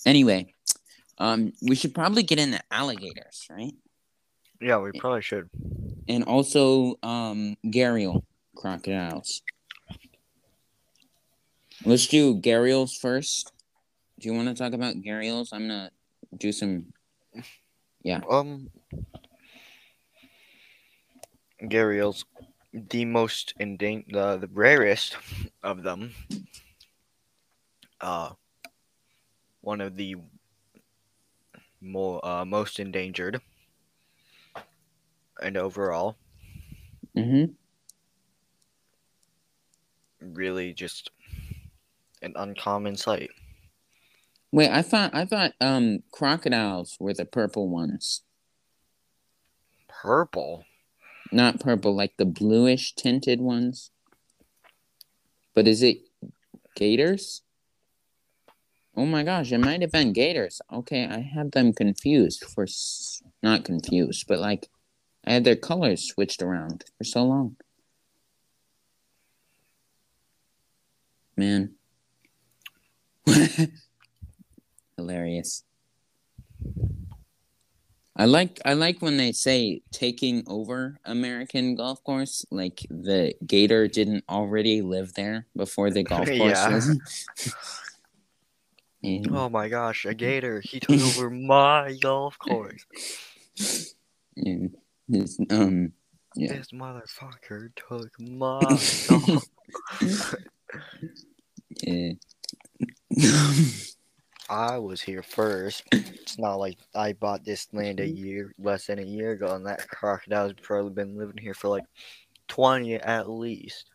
Anyway, 0.04 0.52
um, 1.18 1.52
we 1.62 1.76
should 1.76 1.94
probably 1.94 2.24
get 2.24 2.38
into 2.38 2.60
alligators, 2.70 3.46
right? 3.48 3.72
Yeah, 4.62 4.78
we 4.78 4.92
probably 4.92 5.22
should. 5.22 5.50
And 6.08 6.22
also, 6.22 6.94
um, 7.02 7.56
gharial 7.66 8.22
crocodiles. 8.54 9.42
Let's 11.84 12.06
do 12.06 12.36
gharials 12.36 12.96
first. 12.96 13.50
Do 14.20 14.28
you 14.28 14.34
want 14.34 14.48
to 14.48 14.54
talk 14.54 14.72
about 14.72 14.94
gharials? 14.96 15.48
I'm 15.52 15.66
gonna 15.66 15.90
do 16.38 16.52
some. 16.52 16.92
Yeah. 18.04 18.20
Um. 18.30 18.70
Gharials, 21.60 22.24
the 22.72 23.04
most 23.04 23.54
endangered, 23.58 24.14
the, 24.14 24.36
the 24.36 24.48
rarest 24.52 25.16
of 25.62 25.82
them. 25.82 26.12
Uh, 28.00 28.30
one 29.60 29.80
of 29.80 29.96
the 29.96 30.16
more 31.80 32.24
uh, 32.24 32.44
most 32.44 32.80
endangered, 32.80 33.40
and 35.42 35.56
overall, 35.56 36.16
mm-hmm. 37.16 37.52
really 40.34 40.72
just 40.72 41.10
an 42.22 42.32
uncommon 42.36 42.96
sight. 42.96 43.30
Wait, 44.52 44.70
I 44.70 44.82
thought 44.82 45.14
I 45.14 45.24
thought 45.24 45.52
um 45.60 46.02
crocodiles 46.12 46.96
were 47.00 47.14
the 47.14 47.24
purple 47.24 47.68
ones. 47.68 48.22
Purple? 49.88 50.64
Not 51.30 51.60
purple, 51.60 51.94
like 51.94 52.16
the 52.18 52.26
bluish 52.26 52.94
tinted 52.94 53.40
ones. 53.40 53.90
But 55.54 55.66
is 55.66 55.82
it 55.82 55.98
gators? 56.76 57.42
Oh 58.94 59.06
my 59.06 59.22
gosh, 59.22 59.52
it 59.52 59.58
might 59.58 59.80
have 59.80 59.92
been 59.92 60.12
gators. 60.12 60.60
Okay, 60.70 61.06
I 61.06 61.20
had 61.20 61.52
them 61.52 61.72
confused 61.72 62.44
for 62.44 62.66
not 63.42 63.64
confused, 63.64 64.26
but 64.28 64.38
like 64.38 64.68
I 65.24 65.32
had 65.34 65.44
their 65.44 65.56
colors 65.56 66.08
switched 66.08 66.42
around 66.42 66.84
for 66.98 67.04
so 67.04 67.24
long. 67.24 67.56
Man. 71.36 71.74
Hilarious. 74.96 75.64
I 78.14 78.26
like 78.26 78.60
I 78.64 78.74
like 78.74 79.00
when 79.00 79.16
they 79.16 79.32
say 79.32 79.80
taking 79.90 80.44
over 80.46 80.98
American 81.04 81.74
golf 81.74 82.04
course, 82.04 82.44
like 82.50 82.86
the 82.90 83.34
gator 83.46 83.88
didn't 83.88 84.24
already 84.28 84.82
live 84.82 85.14
there 85.14 85.46
before 85.56 85.90
the 85.90 86.02
golf 86.02 86.28
course. 86.36 86.98
yeah. 89.00 89.28
Oh 89.30 89.48
my 89.48 89.68
gosh, 89.68 90.04
a 90.04 90.12
gator! 90.12 90.60
He 90.60 90.78
took 90.78 91.00
over 91.00 91.30
my 91.30 91.96
golf 92.02 92.38
course. 92.38 92.84
And 94.36 94.76
his, 95.12 95.38
um, 95.50 95.92
yeah. 96.34 96.54
This 96.54 96.68
motherfucker 96.72 97.70
took 97.76 98.10
my 98.20 98.60
yeah. 101.82 102.12
I 104.50 104.78
was 104.78 105.00
here 105.00 105.22
first. 105.22 105.84
It's 105.92 106.38
not 106.38 106.56
like 106.56 106.78
I 106.94 107.12
bought 107.12 107.44
this 107.44 107.68
land 107.72 108.00
a 108.00 108.08
year, 108.08 108.52
less 108.58 108.86
than 108.86 108.98
a 108.98 109.02
year 109.02 109.32
ago, 109.32 109.54
and 109.54 109.66
that 109.66 109.86
crocodile's 109.88 110.54
probably 110.60 110.92
been 110.92 111.16
living 111.16 111.38
here 111.38 111.54
for 111.54 111.68
like 111.68 111.84
twenty 112.48 112.94
at 112.94 113.30
least. 113.30 113.90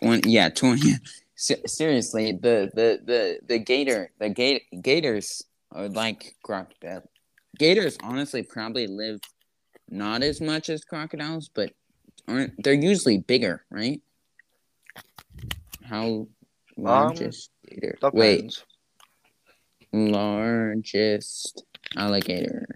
Twenty, 0.00 0.30
yeah, 0.30 0.48
twenty 0.48 0.94
seriously, 1.36 2.32
the 2.32 2.70
the 2.74 3.00
the 3.04 3.38
the 3.46 3.58
gator, 3.58 4.10
the 4.18 4.28
gate 4.28 4.62
gators 4.82 5.42
are 5.72 5.88
like 5.88 6.36
crocodile. 6.42 7.02
Gators 7.58 7.96
honestly 8.02 8.42
probably 8.42 8.86
live 8.86 9.20
not 9.88 10.22
as 10.22 10.40
much 10.40 10.68
as 10.68 10.84
crocodiles, 10.84 11.50
but 11.54 11.72
aren't 12.26 12.62
they're 12.62 12.74
usually 12.74 13.18
bigger, 13.18 13.64
right? 13.70 14.00
How 15.84 16.28
largest 16.76 17.50
um, 17.50 17.74
gator? 17.74 17.98
Depends. 18.00 18.64
Wait, 19.92 20.12
largest 20.12 21.64
alligator. 21.96 22.66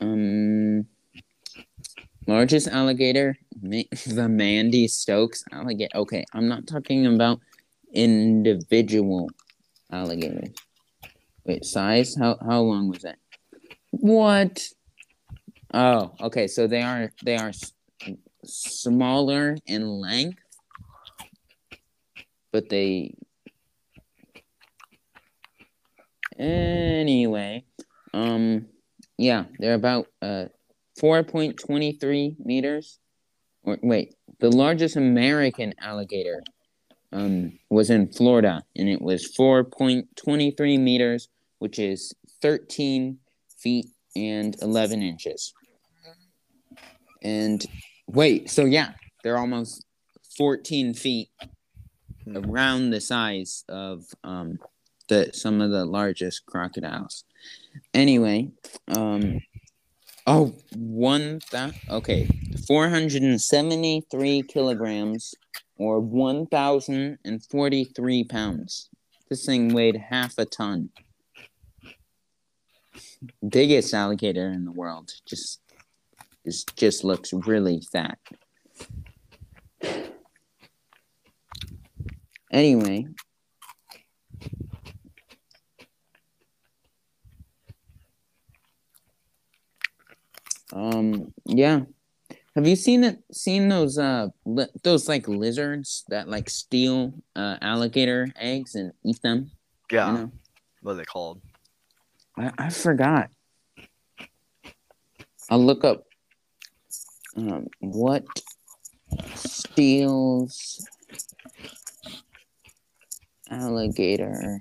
Um, 0.00 0.86
Largest 2.26 2.66
alligator, 2.66 3.38
the 3.62 4.28
Mandy 4.28 4.88
Stokes 4.88 5.44
alligator. 5.52 5.96
Okay, 5.96 6.24
I'm 6.32 6.48
not 6.48 6.66
talking 6.66 7.06
about 7.06 7.38
individual 7.92 9.30
alligators. 9.92 10.50
Wait, 11.44 11.64
size? 11.64 12.16
How 12.16 12.36
how 12.44 12.62
long 12.62 12.88
was 12.90 13.02
that? 13.02 13.18
What? 13.92 14.68
Oh, 15.76 16.14
okay. 16.22 16.46
So 16.46 16.66
they 16.66 16.80
are 16.82 17.12
they 17.22 17.36
are 17.36 17.50
s- 17.50 17.74
smaller 18.44 19.56
in 19.66 19.86
length, 19.86 20.38
but 22.52 22.68
they. 22.70 23.14
Anyway, 26.38 27.64
um, 28.14 28.66
yeah, 29.18 29.44
they're 29.58 29.74
about 29.74 30.06
uh 30.22 30.46
4.23 31.00 32.36
meters. 32.44 32.98
Or, 33.64 33.78
wait, 33.82 34.14
the 34.40 34.50
largest 34.50 34.96
American 34.96 35.74
alligator 35.80 36.42
um, 37.12 37.58
was 37.70 37.90
in 37.90 38.12
Florida, 38.12 38.64
and 38.76 38.88
it 38.88 39.02
was 39.02 39.34
4.23 39.36 40.78
meters, 40.78 41.28
which 41.58 41.78
is 41.78 42.14
13 42.42 43.18
feet 43.58 43.86
and 44.16 44.56
11 44.62 45.02
inches. 45.02 45.54
And 47.26 47.64
wait, 48.06 48.50
so 48.50 48.64
yeah, 48.64 48.92
they're 49.22 49.38
almost 49.38 49.84
14 50.36 50.94
feet 50.94 51.28
Hmm. 52.26 52.36
around 52.38 52.90
the 52.90 53.00
size 53.00 53.64
of 53.68 54.04
um 54.24 54.58
the 55.08 55.30
some 55.32 55.60
of 55.60 55.70
the 55.70 55.84
largest 55.84 56.44
crocodiles. 56.46 57.22
Anyway, 57.94 58.50
um 58.88 59.38
oh 60.26 60.56
one 60.74 61.38
that 61.52 61.74
okay, 61.88 62.28
473 62.66 64.42
kilograms 64.42 65.36
or 65.76 66.00
1043 66.00 68.24
pounds. 68.24 68.88
This 69.28 69.46
thing 69.46 69.72
weighed 69.72 69.96
half 69.96 70.36
a 70.38 70.44
ton. 70.44 70.90
Biggest 73.46 73.94
alligator 73.94 74.50
in 74.50 74.64
the 74.64 74.72
world. 74.72 75.12
Just 75.26 75.60
is 76.46 76.64
just 76.76 77.04
looks 77.04 77.32
really 77.32 77.82
fat. 77.92 78.18
Anyway, 82.52 83.06
um, 90.72 91.34
yeah. 91.44 91.80
Have 92.54 92.66
you 92.66 92.76
seen 92.76 93.04
it? 93.04 93.18
Seen 93.32 93.68
those 93.68 93.98
uh 93.98 94.28
li- 94.46 94.72
those 94.82 95.08
like 95.08 95.28
lizards 95.28 96.04
that 96.08 96.28
like 96.28 96.48
steal 96.48 97.12
uh 97.34 97.58
alligator 97.60 98.28
eggs 98.36 98.74
and 98.74 98.92
eat 99.04 99.20
them? 99.20 99.50
Yeah. 99.90 100.06
You 100.06 100.18
know? 100.18 100.32
What 100.80 100.92
are 100.92 100.94
they 100.94 101.04
called? 101.04 101.42
I, 102.38 102.52
I 102.56 102.70
forgot. 102.70 103.30
I'll 105.50 105.64
look 105.64 105.84
up 105.84 106.06
um, 107.36 107.66
what 107.80 108.24
steals 109.34 110.86
alligator 113.50 114.60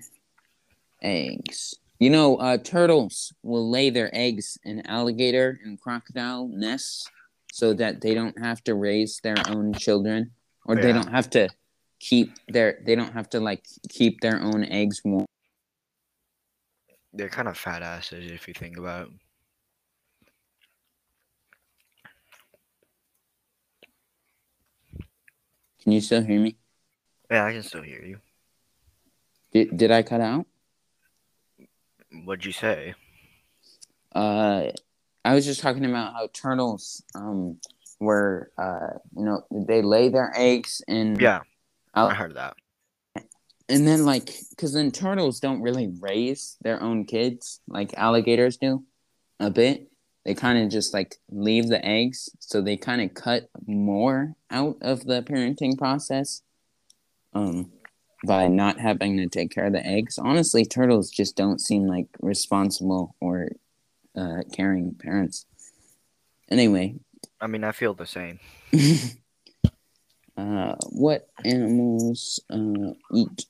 eggs. 1.02 1.76
You 2.00 2.10
know, 2.10 2.36
uh, 2.38 2.58
turtles 2.58 3.34
will 3.42 3.70
lay 3.70 3.90
their 3.90 4.10
eggs 4.14 4.58
in 4.64 4.86
alligator 4.86 5.60
and 5.64 5.80
crocodile 5.80 6.50
nests 6.50 7.10
so 7.52 7.74
that 7.74 8.02
they 8.02 8.14
don't 8.14 8.38
have 8.38 8.62
to 8.66 8.76
raise 8.76 9.22
their 9.24 9.36
own 9.50 9.74
children 9.74 10.32
or 10.66 10.76
they 10.76 10.92
don't 10.92 11.10
have 11.12 11.30
to 11.30 11.48
keep 12.00 12.34
their 12.50 12.80
they 12.86 12.96
don't 12.96 13.14
have 13.14 13.30
to 13.30 13.40
like 13.40 13.66
keep 13.88 14.20
their 14.20 14.42
own 14.42 14.66
eggs 14.66 15.02
warm. 15.06 15.26
They're 17.14 17.30
kind 17.30 17.48
of 17.48 17.58
fat 17.58 17.82
asses 17.82 18.30
if 18.30 18.46
you 18.46 18.54
think 18.54 18.78
about 18.78 19.08
it. 19.08 19.14
Can 25.86 25.92
you 25.94 26.02
still 26.02 26.24
hear 26.24 26.40
me? 26.40 26.58
Yeah, 27.30 27.46
I 27.46 27.52
can 27.54 27.62
still 27.62 27.84
hear 27.84 28.04
you. 28.04 28.18
Did, 29.54 29.78
did 29.78 29.92
I 29.92 30.02
cut 30.02 30.20
out? 30.20 30.48
What'd 32.24 32.44
you 32.44 32.52
say? 32.52 32.96
Uh, 34.14 34.72
I 35.24 35.36
was 35.36 35.46
just 35.46 35.62
talking 35.62 35.86
about 35.86 36.14
how 36.14 36.28
turtles, 36.34 37.04
um, 37.14 37.60
were, 38.00 38.52
uh, 38.58 38.98
you 39.16 39.26
know, 39.26 39.44
they 39.52 39.84
lay 39.84 40.10
their 40.10 40.34
eggs 40.36 40.82
and 40.88 41.22
Yeah, 41.22 41.42
Al- 41.94 42.08
I 42.08 42.16
heard 42.16 42.34
that. 42.36 42.56
and 43.70 43.88
then 43.88 44.06
like, 44.06 44.30
cause 44.58 44.74
then 44.74 44.92
turtles 44.92 45.40
don't 45.40 45.62
really 45.62 45.94
raise 46.00 46.58
their 46.62 46.82
own 46.82 47.06
kids 47.06 47.62
like 47.68 47.94
alligators 47.94 48.58
do, 48.58 48.84
a 49.40 49.52
bit. 49.52 49.88
They 50.26 50.34
kind 50.34 50.58
of 50.58 50.70
just 50.70 50.94
like 50.94 51.18
leave 51.30 51.68
the 51.68 51.86
eggs, 51.86 52.30
so 52.40 52.62
they 52.62 52.78
kind 52.78 53.02
of 53.02 53.14
cut 53.14 53.50
more 53.68 54.34
out 54.50 54.78
of 54.82 55.06
the 55.06 55.22
parenting 55.22 55.78
process, 55.78 56.42
um, 57.34 57.72
by 58.26 58.48
not 58.48 58.80
having 58.80 59.18
to 59.18 59.28
take 59.28 59.52
care 59.52 59.66
of 59.66 59.74
the 59.74 59.86
eggs. 59.86 60.18
Honestly, 60.18 60.66
turtles 60.66 61.12
just 61.12 61.36
don't 61.36 61.62
seem 61.62 61.86
like 61.86 62.08
responsible 62.22 63.16
or 63.20 63.50
uh, 64.16 64.42
caring 64.52 64.96
parents. 64.96 65.46
Anyway, 66.50 66.96
I 67.40 67.48
mean, 67.48 67.64
I 67.64 67.72
feel 67.72 67.94
the 67.94 68.06
same. 68.06 68.40
uh, 70.38 70.76
what 70.90 71.28
animals 71.44 72.40
uh, 72.50 72.94
eat? 73.14 73.46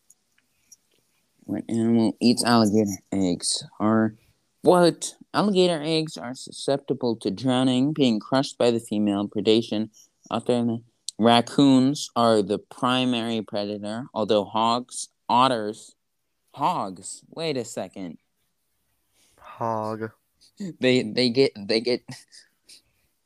What 1.44 1.64
animal 1.70 2.18
eats 2.20 2.44
alligator 2.44 3.00
eggs? 3.12 3.64
Are 3.80 4.16
what 4.62 5.16
alligator 5.36 5.82
eggs 5.84 6.18
are 6.18 6.34
susceptible 6.34 7.16
to 7.18 7.30
drowning, 7.30 7.94
being 7.94 8.20
crushed 8.20 8.58
by 8.58 8.72
the 8.72 8.80
female 8.80 9.28
predation. 9.28 9.90
Other 10.32 10.78
raccoons 11.20 12.10
are 12.16 12.42
the 12.42 12.60
primary 12.60 13.42
predator, 13.42 14.08
although 14.14 14.46
hogs, 14.46 15.10
otters, 15.30 15.96
hogs. 16.54 17.22
Wait 17.30 17.58
a 17.58 17.66
second. 17.66 18.18
Hog. 19.38 20.12
They 20.80 21.04
they 21.04 21.30
get 21.30 21.52
they 21.58 21.82
get 21.82 22.02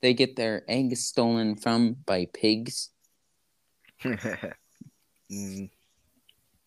they 0.02 0.14
get 0.14 0.36
their 0.36 0.64
eggs 0.68 1.06
stolen 1.06 1.56
from 1.56 1.98
by 2.06 2.28
pigs. 2.34 2.90
mm, 4.04 5.70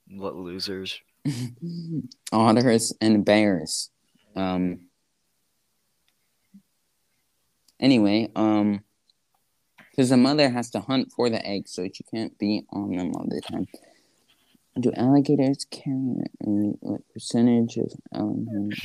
what 0.08 0.36
losers? 0.36 1.00
otters 2.32 2.92
and 3.00 3.24
bears. 3.24 3.90
Um. 4.36 4.88
Anyway, 7.80 8.30
um, 8.36 8.82
because 9.90 10.08
the 10.08 10.16
mother 10.16 10.48
has 10.48 10.70
to 10.70 10.80
hunt 10.80 11.12
for 11.12 11.28
the 11.28 11.44
eggs, 11.46 11.72
so 11.72 11.86
she 11.92 12.02
can't 12.04 12.38
be 12.38 12.64
on 12.70 12.96
them 12.96 13.12
all 13.14 13.26
the 13.28 13.40
time. 13.40 13.66
Do 14.80 14.90
alligators 14.96 15.66
carry 15.70 16.24
what 16.40 17.02
percentage 17.12 17.76
of 17.76 17.92
alligators? 18.14 18.80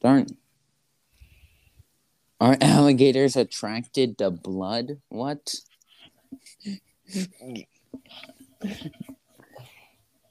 Darn. 0.00 0.26
Are 2.40 2.56
alligators 2.60 3.34
attracted 3.34 4.18
to 4.18 4.30
blood? 4.30 5.00
What? 5.08 5.54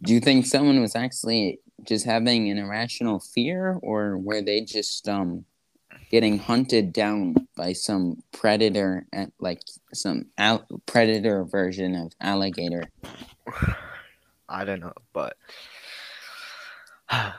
Do 0.02 0.14
you 0.14 0.20
think 0.20 0.46
someone 0.46 0.80
was 0.80 0.96
actually 0.96 1.60
just 1.84 2.06
having 2.06 2.50
an 2.50 2.60
irrational 2.60 3.20
fear, 3.20 3.78
or 3.82 4.18
were 4.18 4.42
they 4.42 4.62
just 4.62 5.10
um 5.10 5.46
getting 6.16 6.39
hunted 6.39 6.93
down 6.93 7.36
by 7.57 7.74
some 7.74 8.24
predator, 8.32 9.05
at, 9.11 9.30
like 9.41 9.59
some 9.93 10.26
al- 10.38 10.66
predator 10.86 11.43
version 11.43 11.93
of 11.93 12.13
alligator? 12.22 12.84
I 14.47 14.63
don't 14.63 14.80
know, 14.80 14.93
but 15.11 15.36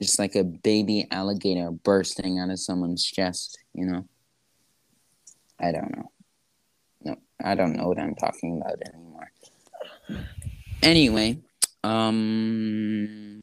Just 0.00 0.18
like 0.18 0.34
a 0.36 0.44
baby 0.44 1.06
alligator 1.10 1.70
bursting 1.70 2.38
out 2.38 2.48
of 2.48 2.58
someone's 2.58 3.04
chest, 3.04 3.58
you 3.74 3.84
know? 3.84 4.06
I 5.60 5.70
don't 5.72 5.94
know. 5.94 6.10
No, 7.02 7.16
I 7.44 7.54
don't 7.54 7.76
know 7.76 7.88
what 7.88 7.98
I'm 7.98 8.14
talking 8.14 8.62
about 8.62 8.80
anymore. 8.94 9.30
Anyway, 10.82 11.40
um, 11.84 13.42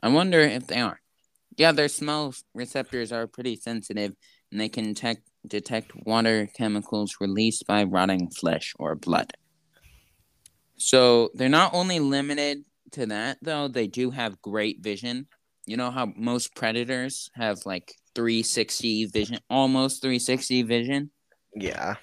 I 0.00 0.08
wonder 0.08 0.40
if 0.40 0.66
they 0.68 0.80
are. 0.80 1.01
Yeah, 1.56 1.72
their 1.72 1.88
smell 1.88 2.34
receptors 2.54 3.12
are 3.12 3.26
pretty 3.26 3.56
sensitive, 3.56 4.14
and 4.50 4.60
they 4.60 4.68
can 4.68 4.94
tec- 4.94 5.22
detect 5.46 5.92
water 6.06 6.48
chemicals 6.56 7.16
released 7.20 7.66
by 7.66 7.84
rotting 7.84 8.30
flesh 8.30 8.74
or 8.78 8.94
blood. 8.94 9.32
So 10.76 11.30
they're 11.34 11.48
not 11.48 11.74
only 11.74 12.00
limited 12.00 12.64
to 12.92 13.06
that, 13.06 13.38
though. 13.42 13.68
They 13.68 13.86
do 13.86 14.10
have 14.10 14.40
great 14.42 14.80
vision. 14.80 15.26
You 15.66 15.76
know 15.76 15.90
how 15.90 16.12
most 16.16 16.54
predators 16.56 17.30
have 17.34 17.64
like 17.64 17.94
360 18.14 19.06
vision, 19.06 19.38
almost 19.48 20.02
360 20.02 20.62
vision. 20.62 21.10
yeah, 21.54 21.96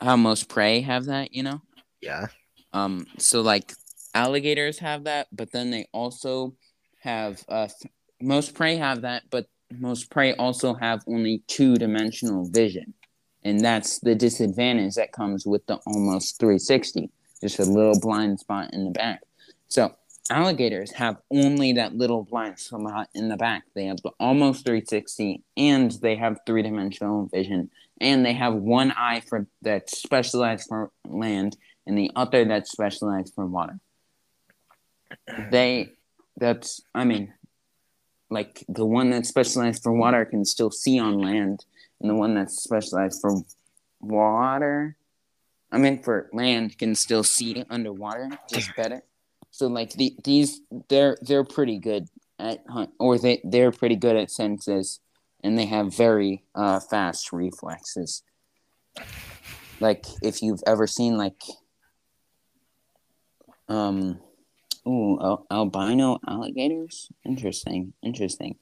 How 0.00 0.16
most 0.16 0.48
prey 0.48 0.80
have 0.80 1.06
that, 1.06 1.32
you 1.32 1.42
know. 1.42 1.60
yeah. 2.00 2.26
Um, 2.72 3.06
so 3.18 3.40
like 3.42 3.72
alligators 4.14 4.78
have 4.78 5.04
that, 5.04 5.28
but 5.32 5.52
then 5.52 5.70
they 5.70 5.86
also 5.92 6.54
have 7.00 7.42
uh 7.48 7.68
most 8.20 8.54
prey 8.54 8.76
have 8.76 9.02
that, 9.02 9.24
but 9.30 9.46
most 9.78 10.10
prey 10.10 10.34
also 10.34 10.74
have 10.74 11.02
only 11.06 11.42
two 11.46 11.76
dimensional 11.76 12.48
vision, 12.48 12.94
and 13.44 13.60
that's 13.60 14.00
the 14.00 14.14
disadvantage 14.14 14.94
that 14.94 15.12
comes 15.12 15.46
with 15.46 15.66
the 15.66 15.76
almost 15.86 16.38
360, 16.38 17.10
just 17.40 17.58
a 17.58 17.64
little 17.64 17.98
blind 18.00 18.40
spot 18.40 18.72
in 18.72 18.84
the 18.84 18.90
back. 18.90 19.22
So 19.68 19.94
alligators 20.30 20.92
have 20.92 21.16
only 21.30 21.74
that 21.74 21.94
little 21.94 22.24
blind 22.24 22.58
spot 22.58 23.08
in 23.14 23.28
the 23.28 23.36
back. 23.36 23.64
They 23.74 23.86
have 23.86 24.00
the 24.02 24.10
almost 24.18 24.64
360, 24.64 25.42
and 25.56 25.92
they 26.02 26.16
have 26.16 26.38
three 26.46 26.62
dimensional 26.62 27.26
vision, 27.26 27.70
and 28.00 28.24
they 28.24 28.32
have 28.32 28.54
one 28.54 28.92
eye 28.92 29.20
for 29.20 29.46
that's 29.62 30.00
specialized 30.00 30.68
for 30.68 30.90
land 31.06 31.56
and 31.86 31.98
the 31.98 32.10
other 32.14 32.44
that's 32.44 32.70
specialized 32.70 33.34
for 33.34 33.46
water. 33.46 33.80
They, 35.50 35.94
that's, 36.36 36.80
I 36.94 37.04
mean, 37.04 37.34
like 38.30 38.64
the 38.68 38.86
one 38.86 39.10
that's 39.10 39.28
specialized 39.28 39.82
for 39.82 39.92
water 39.92 40.24
can 40.24 40.44
still 40.44 40.70
see 40.70 40.98
on 40.98 41.18
land, 41.18 41.64
and 42.00 42.08
the 42.08 42.14
one 42.14 42.34
that's 42.34 42.62
specialized 42.62 43.20
for 43.20 43.42
water, 44.00 44.96
I 45.70 45.78
mean 45.78 46.02
for 46.02 46.30
land, 46.32 46.78
can 46.78 46.94
still 46.94 47.24
see 47.24 47.64
underwater 47.68 48.30
just 48.48 48.74
better. 48.76 49.02
So 49.50 49.66
like 49.66 49.92
the, 49.94 50.14
these, 50.24 50.60
they're 50.88 51.18
they're 51.20 51.44
pretty 51.44 51.78
good 51.78 52.08
at 52.38 52.62
hunt, 52.68 52.90
or 52.98 53.18
they 53.18 53.40
they're 53.44 53.72
pretty 53.72 53.96
good 53.96 54.16
at 54.16 54.30
senses, 54.30 55.00
and 55.42 55.58
they 55.58 55.66
have 55.66 55.94
very 55.94 56.44
uh, 56.54 56.80
fast 56.80 57.32
reflexes. 57.32 58.22
Like 59.80 60.04
if 60.22 60.42
you've 60.42 60.62
ever 60.66 60.86
seen 60.86 61.16
like 61.18 61.42
um 63.68 64.20
ooh 64.86 65.18
al- 65.20 65.46
albino 65.50 66.18
alligators? 66.26 67.08
Interesting 67.24 67.92
interesting. 68.02 68.56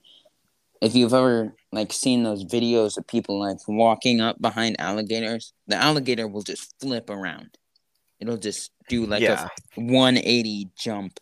If 0.81 0.95
you've 0.95 1.14
ever 1.14 1.55
like 1.73 1.93
seen 1.93 2.23
those 2.23 2.45
videos 2.45 2.97
of 2.97 3.07
people 3.07 3.41
like 3.41 3.59
walking 3.66 4.21
up 4.21 4.41
behind 4.41 4.81
alligators 4.81 5.53
the 5.66 5.77
alligator 5.77 6.27
will 6.29 6.43
just 6.43 6.75
flip 6.81 7.11
around. 7.11 7.59
It'll 8.21 8.37
just 8.37 8.71
do 8.89 9.05
like 9.07 9.23
Yeah. 9.23 9.49
a 9.77 9.81
180 9.81 10.69
jump 10.77 11.21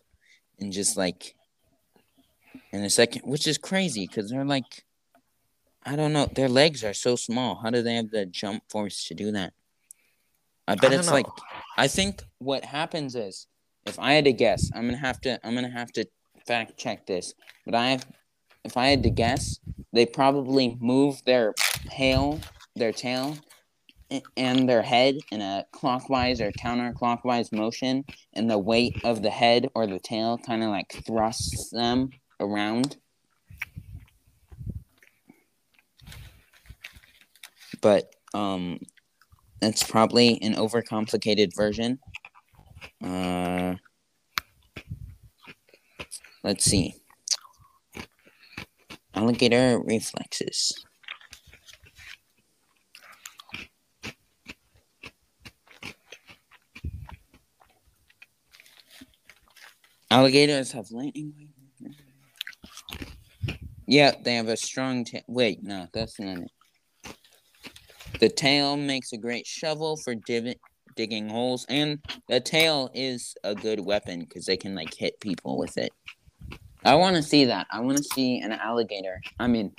and 0.59 0.71
just 0.71 0.97
like 0.97 1.35
in 2.71 2.83
a 2.83 2.89
second 2.89 3.21
which 3.23 3.47
is 3.47 3.57
crazy 3.57 4.07
because 4.07 4.29
they're 4.29 4.45
like 4.45 4.83
i 5.85 5.95
don't 5.95 6.11
know 6.13 6.25
their 6.25 6.49
legs 6.49 6.83
are 6.83 6.93
so 6.93 7.15
small. 7.15 7.55
How 7.55 7.69
do 7.69 7.81
they 7.81 7.95
have 7.95 8.09
the 8.11 8.25
jump 8.25 8.63
force 8.69 9.05
to 9.07 9.13
do 9.13 9.31
that? 9.31 9.53
I 10.67 10.75
bet 10.75 10.91
don't 10.91 10.99
it's 10.99 11.07
know. 11.07 11.13
like 11.13 11.27
i 11.77 11.87
think 11.87 12.21
what 12.39 12.65
happens 12.65 13.15
is 13.15 13.47
if 13.87 13.99
i 13.99 14.13
had 14.13 14.25
to 14.25 14.33
guess 14.33 14.69
i'm 14.73 14.85
gonna 14.85 14.97
have 14.97 15.19
to 15.21 15.39
i'm 15.45 15.55
gonna 15.55 15.69
have 15.69 15.91
to 15.91 16.05
fact 16.45 16.77
check 16.77 17.05
this 17.07 17.33
but 17.65 17.75
i 17.75 17.87
have 17.87 18.05
if 18.63 18.77
i 18.77 18.87
had 18.87 19.03
to 19.03 19.09
guess 19.09 19.59
they 19.93 20.05
probably 20.05 20.77
move 20.79 21.21
their 21.25 21.53
tail 21.89 22.39
their 22.75 22.91
tail 22.91 23.37
and 24.37 24.69
their 24.69 24.81
head 24.81 25.15
in 25.31 25.41
a 25.41 25.65
clockwise 25.71 26.39
or 26.39 26.51
counterclockwise 26.51 27.51
motion 27.51 28.05
and 28.33 28.49
the 28.49 28.57
weight 28.57 28.97
of 29.03 29.21
the 29.21 29.29
head 29.29 29.67
or 29.75 29.85
the 29.85 29.99
tail 29.99 30.37
kind 30.37 30.63
of 30.63 30.69
like 30.69 30.91
thrusts 31.05 31.69
them 31.71 32.09
around. 32.39 32.97
But 37.81 38.13
um 38.33 38.79
that's 39.59 39.83
probably 39.83 40.39
an 40.41 40.53
overcomplicated 40.53 41.55
version 41.55 41.99
uh 43.03 43.75
let's 46.43 46.63
see. 46.65 46.95
Alligator 49.13 49.79
reflexes. 49.83 50.85
Alligators 60.11 60.71
have 60.73 60.91
lightning 60.91 61.33
yeah 63.87 64.11
they 64.23 64.35
have 64.35 64.47
a 64.47 64.57
strong 64.57 65.03
tail 65.03 65.21
wait 65.27 65.63
no 65.63 65.87
that's 65.93 66.19
not 66.19 66.37
it. 66.39 66.51
The 68.19 68.29
tail 68.29 68.77
makes 68.77 69.11
a 69.11 69.17
great 69.17 69.47
shovel 69.47 69.97
for 69.97 70.13
div- 70.15 70.55
digging 70.97 71.29
holes, 71.29 71.65
and 71.69 71.99
the 72.27 72.41
tail 72.41 72.89
is 72.93 73.35
a 73.43 73.55
good 73.55 73.79
weapon 73.79 74.19
because 74.19 74.45
they 74.45 74.57
can 74.57 74.75
like 74.75 74.93
hit 74.93 75.19
people 75.21 75.57
with 75.57 75.77
it. 75.77 75.93
I 76.83 76.95
want 76.95 77.15
to 77.15 77.23
see 77.23 77.45
that. 77.45 77.67
I 77.71 77.79
want 77.79 77.97
to 77.97 78.03
see 78.03 78.39
an 78.39 78.51
alligator. 78.51 79.21
I 79.39 79.47
mean, 79.47 79.73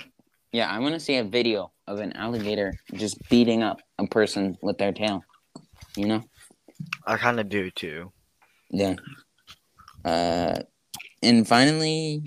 yeah, 0.51 0.69
I 0.69 0.79
want 0.79 0.95
to 0.95 0.99
see 0.99 1.17
a 1.17 1.23
video 1.23 1.71
of 1.87 1.99
an 1.99 2.13
alligator 2.13 2.73
just 2.93 3.17
beating 3.29 3.61
up 3.61 3.81
a 3.97 4.07
person 4.07 4.57
with 4.61 4.77
their 4.77 4.91
tail. 4.91 5.23
You 5.95 6.07
know? 6.07 6.23
I 7.05 7.17
kind 7.17 7.39
of 7.39 7.49
do 7.49 7.69
too. 7.71 8.11
Yeah. 8.69 8.95
Uh, 10.05 10.59
and 11.21 11.47
finally, 11.47 12.23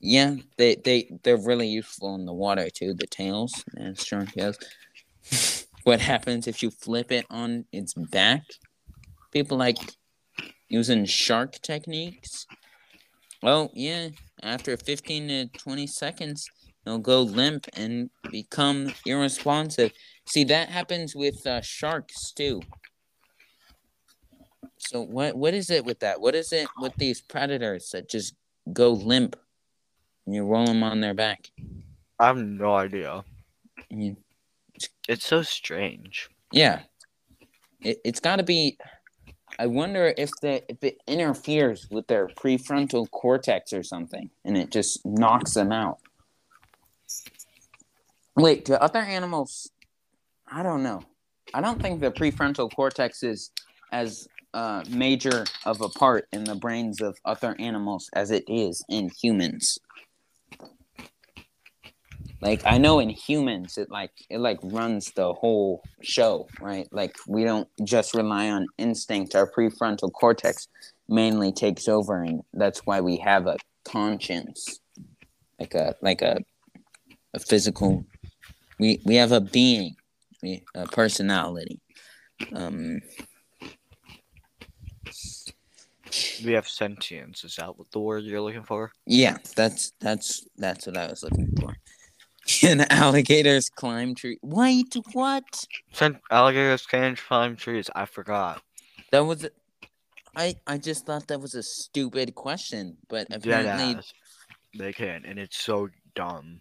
yeah, 0.00 0.36
they 0.56 0.76
they 0.76 1.10
they're 1.22 1.36
really 1.36 1.68
useful 1.68 2.14
in 2.14 2.26
the 2.26 2.32
water 2.32 2.68
too. 2.70 2.94
The 2.94 3.06
tails 3.06 3.64
and 3.76 3.98
strong 3.98 4.26
tails. 4.26 4.58
what 5.90 6.00
happens 6.00 6.46
if 6.46 6.62
you 6.62 6.70
flip 6.70 7.10
it 7.10 7.26
on 7.30 7.64
its 7.72 7.94
back? 7.94 8.44
People 9.32 9.58
like 9.58 9.76
using 10.68 11.04
shark 11.04 11.60
techniques. 11.62 12.46
Well, 13.42 13.72
yeah, 13.74 14.10
after 14.40 14.76
fifteen 14.76 15.26
to 15.26 15.46
twenty 15.58 15.88
seconds, 15.88 16.48
they'll 16.84 16.98
go 17.00 17.22
limp 17.22 17.66
and 17.72 18.08
become 18.30 18.92
irresponsive. 19.04 19.90
See 20.26 20.44
that 20.44 20.68
happens 20.68 21.16
with 21.16 21.44
uh, 21.44 21.60
sharks 21.60 22.30
too. 22.30 22.60
So 24.78 25.02
what 25.02 25.34
what 25.34 25.54
is 25.54 25.70
it 25.70 25.84
with 25.84 25.98
that? 26.00 26.20
What 26.20 26.36
is 26.36 26.52
it 26.52 26.68
with 26.78 26.94
these 26.98 27.20
predators 27.20 27.90
that 27.90 28.08
just 28.08 28.36
go 28.72 28.92
limp 28.92 29.34
and 30.24 30.36
you 30.36 30.44
roll 30.44 30.66
them 30.66 30.84
on 30.84 31.00
their 31.00 31.14
back? 31.14 31.48
I 32.20 32.28
have 32.28 32.36
no 32.36 32.76
idea. 32.76 33.24
You, 33.88 34.16
It's 35.10 35.26
so 35.26 35.42
strange. 35.42 36.28
yeah, 36.52 36.82
it, 37.80 37.98
it's 38.04 38.20
got 38.20 38.36
to 38.36 38.44
be. 38.44 38.78
I 39.58 39.66
wonder 39.66 40.14
if 40.16 40.30
the 40.40 40.62
if 40.70 40.84
it 40.84 40.98
interferes 41.08 41.88
with 41.90 42.06
their 42.06 42.28
prefrontal 42.28 43.10
cortex 43.10 43.72
or 43.72 43.82
something, 43.82 44.30
and 44.44 44.56
it 44.56 44.70
just 44.70 45.04
knocks 45.04 45.54
them 45.54 45.72
out. 45.72 45.98
Wait, 48.36 48.64
do 48.64 48.74
other 48.74 49.00
animals? 49.00 49.72
I 50.46 50.62
don't 50.62 50.84
know. 50.84 51.02
I 51.52 51.60
don't 51.60 51.82
think 51.82 52.00
the 52.00 52.12
prefrontal 52.12 52.72
cortex 52.72 53.24
is 53.24 53.50
as 53.90 54.28
uh, 54.54 54.84
major 54.88 55.44
of 55.66 55.80
a 55.80 55.88
part 55.88 56.28
in 56.32 56.44
the 56.44 56.54
brains 56.54 57.00
of 57.00 57.18
other 57.24 57.56
animals 57.58 58.08
as 58.12 58.30
it 58.30 58.44
is 58.46 58.84
in 58.88 59.10
humans. 59.20 59.76
Like 62.40 62.62
I 62.64 62.78
know 62.78 63.00
in 63.00 63.10
humans, 63.10 63.76
it 63.76 63.90
like 63.90 64.12
it 64.30 64.38
like 64.38 64.58
runs 64.62 65.12
the 65.12 65.32
whole 65.34 65.84
show, 66.02 66.48
right? 66.60 66.88
Like 66.90 67.14
we 67.28 67.44
don't 67.44 67.68
just 67.84 68.14
rely 68.14 68.48
on 68.50 68.66
instinct. 68.78 69.34
Our 69.34 69.50
prefrontal 69.50 70.10
cortex 70.12 70.66
mainly 71.08 71.52
takes 71.52 71.86
over, 71.86 72.22
and 72.22 72.40
that's 72.54 72.80
why 72.86 73.00
we 73.02 73.18
have 73.18 73.46
a 73.46 73.58
conscience, 73.84 74.80
like 75.58 75.74
a 75.74 75.94
like 76.00 76.22
a 76.22 76.38
a 77.34 77.38
physical. 77.38 78.04
We 78.78 79.00
we 79.04 79.16
have 79.16 79.32
a 79.32 79.40
being, 79.42 79.96
we, 80.42 80.64
a 80.74 80.86
personality. 80.86 81.80
Um, 82.54 83.00
We 86.44 86.52
have 86.54 86.66
sentience. 86.66 87.44
Is 87.44 87.56
that 87.56 87.78
what 87.78 87.90
the 87.92 88.00
word 88.00 88.24
you're 88.24 88.40
looking 88.40 88.64
for? 88.64 88.90
Yeah, 89.06 89.36
that's 89.54 89.92
that's 90.00 90.46
that's 90.56 90.86
what 90.86 90.96
I 90.96 91.06
was 91.06 91.22
looking 91.22 91.52
for. 91.60 91.76
Can 92.60 92.80
alligators 92.90 93.68
climb 93.68 94.14
tree? 94.14 94.38
Wait, 94.42 94.96
what? 95.12 95.44
Sent 95.92 96.16
alligators 96.30 96.84
can 96.84 97.14
climb 97.14 97.54
trees. 97.54 97.88
I 97.94 98.06
forgot. 98.06 98.60
That 99.12 99.24
was. 99.24 99.48
I 100.34 100.56
I 100.66 100.78
just 100.78 101.06
thought 101.06 101.28
that 101.28 101.40
was 101.40 101.54
a 101.54 101.62
stupid 101.62 102.34
question, 102.34 102.96
but 103.08 103.28
apparently. 103.30 104.00
They 104.76 104.92
can, 104.92 105.24
and 105.24 105.38
it's 105.38 105.58
so 105.58 105.90
dumb. 106.14 106.60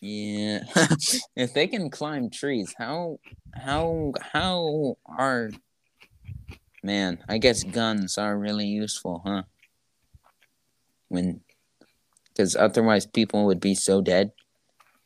yeah. 0.00 0.64
if 1.36 1.52
they 1.52 1.66
can 1.66 1.90
climb 1.90 2.30
trees, 2.30 2.74
how 2.78 3.18
how 3.52 4.12
how 4.20 4.96
are 5.04 5.50
man? 6.82 7.18
I 7.28 7.36
guess 7.38 7.64
guns 7.64 8.16
are 8.16 8.38
really 8.38 8.66
useful, 8.66 9.22
huh? 9.26 9.42
When, 11.08 11.42
because 12.28 12.56
otherwise 12.56 13.06
people 13.06 13.44
would 13.46 13.60
be 13.60 13.74
so 13.74 14.00
dead. 14.00 14.32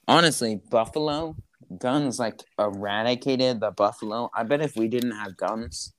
Honestly, 0.09 0.61
buffalo 0.71 1.37
guns 1.79 2.19
like 2.19 2.43
eradicated 2.59 3.61
the 3.61 3.71
buffalo. 3.71 4.31
I 4.35 4.45
bet 4.45 4.61
if 4.61 4.77
we 4.77 4.89
didn't 4.89 5.13
have 5.13 5.37
guns, 5.37 5.93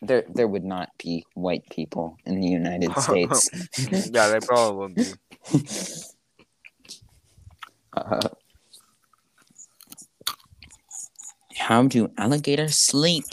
there 0.00 0.24
there 0.32 0.48
would 0.48 0.64
not 0.64 0.90
be 0.98 1.24
white 1.34 1.64
people 1.70 2.16
in 2.26 2.40
the 2.40 2.46
United 2.46 2.92
States. 2.98 3.50
yeah, 4.12 4.28
they 4.28 4.40
probably 4.40 4.76
would 4.76 4.94
be. 4.94 5.12
Uh, 7.94 8.26
how 11.58 11.82
do 11.82 12.10
alligators 12.16 12.74
sleep? 12.74 13.26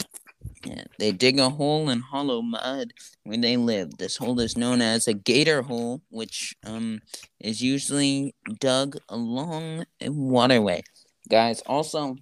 Yeah, 0.64 0.84
they 0.98 1.12
dig 1.12 1.38
a 1.38 1.48
hole 1.48 1.88
in 1.88 2.00
hollow 2.00 2.42
mud 2.42 2.92
where 3.24 3.38
they 3.38 3.56
live. 3.56 3.96
This 3.96 4.18
hole 4.18 4.38
is 4.40 4.58
known 4.58 4.82
as 4.82 5.08
a 5.08 5.14
gator 5.14 5.62
hole, 5.62 6.02
which 6.10 6.54
um 6.66 7.00
is 7.38 7.62
usually 7.62 8.34
dug 8.58 8.98
along 9.08 9.86
a 10.02 10.10
waterway. 10.10 10.82
Guys, 11.30 11.62
also, 11.62 12.16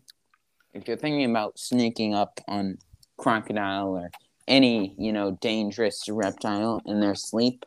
if 0.72 0.86
you're 0.86 0.96
thinking 0.96 1.28
about 1.28 1.58
sneaking 1.58 2.14
up 2.14 2.40
on 2.46 2.78
crocodile 3.16 3.88
or 3.88 4.10
any 4.46 4.94
you 4.98 5.12
know 5.12 5.32
dangerous 5.40 6.04
reptile 6.08 6.80
in 6.86 7.00
their 7.00 7.16
sleep, 7.16 7.64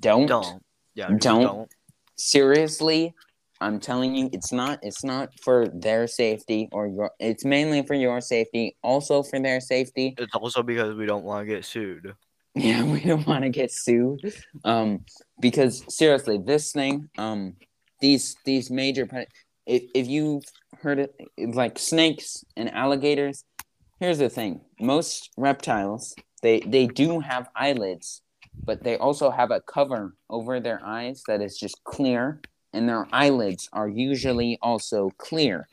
don't 0.00 0.26
Don't. 0.26 0.62
Yeah, 0.94 1.08
Don't. 1.16 1.42
don't. 1.42 1.70
seriously, 2.16 3.14
I'm 3.62 3.78
telling 3.80 4.14
you, 4.14 4.28
it's 4.32 4.52
not. 4.52 4.80
It's 4.82 5.04
not 5.04 5.30
for 5.40 5.68
their 5.68 6.06
safety 6.06 6.68
or 6.72 6.86
your. 6.86 7.12
It's 7.18 7.44
mainly 7.44 7.82
for 7.82 7.94
your 7.94 8.20
safety. 8.20 8.76
Also 8.82 9.22
for 9.22 9.38
their 9.40 9.60
safety. 9.60 10.14
It's 10.18 10.34
also 10.34 10.62
because 10.62 10.94
we 10.94 11.06
don't 11.06 11.24
want 11.24 11.46
to 11.46 11.54
get 11.54 11.64
sued. 11.64 12.14
Yeah, 12.54 12.84
we 12.84 13.00
don't 13.00 13.26
want 13.26 13.44
to 13.44 13.48
get 13.48 13.72
sued. 13.72 14.30
Um, 14.62 15.06
because 15.40 15.84
seriously, 15.88 16.36
this 16.36 16.70
thing, 16.70 17.08
um, 17.16 17.54
these 18.02 18.36
these 18.44 18.70
major, 18.70 19.08
if 19.64 19.84
if 19.94 20.06
you've 20.06 20.44
heard 20.82 20.98
it, 20.98 21.14
like 21.38 21.78
snakes 21.78 22.44
and 22.54 22.70
alligators. 22.74 23.44
Here's 24.00 24.18
the 24.18 24.28
thing: 24.28 24.60
most 24.78 25.30
reptiles, 25.38 26.14
they 26.42 26.60
they 26.60 26.86
do 26.88 27.20
have 27.20 27.48
eyelids, 27.56 28.20
but 28.64 28.82
they 28.82 28.98
also 28.98 29.30
have 29.30 29.50
a 29.50 29.62
cover 29.62 30.14
over 30.28 30.60
their 30.60 30.84
eyes 30.84 31.22
that 31.28 31.40
is 31.40 31.56
just 31.56 31.82
clear, 31.84 32.42
and 32.72 32.88
their 32.88 33.06
eyelids 33.12 33.68
are 33.72 33.88
usually 33.88 34.58
also 34.62 35.10
clear. 35.18 35.68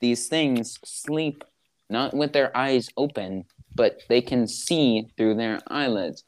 These 0.00 0.28
things 0.28 0.78
sleep 0.84 1.44
not 1.90 2.14
with 2.14 2.32
their 2.32 2.56
eyes 2.56 2.88
open, 2.96 3.44
but 3.74 4.00
they 4.08 4.20
can 4.20 4.46
see 4.46 5.08
through 5.16 5.36
their 5.36 5.60
eyelids. 5.68 6.24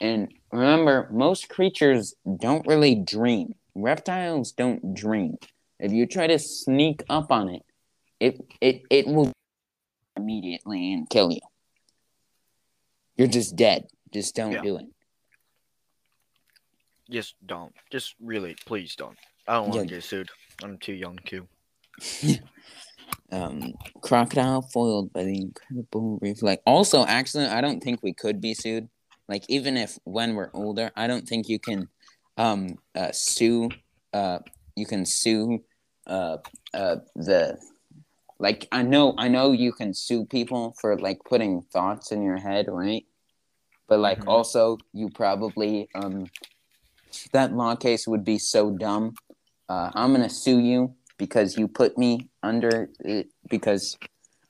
And 0.00 0.32
remember, 0.52 1.08
most 1.12 1.48
creatures 1.48 2.14
don't 2.40 2.66
really 2.66 2.94
dream. 2.94 3.54
Reptiles 3.74 4.52
don't 4.52 4.94
dream. 4.94 5.36
If 5.78 5.92
you 5.92 6.06
try 6.06 6.26
to 6.26 6.38
sneak 6.38 7.02
up 7.08 7.32
on 7.32 7.48
it, 7.48 7.62
it 8.20 8.40
it, 8.60 8.82
it 8.90 9.06
will 9.06 9.32
immediately 10.16 10.92
and 10.92 11.08
kill 11.08 11.30
you. 11.32 11.40
You're 13.16 13.28
just 13.28 13.56
dead. 13.56 13.88
Just 14.12 14.34
don't 14.34 14.52
Yeah. 14.52 14.62
do 14.62 14.76
it. 14.76 14.86
Just 17.10 17.34
don't. 17.44 17.74
Just 17.90 18.14
really, 18.20 18.56
please 18.66 18.96
don't. 18.96 19.18
I 19.46 19.54
don't 19.54 19.68
want 19.68 19.76
Yeah. 19.82 19.88
to 19.88 19.94
get 19.94 20.04
sued. 20.04 20.30
I'm 20.62 20.78
too 20.78 20.94
young 20.94 21.18
to. 21.26 21.46
um, 23.32 23.72
crocodile 24.02 24.62
foiled 24.62 25.12
by 25.12 25.24
the 25.24 25.36
incredible 25.36 26.18
reflex. 26.22 26.62
Also, 26.66 27.04
actually, 27.04 27.46
I 27.46 27.60
don't 27.60 27.82
think 27.82 28.02
we 28.02 28.12
could 28.12 28.40
be 28.40 28.54
sued. 28.54 28.88
Like, 29.28 29.44
even 29.48 29.76
if 29.76 29.98
when 30.04 30.34
we're 30.34 30.50
older, 30.52 30.90
I 30.96 31.06
don't 31.06 31.26
think 31.26 31.48
you 31.48 31.58
can 31.58 31.88
um, 32.36 32.78
uh, 32.94 33.12
sue. 33.12 33.70
Uh, 34.12 34.40
you 34.76 34.86
can 34.86 35.04
sue 35.06 35.64
uh, 36.06 36.38
uh, 36.74 36.96
the. 37.16 37.58
Like 38.38 38.66
I 38.72 38.82
know, 38.82 39.14
I 39.18 39.28
know 39.28 39.52
you 39.52 39.72
can 39.72 39.94
sue 39.94 40.26
people 40.26 40.74
for 40.80 40.98
like 40.98 41.18
putting 41.28 41.62
thoughts 41.62 42.10
in 42.10 42.22
your 42.22 42.38
head, 42.38 42.66
right? 42.68 43.06
But 43.88 44.00
like 44.00 44.20
Mhm. 44.20 44.28
also, 44.28 44.78
you 44.92 45.10
probably 45.10 45.88
um, 45.94 46.30
that 47.32 47.52
law 47.52 47.76
case 47.76 48.08
would 48.08 48.24
be 48.24 48.38
so 48.38 48.70
dumb. 48.70 49.14
Uh, 49.72 49.90
I'm 49.94 50.12
gonna 50.12 50.28
sue 50.28 50.58
you 50.60 50.94
because 51.16 51.56
you 51.56 51.66
put 51.66 51.96
me 51.96 52.28
under 52.42 52.90
it 53.00 53.28
because 53.48 53.96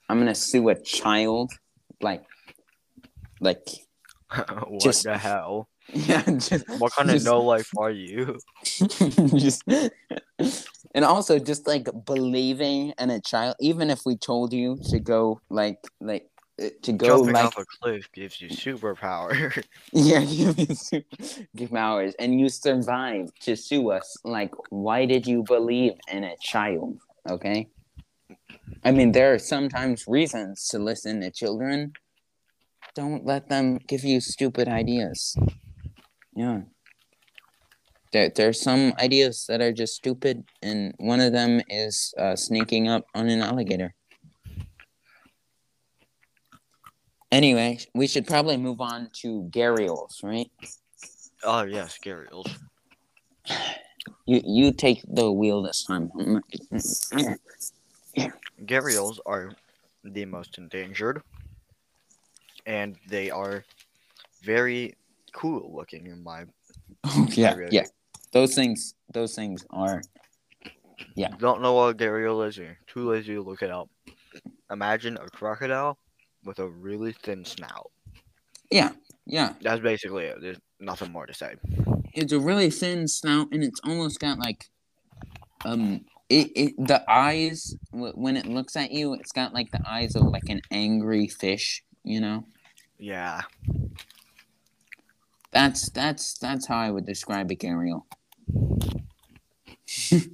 I'm 0.08 0.18
gonna 0.18 0.34
sue 0.34 0.68
a 0.68 0.74
child 0.74 1.52
like 2.00 2.24
like 3.40 3.62
what 4.66 4.80
Just- 4.82 5.04
the 5.04 5.16
hell? 5.16 5.68
yeah 5.94 6.22
just 6.22 6.64
What 6.78 6.92
kind 6.94 7.10
of 7.10 7.22
no 7.24 7.42
life 7.42 7.68
are 7.76 7.90
you? 7.90 8.38
just 9.36 9.62
and 10.94 11.04
also 11.04 11.38
just 11.38 11.66
like 11.66 11.86
believing 12.06 12.94
in 12.98 13.10
a 13.10 13.20
child 13.20 13.54
even 13.60 13.90
if 13.90 14.00
we 14.06 14.16
told 14.16 14.52
you 14.52 14.78
to 14.90 14.98
go 14.98 15.40
like 15.50 15.78
like 16.00 16.26
to 16.58 16.92
go 16.92 17.06
Jumping 17.06 17.32
like 17.32 17.46
off 17.46 17.58
a 17.58 17.64
cliff 17.64 18.10
gives 18.12 18.40
you 18.40 18.48
superpower. 18.48 19.64
yeah 19.92 20.24
give 20.24 20.56
me 20.56 20.66
su- 20.66 21.02
give 21.56 21.72
me 21.72 22.12
and 22.18 22.38
you 22.38 22.48
survive 22.48 23.28
to 23.40 23.56
sue 23.56 23.90
us. 23.90 24.16
Like 24.24 24.52
why 24.70 25.06
did 25.06 25.26
you 25.26 25.42
believe 25.42 25.92
in 26.10 26.24
a 26.24 26.36
child? 26.40 26.98
Okay? 27.28 27.68
I 28.84 28.90
mean 28.90 29.12
there 29.12 29.34
are 29.34 29.38
sometimes 29.38 30.04
reasons 30.06 30.68
to 30.68 30.78
listen 30.78 31.20
to 31.20 31.30
children. 31.30 31.92
Don't 32.94 33.24
let 33.24 33.48
them 33.48 33.78
give 33.88 34.04
you 34.04 34.20
stupid 34.20 34.68
ideas. 34.68 35.34
Yeah. 36.34 36.62
There, 38.12 38.28
there 38.28 38.50
are 38.50 38.52
some 38.52 38.92
ideas 38.98 39.46
that 39.48 39.62
are 39.62 39.72
just 39.72 39.94
stupid 39.94 40.44
and 40.60 40.94
one 40.98 41.20
of 41.20 41.32
them 41.32 41.62
is 41.68 42.12
uh, 42.18 42.36
sneaking 42.36 42.88
up 42.88 43.06
on 43.14 43.30
an 43.30 43.40
alligator 43.40 43.94
anyway 47.32 47.78
we 47.94 48.06
should 48.06 48.26
probably 48.26 48.56
move 48.56 48.80
on 48.80 49.08
to 49.12 49.48
gharials 49.50 50.22
right 50.22 50.50
oh 51.44 51.62
yes, 51.62 51.98
gharials. 52.02 52.46
You 54.26 54.40
you 54.44 54.72
take 54.72 55.02
the 55.08 55.30
wheel 55.30 55.62
this 55.62 55.84
time. 55.84 56.10
Gharials 58.64 59.18
are 59.26 59.52
the 60.04 60.24
most 60.24 60.58
endangered, 60.58 61.22
and 62.66 62.96
they 63.08 63.30
are 63.30 63.64
very 64.42 64.94
cool 65.32 65.72
looking 65.74 66.06
in 66.06 66.22
my. 66.22 66.44
Oh, 67.04 67.26
yeah, 67.32 67.54
really- 67.54 67.74
yeah. 67.74 67.86
Those 68.32 68.54
things, 68.54 68.94
those 69.12 69.34
things 69.34 69.66
are. 69.70 70.02
Yeah. 71.16 71.28
Don't 71.38 71.60
know 71.60 71.74
what 71.74 71.90
a 71.90 71.94
gharial 71.94 72.46
is? 72.48 72.56
You're 72.56 72.78
too 72.86 73.10
lazy 73.10 73.34
to 73.34 73.42
look 73.42 73.62
it 73.62 73.70
up. 73.70 73.90
Imagine 74.70 75.18
a 75.18 75.28
crocodile 75.28 75.98
with 76.44 76.58
a 76.58 76.68
really 76.68 77.12
thin 77.12 77.44
snout. 77.44 77.90
Yeah, 78.70 78.90
yeah. 79.26 79.54
That's 79.60 79.80
basically 79.80 80.24
it. 80.24 80.38
There's 80.40 80.58
nothing 80.80 81.12
more 81.12 81.26
to 81.26 81.34
say. 81.34 81.54
It's 82.14 82.32
a 82.32 82.38
really 82.38 82.70
thin 82.70 83.06
snout, 83.08 83.48
and 83.52 83.62
it's 83.62 83.80
almost 83.84 84.18
got 84.20 84.38
like, 84.38 84.68
um, 85.64 86.04
it, 86.28 86.50
it 86.56 86.74
the 86.78 87.02
eyes 87.10 87.74
w- 87.92 88.12
when 88.14 88.36
it 88.36 88.46
looks 88.46 88.76
at 88.76 88.90
you, 88.90 89.14
it's 89.14 89.32
got 89.32 89.52
like 89.54 89.70
the 89.70 89.82
eyes 89.86 90.16
of 90.16 90.24
like 90.24 90.48
an 90.48 90.60
angry 90.70 91.28
fish. 91.28 91.82
You 92.04 92.20
know, 92.20 92.44
Yeah. 92.98 93.42
that's 95.52 95.88
that's 95.90 96.36
that's 96.38 96.66
how 96.66 96.78
I 96.78 96.90
would 96.90 97.06
describe 97.06 97.50
a 97.50 97.54
gharial. 97.54 98.02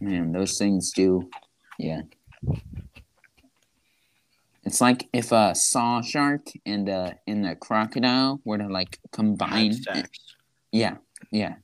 Man, 0.00 0.32
those 0.32 0.58
things 0.58 0.92
do, 0.92 1.30
yeah. 1.78 2.02
It's 4.64 4.80
like 4.80 5.08
if 5.12 5.32
a 5.32 5.54
saw 5.54 6.02
shark 6.02 6.46
and 6.64 6.88
a 6.88 7.18
and 7.26 7.46
a 7.46 7.56
crocodile 7.56 8.40
were 8.44 8.58
to 8.58 8.68
like 8.68 8.98
combine. 9.10 9.74
Yeah, 10.70 10.96
yeah. 11.30 11.56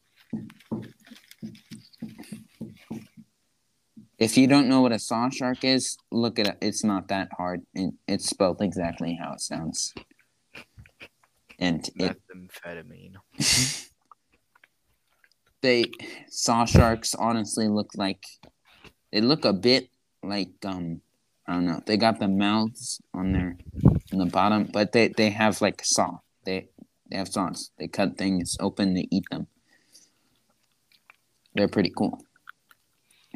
If 4.18 4.36
you 4.36 4.48
don't 4.48 4.68
know 4.68 4.80
what 4.80 4.90
a 4.90 4.98
saw 4.98 5.30
shark 5.30 5.62
is, 5.62 5.96
look 6.10 6.40
it 6.40 6.48
up. 6.48 6.56
It's 6.60 6.82
not 6.82 7.06
that 7.08 7.28
hard. 7.36 7.62
and 7.74 7.92
it's 8.08 8.28
spelled 8.28 8.60
exactly 8.60 9.16
how 9.20 9.34
it 9.34 9.40
sounds. 9.40 9.94
And 11.60 11.88
it 11.96 12.16
Methamphetamine. 12.34 13.14
they 15.62 15.84
saw 16.28 16.64
sharks 16.64 17.14
honestly 17.14 17.68
look 17.68 17.90
like 17.94 18.24
they 19.12 19.20
look 19.20 19.44
a 19.44 19.52
bit 19.52 19.88
like 20.22 20.50
um 20.64 21.00
I 21.48 21.54
don't 21.54 21.64
know. 21.64 21.82
They 21.86 21.96
got 21.96 22.20
the 22.20 22.28
mouths 22.28 23.00
on 23.14 23.32
their 23.32 23.56
on 24.12 24.18
the 24.18 24.26
bottom, 24.26 24.68
but 24.70 24.92
they 24.92 25.08
they 25.08 25.30
have 25.30 25.62
like 25.62 25.80
a 25.80 25.84
saw. 25.86 26.18
They 26.44 26.68
they 27.10 27.16
have 27.16 27.28
saws. 27.28 27.70
They 27.78 27.88
cut 27.88 28.18
things 28.18 28.58
open 28.60 28.94
to 28.94 29.14
eat 29.14 29.24
them. 29.30 29.46
They're 31.54 31.66
pretty 31.66 31.90
cool. 31.96 32.22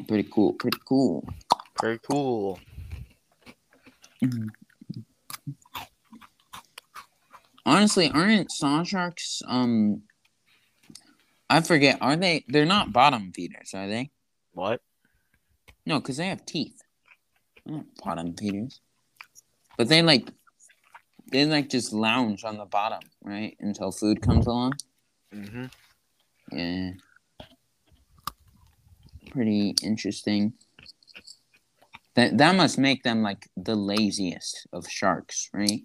Pretty 0.07 0.29
cool. 0.31 0.53
Pretty 0.53 0.77
cool. 0.87 1.27
Very 1.81 1.97
cool. 1.99 2.59
Honestly, 7.65 8.11
aren't 8.11 8.51
saw 8.51 8.83
sharks 8.83 9.41
um 9.47 10.03
I 11.49 11.61
forget, 11.61 11.97
are 11.99 12.15
they 12.15 12.45
they're 12.47 12.65
not 12.65 12.93
bottom 12.93 13.31
feeders, 13.31 13.73
are 13.73 13.87
they? 13.87 14.11
What? 14.53 14.81
No, 15.83 15.99
because 15.99 16.17
they 16.17 16.27
have 16.27 16.45
teeth. 16.45 16.82
Bottom 18.03 18.35
feeders. 18.35 18.81
But 19.77 19.87
they 19.87 20.01
like 20.01 20.29
they 21.31 21.45
like 21.45 21.69
just 21.69 21.93
lounge 21.93 22.43
on 22.43 22.57
the 22.57 22.65
bottom, 22.65 22.99
right? 23.23 23.55
Until 23.59 23.91
food 23.91 24.21
comes 24.21 24.45
along. 24.45 24.73
Mm-hmm. 25.33 25.65
Yeah. 26.51 26.91
Pretty 29.31 29.75
interesting. 29.81 30.53
That 32.15 32.37
that 32.37 32.55
must 32.55 32.77
make 32.77 33.03
them 33.03 33.23
like 33.23 33.49
the 33.57 33.75
laziest 33.75 34.67
of 34.71 34.87
sharks, 34.87 35.49
right? 35.53 35.81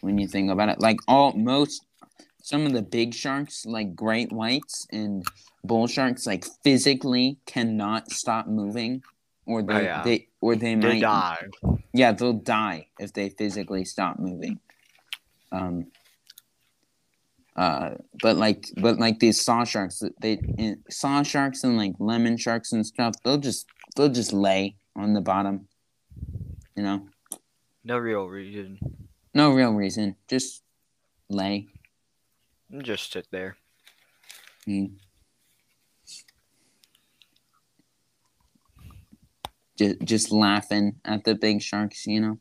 When 0.00 0.18
you 0.18 0.28
think 0.28 0.50
about 0.50 0.68
it, 0.68 0.80
like 0.80 0.98
all 1.08 1.32
most 1.32 1.85
some 2.46 2.64
of 2.64 2.72
the 2.72 2.82
big 2.82 3.12
sharks, 3.12 3.66
like 3.66 3.96
great 3.96 4.30
whites 4.30 4.86
and 4.92 5.24
bull 5.64 5.88
sharks, 5.88 6.28
like 6.28 6.44
physically 6.62 7.38
cannot 7.44 8.12
stop 8.12 8.46
moving, 8.46 9.02
or 9.46 9.64
they, 9.64 9.74
Oh, 9.74 9.80
yeah. 9.80 10.02
they 10.04 10.28
or 10.40 10.54
they, 10.54 10.76
They 10.76 10.88
might 10.88 11.00
die. 11.00 11.38
yeah, 11.92 12.12
they'll 12.12 12.34
die 12.34 12.86
if 13.00 13.12
they 13.12 13.30
physically 13.30 13.84
stop 13.84 14.20
moving. 14.20 14.60
Um, 15.50 15.86
Uh, 17.56 17.94
but 18.22 18.36
like, 18.36 18.66
but 18.76 18.98
like 19.00 19.18
these 19.18 19.40
saw 19.44 19.64
sharks, 19.64 20.00
they 20.20 20.38
saw 20.88 21.24
sharks 21.24 21.64
and 21.64 21.76
like 21.76 21.94
lemon 21.98 22.36
sharks 22.36 22.70
and 22.72 22.86
stuff. 22.86 23.14
They'll 23.24 23.38
just 23.38 23.66
they'll 23.96 24.10
just 24.20 24.32
lay 24.32 24.76
on 24.94 25.14
the 25.14 25.20
bottom. 25.22 25.66
You 26.76 26.82
know. 26.84 27.08
No 27.82 27.98
real 27.98 28.26
reason. 28.28 28.78
No 29.34 29.50
real 29.50 29.72
reason. 29.72 30.14
Just 30.28 30.62
lay. 31.28 31.66
Just 32.82 33.12
sit 33.12 33.26
there. 33.30 33.56
Mm. 34.68 34.92
Just, 39.78 40.00
just 40.02 40.32
laughing 40.32 41.00
at 41.04 41.24
the 41.24 41.34
big 41.34 41.62
sharks, 41.62 42.06
you 42.06 42.20
know. 42.20 42.38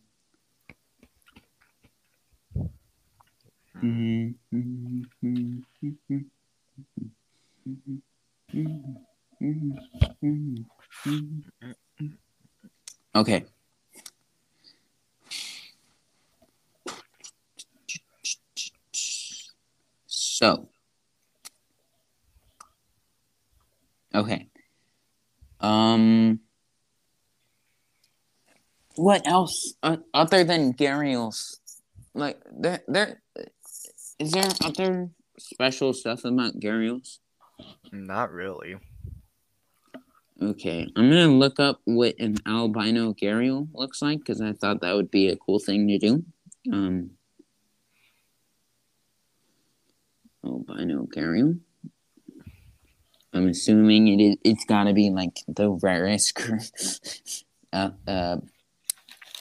Okay. 13.15 13.45
So, 20.35 20.67
okay. 24.13 24.49
Um, 25.61 26.41
what 28.97 29.25
else 29.25 29.75
uh, 29.81 29.95
other 30.13 30.43
than 30.43 30.73
gharials? 30.73 31.59
Like 32.13 32.41
there, 32.51 32.81
there 32.85 33.21
is 34.19 34.31
there 34.31 34.51
other 34.61 35.09
special 35.39 35.93
stuff 35.93 36.25
about 36.25 36.59
gharials? 36.59 37.19
Not 37.93 38.29
really. 38.33 38.75
Okay, 40.41 40.85
I'm 40.97 41.09
gonna 41.09 41.27
look 41.27 41.61
up 41.61 41.79
what 41.85 42.19
an 42.19 42.35
albino 42.45 43.13
gharial 43.13 43.69
looks 43.73 44.01
like 44.01 44.19
because 44.19 44.41
I 44.41 44.51
thought 44.51 44.81
that 44.81 44.95
would 44.95 45.11
be 45.11 45.29
a 45.29 45.37
cool 45.37 45.59
thing 45.59 45.87
to 45.87 45.97
do. 45.97 46.25
Um, 46.73 47.11
albino 50.45 51.07
gharial. 51.07 51.59
I'm 53.33 53.47
assuming 53.49 54.07
it 54.07 54.23
is. 54.23 54.37
It's 54.43 54.65
gotta 54.65 54.93
be 54.93 55.09
like 55.09 55.39
the 55.47 55.71
rarest 55.81 56.39
uh, 57.73 57.89
uh, 58.07 58.37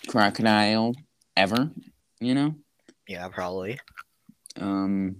crocodile 0.08 0.94
ever. 1.36 1.70
You 2.20 2.34
know. 2.34 2.54
Yeah, 3.06 3.28
probably. 3.28 3.78
Um. 4.58 5.16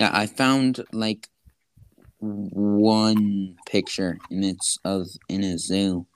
Yeah, 0.00 0.10
I 0.12 0.26
found 0.26 0.84
like 0.92 1.28
one 2.20 3.56
picture 3.66 4.18
and 4.30 4.44
it's 4.44 4.78
of 4.84 5.08
in 5.28 5.42
a 5.44 5.58
zoo. 5.58 6.06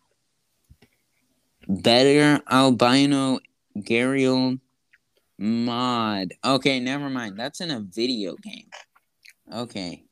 Better 1.69 2.43
albino 2.51 3.41
gharial 3.79 4.59
mod. 5.41 6.35
Okay, 6.45 6.79
never 6.79 7.09
mind. 7.09 7.37
That's 7.39 7.61
in 7.61 7.71
a 7.71 7.81
video 7.81 8.37
game. 8.37 8.69
Okay. 9.53 10.05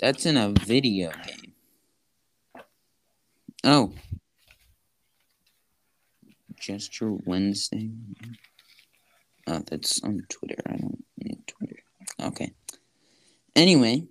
That's 0.00 0.26
in 0.26 0.36
a 0.36 0.50
video 0.50 1.10
game. 1.10 1.52
Oh. 3.64 3.92
Gesture 6.60 7.12
Wednesday. 7.24 7.90
Oh, 9.46 9.62
that's 9.70 10.02
on 10.02 10.20
Twitter. 10.28 10.60
I 10.66 10.76
don't 10.76 11.04
need 11.18 11.46
Twitter. 11.46 11.78
Okay. 12.20 12.52
Anyway. 13.54 14.08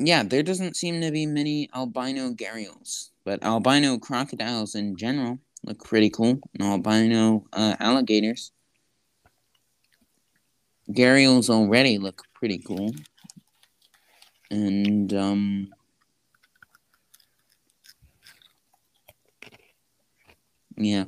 Yeah, 0.00 0.22
there 0.22 0.44
doesn't 0.44 0.76
seem 0.76 1.00
to 1.00 1.10
be 1.10 1.26
many 1.26 1.68
albino 1.74 2.30
gharials, 2.30 3.10
but 3.24 3.42
albino 3.42 3.98
crocodiles 3.98 4.76
in 4.76 4.96
general 4.96 5.40
look 5.64 5.84
pretty 5.84 6.10
cool. 6.10 6.40
And 6.54 6.62
albino 6.62 7.46
uh, 7.52 7.76
alligators. 7.80 8.52
Gharials 10.90 11.50
already 11.50 11.98
look 11.98 12.22
pretty 12.34 12.58
cool. 12.58 12.92
And, 14.50 15.12
um, 15.12 15.68
yeah. 20.76 21.04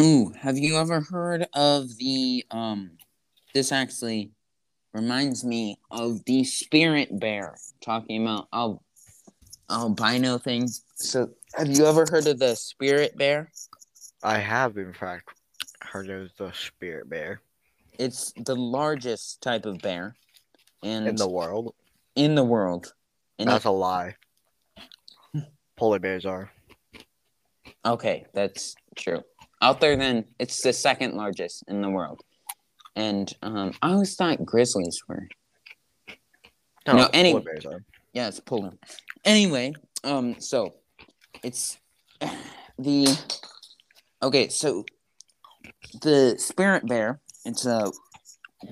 Ooh, 0.00 0.32
have 0.36 0.58
you 0.58 0.76
ever 0.76 1.00
heard 1.00 1.46
of 1.54 1.96
the, 1.98 2.44
um, 2.50 2.98
this 3.54 3.70
actually 3.70 4.32
reminds 4.92 5.44
me 5.44 5.78
of 5.90 6.24
the 6.24 6.42
spirit 6.44 7.20
bear 7.20 7.54
talking 7.80 8.22
about 8.22 8.48
al- 8.52 8.82
albino 9.72 10.38
things. 10.38 10.84
So, 10.94 11.30
have 11.54 11.68
you 11.68 11.86
ever 11.86 12.06
heard 12.10 12.26
of 12.26 12.38
the 12.38 12.54
spirit 12.54 13.16
bear? 13.16 13.50
I 14.22 14.38
have, 14.38 14.76
in 14.76 14.92
fact, 14.92 15.30
heard 15.80 16.10
of 16.10 16.30
the 16.36 16.52
spirit 16.52 17.08
bear. 17.08 17.40
It's 17.98 18.32
the 18.36 18.56
largest 18.56 19.42
type 19.42 19.66
of 19.66 19.80
bear, 19.80 20.16
and 20.82 21.08
in 21.08 21.16
the 21.16 21.28
world. 21.28 21.74
In 22.14 22.34
the 22.34 22.44
world, 22.44 22.92
and 23.38 23.48
that's 23.48 23.64
it, 23.64 23.68
a 23.68 23.72
lie. 23.72 24.16
Polar 25.76 25.98
bears 25.98 26.26
are. 26.26 26.50
Okay, 27.84 28.26
that's 28.34 28.74
true. 28.96 29.22
Out 29.60 29.80
there, 29.80 29.96
then 29.96 30.26
it's 30.38 30.62
the 30.62 30.72
second 30.72 31.14
largest 31.14 31.64
in 31.68 31.80
the 31.80 31.90
world, 31.90 32.22
and 32.94 33.32
um, 33.42 33.72
I 33.82 33.92
always 33.92 34.14
thought 34.14 34.44
grizzlies 34.44 35.02
were. 35.08 35.28
No, 36.86 36.94
no 36.94 37.10
any, 37.12 37.32
polar 37.32 37.44
bears 37.44 37.66
are. 37.66 37.84
Yeah, 38.12 38.28
it's 38.28 38.40
polar. 38.40 38.72
Anyway, 39.24 39.74
um, 40.04 40.40
so 40.40 40.74
it's 41.42 41.78
the 42.78 43.18
okay. 44.22 44.48
So 44.48 44.84
the 46.02 46.36
spirit 46.38 46.86
bear 46.86 47.20
it's 47.44 47.66
a 47.66 47.90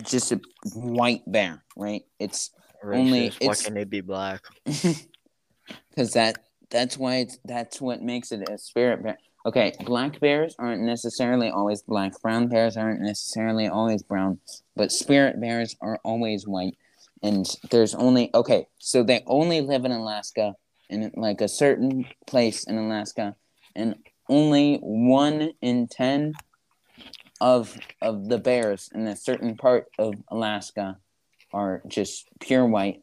just 0.03 0.33
a 0.33 0.41
white 0.75 1.23
bear, 1.27 1.63
right? 1.77 2.03
It's 2.19 2.51
Racist. 2.85 2.99
only 2.99 3.27
it's, 3.27 3.47
why 3.47 3.55
can 3.55 3.77
it 3.77 3.91
be 3.91 4.01
black? 4.01 4.43
Because 5.91 6.13
that 6.13 6.45
that's 6.71 6.97
why 6.97 7.17
it's 7.17 7.39
that's 7.45 7.81
what 7.81 8.01
makes 8.01 8.33
it 8.33 8.49
a 8.49 8.59
spirit 8.59 9.03
bear. 9.03 9.19
Okay, 9.45 9.73
black 9.85 10.21
bears 10.21 10.55
aren't 10.59 10.83
necessarily 10.83 11.51
always 11.51 11.83
black. 11.83 12.13
Brown 12.23 12.49
bears 12.49 12.77
aren't 12.77 13.01
necessarily 13.01 13.69
always 13.69 14.03
brown, 14.03 14.39
but 14.77 14.93
spirit 14.93 15.41
bears 15.41 15.77
are 15.81 15.99
always 16.05 16.47
white. 16.47 16.77
And 17.23 17.47
there's 17.71 17.95
only 17.95 18.31
okay, 18.35 18.67
so 18.79 19.03
they 19.03 19.23
only 19.27 19.61
live 19.61 19.85
in 19.85 19.93
Alaska 19.93 20.55
in 20.89 21.11
like 21.17 21.41
a 21.41 21.49
certain 21.49 22.07
place 22.27 22.65
in 22.65 22.77
Alaska, 22.79 23.37
and 23.77 23.95
only 24.29 24.77
one 24.79 25.53
in 25.61 25.87
ten 25.87 26.35
of 27.41 27.77
of 28.01 28.29
the 28.29 28.39
bears 28.39 28.89
in 28.95 29.07
a 29.07 29.17
certain 29.17 29.57
part 29.57 29.89
of 29.99 30.15
Alaska 30.29 30.99
are 31.53 31.83
just 31.87 32.27
pure 32.41 32.67
white. 32.67 33.03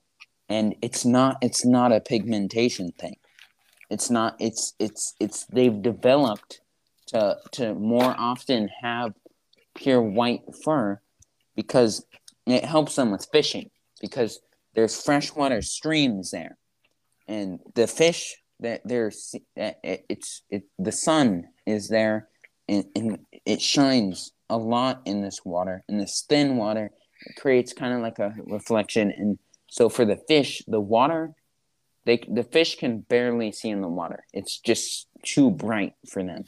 And 0.49 0.75
it's 0.81 1.05
not 1.05 1.37
it's 1.41 1.65
not 1.65 1.91
a 1.91 1.99
pigmentation 1.99 2.91
thing. 2.93 3.17
It's 3.89 4.09
not 4.09 4.35
it's 4.39 4.73
it's 4.79 5.13
it's 5.19 5.45
they've 5.45 5.81
developed 5.81 6.61
to 7.07 7.37
to 7.51 7.73
more 7.75 8.15
often 8.17 8.69
have 8.81 9.13
pure 9.75 10.01
white 10.01 10.41
fur 10.63 10.99
because 11.55 12.05
it 12.45 12.63
helps 12.63 12.95
them 12.95 13.11
with 13.11 13.27
fishing 13.31 13.69
because 13.99 14.39
there's 14.75 15.01
freshwater 15.01 15.61
streams 15.61 16.31
there. 16.31 16.57
And 17.27 17.59
the 17.75 17.87
fish 17.87 18.35
that 18.59 18.81
there's 18.85 19.35
it's 19.55 20.41
it 20.49 20.63
the 20.79 20.91
sun 20.91 21.45
is 21.65 21.89
there 21.89 22.29
and, 22.67 22.85
and 22.95 23.19
it 23.45 23.61
shines 23.61 24.31
a 24.49 24.57
lot 24.57 25.01
in 25.05 25.21
this 25.21 25.41
water 25.43 25.83
in 25.89 25.97
this 25.97 26.25
thin 26.27 26.57
water. 26.57 26.91
Creates 27.37 27.73
kind 27.73 27.93
of 27.93 28.01
like 28.01 28.19
a 28.19 28.33
reflection. 28.45 29.11
And 29.11 29.39
so 29.67 29.89
for 29.89 30.05
the 30.05 30.17
fish 30.27 30.61
the 30.67 30.79
water 30.79 31.33
they 32.05 32.21
the 32.29 32.43
fish 32.43 32.77
can 32.77 32.99
barely 32.99 33.51
see 33.51 33.69
in 33.69 33.81
the 33.81 33.89
water. 33.89 34.23
It's 34.31 34.59
just 34.59 35.07
too 35.23 35.51
bright 35.51 35.93
for 36.09 36.23
them. 36.23 36.45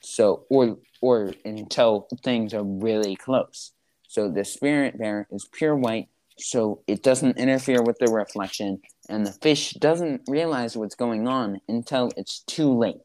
So 0.00 0.44
or 0.50 0.78
or 1.00 1.32
until 1.44 2.08
things 2.22 2.52
are 2.54 2.64
really 2.64 3.16
close. 3.16 3.72
So 4.08 4.30
the 4.30 4.44
spirit 4.44 4.96
there 4.98 5.26
is 5.30 5.48
pure 5.50 5.74
white 5.74 6.08
so 6.38 6.82
it 6.86 7.02
doesn't 7.02 7.38
interfere 7.38 7.82
with 7.82 7.98
the 7.98 8.10
reflection 8.10 8.80
and 9.08 9.26
the 9.26 9.32
fish 9.32 9.72
doesn't 9.72 10.22
realize 10.28 10.76
what's 10.76 10.94
going 10.94 11.26
on 11.26 11.60
until 11.68 12.10
it's 12.16 12.40
too 12.40 12.76
late 12.76 13.00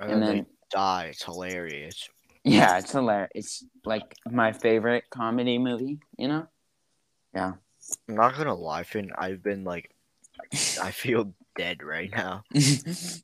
and, 0.00 0.12
and 0.12 0.22
then 0.22 0.46
die. 0.70 1.06
It's 1.10 1.24
hilarious. 1.24 2.08
Yeah, 2.44 2.78
it's 2.78 2.92
hilarious. 2.92 3.30
It's 3.34 3.64
like 3.84 4.14
my 4.30 4.52
favorite 4.52 5.04
comedy 5.10 5.58
movie, 5.58 5.98
you 6.16 6.28
know? 6.28 6.46
Yeah. 7.34 7.52
I'm 8.08 8.14
not 8.14 8.36
gonna 8.36 8.54
lie, 8.54 8.84
Finn. 8.84 9.10
I've 9.16 9.42
been 9.42 9.64
like, 9.64 9.94
I 10.82 10.90
feel 10.92 11.34
dead 11.56 11.82
right 11.82 12.10
now. 12.10 12.44
it's 12.52 13.22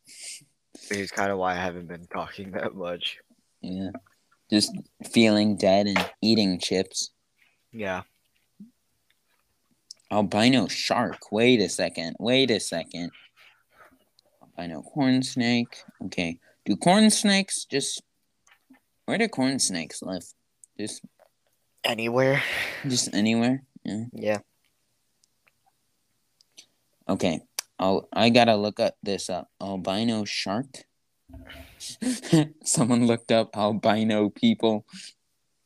kind 1.13 1.33
of 1.33 1.39
why 1.39 1.53
I 1.53 1.57
haven't 1.57 1.89
been 1.89 2.07
talking 2.07 2.53
that 2.53 2.75
much. 2.75 3.19
Yeah. 3.61 3.91
Just 4.51 4.77
feeling 5.11 5.57
dead 5.57 5.87
and 5.87 6.11
eating 6.21 6.59
chips. 6.59 7.11
Yeah. 7.73 8.03
Albino 10.15 10.69
shark. 10.69 11.33
Wait 11.33 11.61
a 11.61 11.69
second. 11.69 12.15
Wait 12.21 12.49
a 12.53 12.61
second. 12.61 13.11
Albino 14.41 14.81
corn 14.83 15.25
snake. 15.25 15.83
Okay. 16.05 16.39
Do 16.65 16.77
corn 16.77 17.11
snakes 17.11 17.65
just. 17.65 18.01
Where 19.07 19.19
do 19.19 19.27
corn 19.27 19.59
snakes 19.59 20.03
live? 20.03 20.23
Just 20.79 21.03
Anywhere. 21.85 22.43
just 22.87 23.13
anywhere? 23.13 23.65
Yeah. 23.85 24.05
Yeah. 24.13 24.39
Okay. 27.09 27.41
I'll, 27.79 28.09
I 28.13 28.31
gotta 28.31 28.55
look 28.55 28.79
up 28.79 28.95
this 29.03 29.29
uh, 29.29 29.45
albino 29.61 30.25
shark. 30.25 30.85
Someone 32.65 33.07
looked 33.07 33.33
up 33.33 33.51
albino 33.57 34.31
people. 34.31 34.87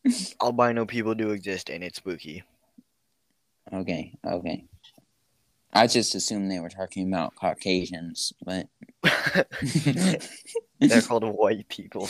Albino 0.42 0.86
people 0.86 1.14
do 1.14 1.30
exist 1.30 1.68
and 1.68 1.84
it's 1.84 1.98
spooky. 1.98 2.42
Okay, 3.72 4.18
okay. 4.24 4.64
I 5.72 5.86
just 5.86 6.14
assumed 6.14 6.50
they 6.50 6.60
were 6.60 6.70
talking 6.70 7.06
about 7.06 7.34
Caucasians, 7.34 8.32
but 8.44 8.68
They're 10.80 11.02
called 11.02 11.24
white 11.24 11.68
people. 11.68 12.08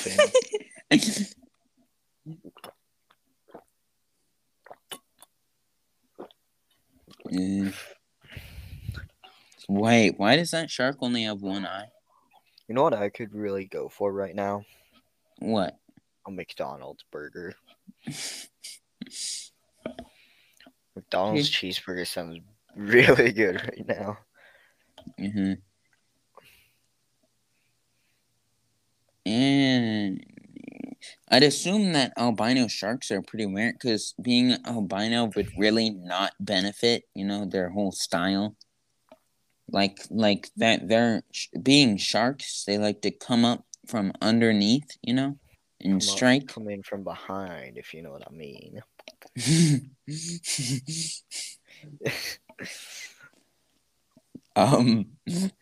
Mm. 7.31 7.75
Wait, 9.69 10.15
why 10.19 10.37
does 10.37 10.53
that 10.53 10.71
shark 10.71 10.97
only 11.01 11.25
have 11.25 11.43
one 11.43 11.67
eye? 11.67 11.89
You 12.69 12.75
know 12.75 12.83
what 12.83 12.95
I 12.95 13.09
could 13.09 13.35
really 13.35 13.65
go 13.65 13.89
for 13.89 14.13
right 14.13 14.35
now? 14.35 14.65
What? 15.41 15.77
A 16.27 16.31
McDonald's 16.31 17.05
burger. 17.11 17.55
McDonald's 20.99 21.51
cheeseburger 21.51 22.07
sounds 22.07 22.39
really 22.75 23.33
good 23.41 23.63
right 23.63 23.87
now. 23.87 24.19
hmm 25.19 25.55
And 29.25 30.25
I'd 31.29 31.43
assume 31.43 31.93
that 31.93 32.13
albino 32.17 32.67
sharks 32.67 33.11
are 33.11 33.23
pretty 33.23 33.47
rare 33.47 33.73
because 33.73 34.15
being 34.21 34.57
albino 34.67 35.31
would 35.37 35.51
really 35.57 35.91
not 35.91 36.33
benefit, 36.41 37.05
you 37.15 37.25
know, 37.25 37.45
their 37.45 37.69
whole 37.71 37.93
style. 37.93 38.57
Like, 39.71 39.99
like 40.11 40.51
that, 40.57 40.89
they're 40.89 41.23
being 41.63 41.99
sharks. 41.99 42.65
They 42.67 42.79
like 42.79 43.03
to 43.03 43.11
come 43.11 43.45
up 43.45 43.67
from 43.87 44.13
underneath, 44.23 44.97
you 45.03 45.13
know, 45.13 45.39
and 45.81 45.93
Come 45.93 45.97
up- 45.97 46.03
strike. 46.03 46.47
Come 46.49 46.69
in 46.71 46.83
from 46.83 47.05
behind, 47.05 47.77
if 47.77 47.93
you 47.93 48.03
know 48.03 48.11
what 48.11 48.27
I 48.27 48.33
mean. 48.33 48.81
um, 54.57 55.07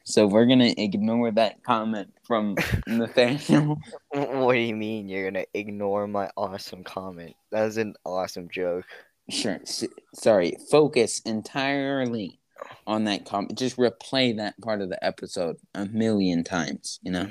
so 0.04 0.26
we're 0.26 0.46
gonna 0.46 0.72
ignore 0.76 1.30
that 1.32 1.62
comment 1.62 2.12
from 2.24 2.56
Nathaniel. 2.86 3.78
What 4.10 4.54
do 4.54 4.60
you 4.60 4.76
mean 4.76 5.08
you're 5.08 5.30
gonna 5.30 5.46
ignore 5.52 6.06
my 6.06 6.30
awesome 6.36 6.84
comment? 6.84 7.34
That 7.50 7.64
was 7.64 7.76
an 7.76 7.94
awesome 8.04 8.48
joke. 8.50 8.84
Sure. 9.28 9.58
S- 9.62 9.84
sorry. 10.14 10.56
Focus 10.70 11.20
entirely 11.20 12.38
on 12.86 13.04
that 13.04 13.26
comment. 13.26 13.58
Just 13.58 13.76
replay 13.76 14.36
that 14.36 14.58
part 14.60 14.80
of 14.80 14.88
the 14.88 15.04
episode 15.04 15.56
a 15.74 15.86
million 15.86 16.44
times. 16.44 17.00
You 17.02 17.12
know. 17.12 17.28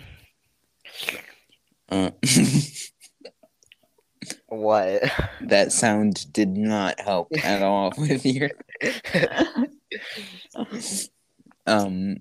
Uh, 1.89 2.11
What? 4.47 5.03
that 5.41 5.71
sound 5.71 6.31
did 6.33 6.49
not 6.49 6.99
help 6.99 7.29
at 7.43 7.61
all 7.61 7.93
with 7.97 8.25
your. 8.25 8.49
um. 11.65 12.17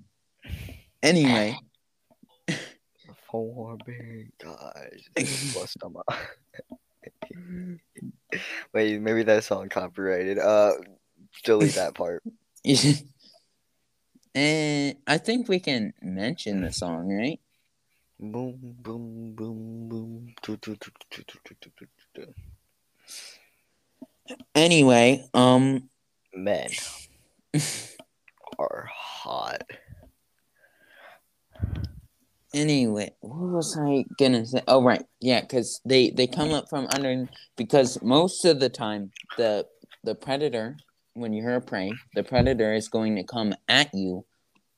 Anyway, 1.02 1.59
Four 3.34 3.76
big 3.84 4.30
guys. 4.38 5.09
Up. 5.82 6.07
Wait, 8.72 9.00
maybe 9.00 9.24
that 9.24 9.42
song 9.42 9.68
copyrighted. 9.68 10.38
Uh, 10.38 10.74
delete 11.42 11.74
that 11.74 11.94
part. 11.94 12.22
and 14.34 14.96
I 15.07 15.18
think 15.18 15.48
we 15.48 15.59
can 15.59 15.94
mention 16.00 16.62
the 16.62 16.72
song, 16.72 17.09
right? 17.09 17.40
Boom, 18.20 18.76
boom, 18.80 19.34
boom, 19.34 19.88
boom. 19.88 20.34
Do, 20.42 20.56
do, 20.56 20.76
do, 20.76 22.26
anyway, 24.54 25.28
um, 25.34 25.88
men 26.32 26.70
are 28.58 28.88
hot. 28.92 29.62
Anyway, 32.54 33.10
what 33.20 33.50
was 33.50 33.76
I 33.76 34.04
gonna 34.16 34.46
say? 34.46 34.62
Oh, 34.68 34.82
right, 34.82 35.04
yeah, 35.20 35.40
because 35.40 35.80
they 35.84 36.10
they 36.10 36.28
come 36.28 36.52
up 36.52 36.68
from 36.70 36.86
under 36.94 37.28
because 37.56 38.00
most 38.00 38.44
of 38.44 38.60
the 38.60 38.68
time 38.68 39.10
the 39.36 39.66
the 40.04 40.14
predator 40.14 40.76
when 41.14 41.32
you're 41.32 41.56
a 41.56 41.60
prey, 41.60 41.92
the 42.14 42.22
predator 42.22 42.72
is 42.74 42.88
going 42.88 43.16
to 43.16 43.24
come 43.24 43.54
at 43.68 43.92
you 43.92 44.24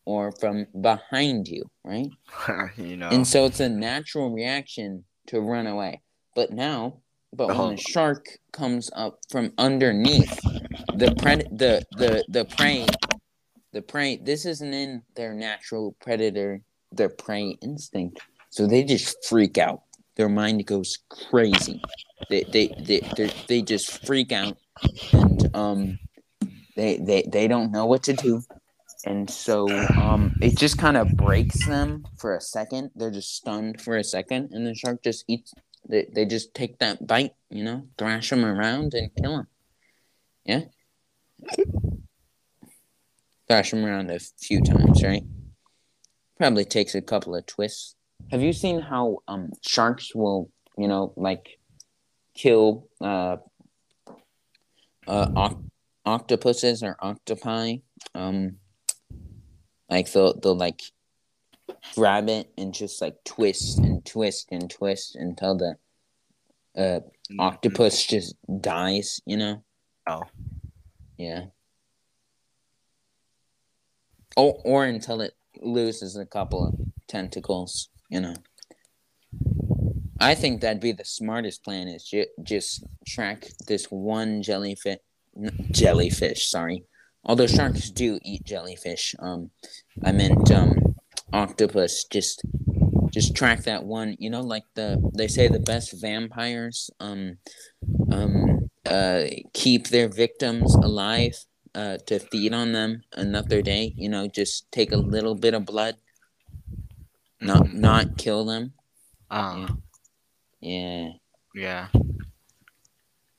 or 0.07 0.33
from 0.41 0.67
behind 0.81 1.49
you, 1.49 1.65
right? 1.85 2.11
you 2.79 2.97
know. 2.97 3.11
And 3.11 3.27
so 3.27 3.45
it's 3.45 3.61
a 3.61 3.69
natural 3.69 4.33
reaction 4.33 5.05
to 5.27 5.41
run 5.41 5.67
away. 5.67 6.01
But 6.35 6.53
now, 6.53 7.01
but 7.35 7.49
when 7.49 7.57
Oh. 7.59 7.71
the 7.71 7.77
shark 7.77 8.27
comes 8.53 8.89
up 8.95 9.19
from 9.31 9.53
underneath, 9.59 10.41
the 10.95 11.09
pred 11.09 11.59
the 11.59 11.83
the 11.99 12.25
the 12.29 12.45
prey, 12.45 12.87
the 13.73 13.83
prey. 13.83 14.17
This 14.17 14.47
isn't 14.47 14.73
in 14.73 15.03
their 15.17 15.35
natural 15.35 15.97
predator, 16.01 16.63
their 16.93 17.09
prey 17.11 17.59
instinct. 17.61 18.21
So 18.51 18.67
they 18.67 18.85
just 18.85 19.25
freak 19.25 19.59
out. 19.59 19.83
Their 20.15 20.29
mind 20.29 20.65
goes 20.67 20.99
crazy. 21.11 21.83
They 22.31 22.45
they 22.45 22.69
they 22.79 23.01
they, 23.17 23.31
they 23.49 23.63
just 23.63 24.07
freak 24.07 24.33
out, 24.33 24.57
and 25.13 25.51
um, 25.55 25.99
they 26.77 26.99
they 26.99 27.25
they 27.31 27.49
don't 27.49 27.73
know 27.73 27.87
what 27.87 28.05
to 28.05 28.13
do 28.13 28.43
and 29.07 29.31
so 29.31 29.69
um 29.97 30.35
it 30.43 30.59
just 30.59 30.77
kind 30.79 30.97
of 30.97 31.17
breaks 31.17 31.65
them 31.67 32.05
for 32.19 32.35
a 32.35 32.41
second. 32.41 32.91
They're 32.95 33.11
just 33.11 33.35
stunned 33.35 33.81
for 33.81 33.97
a 33.97 34.05
second 34.05 34.51
and 34.53 34.67
the 34.67 34.75
shark 34.75 35.03
just 35.03 35.25
eats 35.29 35.55
they, 35.89 36.07
they 36.13 36.27
just 36.27 36.53
take 36.53 36.79
that 36.79 37.07
bite 37.07 37.33
you 37.49 37.65
know 37.65 37.87
thrash 37.97 38.31
them 38.31 38.45
around 38.45 38.93
and 38.95 39.11
kill 39.17 39.37
them 39.37 39.47
yeah. 40.45 40.61
Thrash 43.49 43.71
them 43.71 43.85
around 43.85 44.11
a 44.11 44.19
few 44.19 44.61
times 44.61 45.03
right? 45.03 45.23
Probably 46.39 46.65
takes 46.65 46.95
a 46.95 47.01
couple 47.01 47.35
of 47.35 47.47
twists. 47.47 47.95
Have 48.31 48.43
you 48.43 48.53
seen 48.53 48.81
how 48.81 49.19
um 49.29 49.51
sharks 49.63 50.15
will 50.15 50.51
you 50.77 50.89
know 50.89 51.13
like 51.17 51.59
kill 52.35 52.89
uh 53.01 53.37
uh 55.07 55.31
oc- 55.37 55.63
octopuses 56.05 56.83
or 56.83 56.97
octopi? 57.01 57.77
Um 58.15 58.57
like 59.89 60.11
they'll 60.13 60.39
they'll 60.39 60.57
like 60.57 60.83
grab 61.95 62.29
it 62.29 62.53
and 62.57 62.75
just 62.75 63.01
like 63.01 63.17
twist 63.25 63.79
and 63.79 64.05
twist 64.05 64.49
and 64.51 64.71
twist 64.71 65.17
until 65.17 65.57
the 65.57 65.77
uh 66.77 67.01
octopus 67.39 68.05
just 68.05 68.37
dies, 68.61 69.21
you 69.27 69.37
know? 69.37 69.63
Oh. 70.07 70.23
Yeah. 71.17 71.47
Or 74.37 74.61
or 74.65 74.85
until 74.85 75.21
it 75.21 75.35
loses 75.61 76.17
a 76.17 76.27
couple 76.27 76.67
of 76.67 76.75
tentacles, 77.09 77.89
you 78.11 78.21
know. 78.21 78.35
I 80.21 80.35
think 80.35 80.61
that'd 80.61 80.81
be 80.81 80.93
the 80.93 81.05
smartest 81.05 81.63
plan 81.63 81.89
is 81.89 82.05
ju- 82.05 82.27
just 82.43 82.85
track 83.07 83.49
this 83.67 83.87
one 83.87 84.43
jellyfish 84.43 84.99
jellyfish, 85.71 86.51
sorry. 86.51 86.85
Although 87.27 87.49
sharks 87.49 87.91
do 87.91 88.19
eat 88.23 88.45
jellyfish. 88.45 89.15
Um 89.19 89.51
I 90.05 90.13
meant 90.13 90.51
um 90.51 90.95
octopus 91.33 92.05
just 92.05 92.43
just 93.13 93.35
track 93.35 93.65
that 93.65 93.85
one, 93.85 94.17
you 94.19 94.31
know, 94.31 94.43
like 94.43 94.65
the 94.75 94.99
they 95.15 95.29
say 95.29 95.49
the 95.49 95.61
best 95.61 95.93
vampires 96.01 96.91
um 97.01 97.39
um 98.11 98.69
uh 98.87 99.25
keep 99.53 99.89
their 99.89 100.09
victims 100.09 100.75
alive 100.77 101.37
uh 101.75 101.99
to 102.07 102.19
feed 102.19 102.55
on 102.55 102.73
them 102.73 103.03
another 103.13 103.61
day, 103.63 103.93
you 103.97 104.09
know, 104.09 104.29
just 104.29 104.71
take 104.71 104.93
a 104.93 104.97
little 104.97 105.35
bit 105.35 105.55
of 105.55 105.67
blood 105.67 105.97
not 107.41 107.73
not 107.73 108.17
kill 108.17 108.45
them. 108.45 108.73
Ah, 109.31 109.77
Yeah. 110.61 111.11
yeah. 111.55 111.89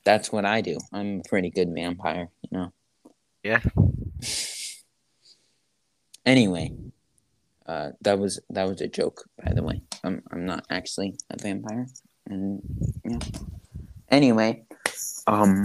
That's 0.03 0.31
what 0.31 0.45
I 0.45 0.61
do. 0.61 0.77
I'm 0.93 1.19
a 1.19 1.27
pretty 1.27 1.49
good 1.49 1.73
vampire, 1.73 2.29
you 2.41 2.57
know. 2.57 2.73
Yeah. 3.47 3.61
Anyway, 6.25 6.71
Uh, 7.65 7.91
that 8.01 8.17
was 8.19 8.39
that 8.49 8.67
was 8.67 8.79
a 8.81 8.87
joke, 8.87 9.23
by 9.43 9.51
the 9.53 9.63
way. 9.63 9.81
I'm 10.03 10.23
I'm 10.31 10.45
not 10.45 10.65
actually 10.69 11.15
a 11.29 11.35
vampire, 11.39 11.87
and 12.27 12.61
yeah. 13.03 13.19
Anyway, 14.09 14.63
um, 15.27 15.63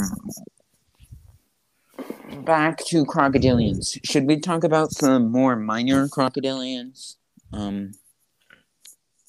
back 2.45 2.79
to 2.91 3.05
crocodilians. 3.05 3.99
Should 4.05 4.27
we 4.27 4.39
talk 4.41 4.65
about 4.65 4.91
some 4.91 5.31
more 5.31 5.55
minor 5.57 6.07
crocodilians? 6.09 7.17
Um, 7.53 7.95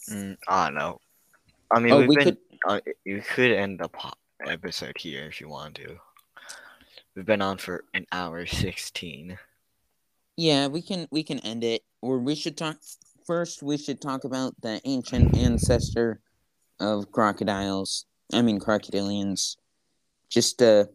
Mm, 0.09 0.35
I 0.49 0.65
don't 0.67 0.75
know. 0.75 0.99
I 1.71 1.79
mean, 1.79 1.93
oh, 1.93 1.99
we've 1.99 2.09
we 2.09 2.15
been, 2.17 2.25
could. 2.25 2.37
uh, 2.67 2.79
you 3.05 3.21
could 3.21 3.51
end 3.51 3.79
the 3.79 3.87
po- 3.87 4.19
episode 4.45 4.97
here 4.99 5.25
if 5.25 5.39
you 5.39 5.47
want 5.47 5.75
to. 5.75 5.95
We've 7.15 7.25
been 7.25 7.41
on 7.41 7.57
for 7.57 7.83
an 7.93 8.05
hour 8.11 8.45
sixteen. 8.45 9.37
Yeah, 10.35 10.67
we 10.67 10.81
can 10.81 11.07
we 11.11 11.23
can 11.23 11.39
end 11.39 11.63
it, 11.63 11.83
or 12.01 12.17
we 12.19 12.33
should 12.33 12.57
talk 12.57 12.77
first. 13.27 13.61
We 13.61 13.77
should 13.77 14.01
talk 14.01 14.23
about 14.23 14.59
the 14.61 14.81
ancient 14.83 15.37
ancestor 15.37 16.21
of 16.79 17.11
crocodiles. 17.11 18.05
I 18.33 18.41
mean 18.41 18.59
crocodilians. 18.59 19.57
Just 20.29 20.57
to 20.59 20.89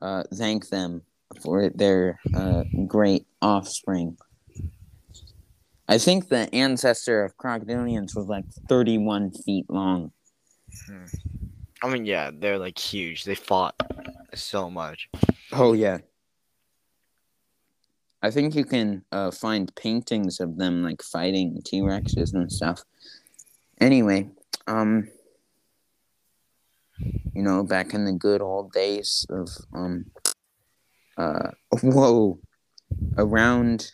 uh, 0.00 0.22
thank 0.34 0.68
them 0.68 1.02
for 1.42 1.68
their 1.70 2.20
uh, 2.32 2.62
great 2.86 3.26
offspring. 3.40 4.16
I 5.88 5.98
think 5.98 6.28
the 6.28 6.48
ancestor 6.54 7.24
of 7.24 7.36
crocodilians 7.36 8.14
was 8.14 8.26
like 8.26 8.44
thirty-one 8.68 9.32
feet 9.32 9.68
long. 9.68 10.12
I 11.82 11.88
mean, 11.88 12.06
yeah, 12.06 12.30
they're 12.32 12.58
like 12.58 12.78
huge. 12.78 13.24
They 13.24 13.34
fought 13.34 13.74
so 14.34 14.70
much. 14.70 15.08
Oh 15.52 15.72
yeah. 15.72 15.98
I 18.22 18.30
think 18.30 18.54
you 18.54 18.64
can 18.64 19.04
uh, 19.10 19.32
find 19.32 19.74
paintings 19.74 20.38
of 20.38 20.56
them 20.56 20.82
like 20.82 21.02
fighting 21.02 21.60
T 21.64 21.80
Rexes 21.80 22.34
and 22.34 22.50
stuff. 22.52 22.84
Anyway, 23.80 24.30
um, 24.68 25.08
you 27.34 27.42
know, 27.42 27.64
back 27.64 27.94
in 27.94 28.04
the 28.04 28.12
good 28.12 28.40
old 28.40 28.72
days 28.72 29.26
of 29.28 29.48
um, 29.74 30.06
uh, 31.16 31.50
whoa, 31.82 32.38
around 33.18 33.90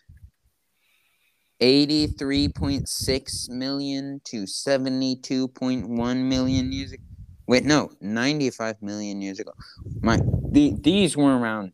eighty-three 1.60 2.50
point 2.50 2.86
six 2.86 3.48
million 3.48 4.20
to 4.24 4.46
seventy-two 4.46 5.48
point 5.48 5.88
one 5.88 6.28
million 6.28 6.70
years. 6.70 6.94
Wait, 7.48 7.64
no, 7.64 7.90
ninety-five 8.00 8.80
million 8.80 9.20
years 9.20 9.40
ago. 9.40 9.52
My 10.00 10.20
the, 10.50 10.74
these 10.80 11.16
were 11.16 11.36
around 11.36 11.72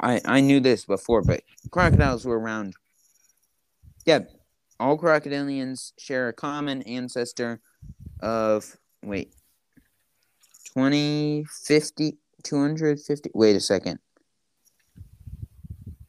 I, 0.00 0.20
I 0.24 0.40
knew 0.40 0.60
this 0.60 0.84
before, 0.84 1.22
but 1.22 1.42
crocodiles 1.70 2.24
were 2.24 2.38
around. 2.38 2.74
Yeah, 4.04 4.20
all 4.78 4.98
crocodilians 4.98 5.92
share 5.98 6.28
a 6.28 6.32
common 6.32 6.82
ancestor 6.82 7.60
of, 8.20 8.76
wait, 9.02 9.34
20, 10.72 11.44
50, 11.44 12.18
250. 12.42 13.30
Wait 13.34 13.56
a 13.56 13.60
second. 13.60 13.98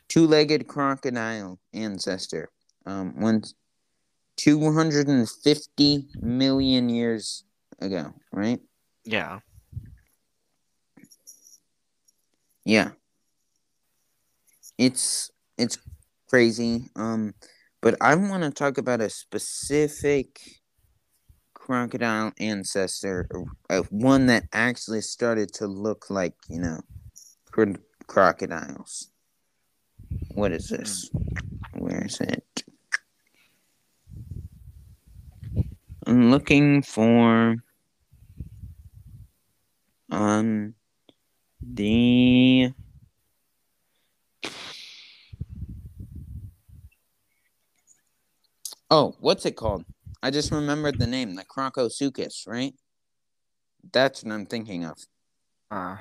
Two 0.07 0.27
legged 0.27 0.67
crocodile 0.67 1.59
ancestor. 1.73 2.49
Um, 2.85 3.19
one, 3.19 3.43
250 4.37 6.07
million 6.19 6.89
years 6.89 7.43
ago, 7.79 8.13
right? 8.31 8.59
Yeah. 9.05 9.39
Yeah. 12.65 12.91
It's 14.77 15.31
it's 15.57 15.77
crazy. 16.29 16.89
Um 16.95 17.33
but 17.81 17.95
I 18.01 18.15
want 18.15 18.43
to 18.43 18.49
talk 18.49 18.77
about 18.77 19.01
a 19.01 19.09
specific 19.09 20.39
crocodile 21.53 22.31
ancestor, 22.39 23.27
uh, 23.69 23.81
one 23.89 24.25
that 24.27 24.43
actually 24.51 25.01
started 25.01 25.53
to 25.53 25.67
look 25.67 26.09
like, 26.09 26.33
you 26.49 26.59
know, 26.59 26.79
cro- 27.51 27.75
crocodiles. 28.07 29.11
What 30.33 30.51
is 30.51 30.67
this? 30.69 31.09
Where 31.73 32.05
is 32.05 32.19
it? 32.19 32.63
I'm 36.05 36.31
looking 36.31 36.81
for 36.81 37.55
um 40.11 40.75
the 41.61 42.71
Oh, 48.89 49.15
what's 49.19 49.45
it 49.45 49.55
called? 49.55 49.85
I 50.21 50.29
just 50.29 50.51
remembered 50.51 50.99
the 50.99 51.07
name, 51.07 51.35
the 51.35 51.43
Crocosuchus, 51.43 52.47
right? 52.47 52.75
That's 53.91 54.23
what 54.23 54.33
I'm 54.33 54.45
thinking 54.45 54.85
of. 54.85 54.97
Uh, 55.71 55.97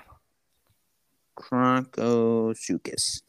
Crocosuchus. 1.38 3.22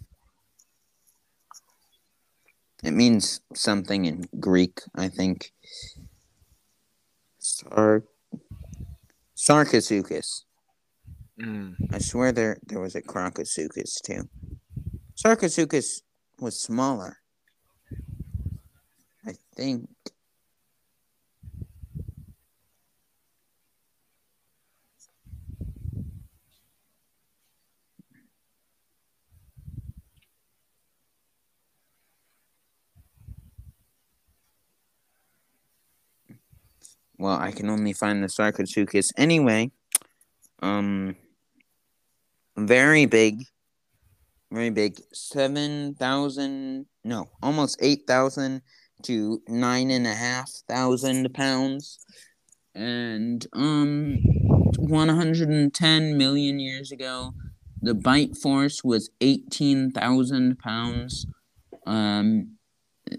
It 2.83 2.91
means 2.91 3.39
something 3.55 4.05
in 4.05 4.25
Greek, 4.39 4.81
I 4.95 5.07
think. 5.07 5.53
Sar 7.71 8.03
Sarcosuchus. 9.35 10.43
mm, 11.39 11.75
I 11.91 11.99
swear 11.99 12.31
there 12.31 12.57
there 12.67 12.79
was 12.79 12.95
a 12.95 13.01
Crocosuchus 13.01 14.01
too. 14.01 14.29
Sarcosuchus 15.15 16.01
was 16.39 16.59
smaller. 16.59 17.17
I 19.25 19.33
think. 19.55 19.89
Well, 37.23 37.39
I 37.39 37.51
can 37.53 37.69
only 37.69 37.93
find 37.93 38.21
the 38.21 38.27
Sarcosuchus 38.27 39.13
anyway. 39.15 39.71
Um, 40.61 41.15
very 42.57 43.05
big, 43.05 43.45
very 44.51 44.69
big. 44.69 44.99
Seven 45.13 45.95
thousand, 45.95 46.85
no, 47.05 47.29
almost 47.41 47.77
eight 47.81 48.01
thousand 48.07 48.61
to 49.03 49.41
nine 49.47 49.89
and 49.89 50.05
a 50.05 50.13
half 50.13 50.51
thousand 50.67 51.33
pounds, 51.33 51.97
and 52.75 53.47
um, 53.53 54.17
one 54.77 55.07
hundred 55.07 55.47
and 55.47 55.73
ten 55.73 56.17
million 56.17 56.59
years 56.59 56.91
ago, 56.91 57.35
the 57.81 57.93
bite 57.93 58.35
force 58.35 58.83
was 58.83 59.09
eighteen 59.21 59.91
thousand 59.91 60.59
pounds. 60.59 61.25
Um, 61.87 62.57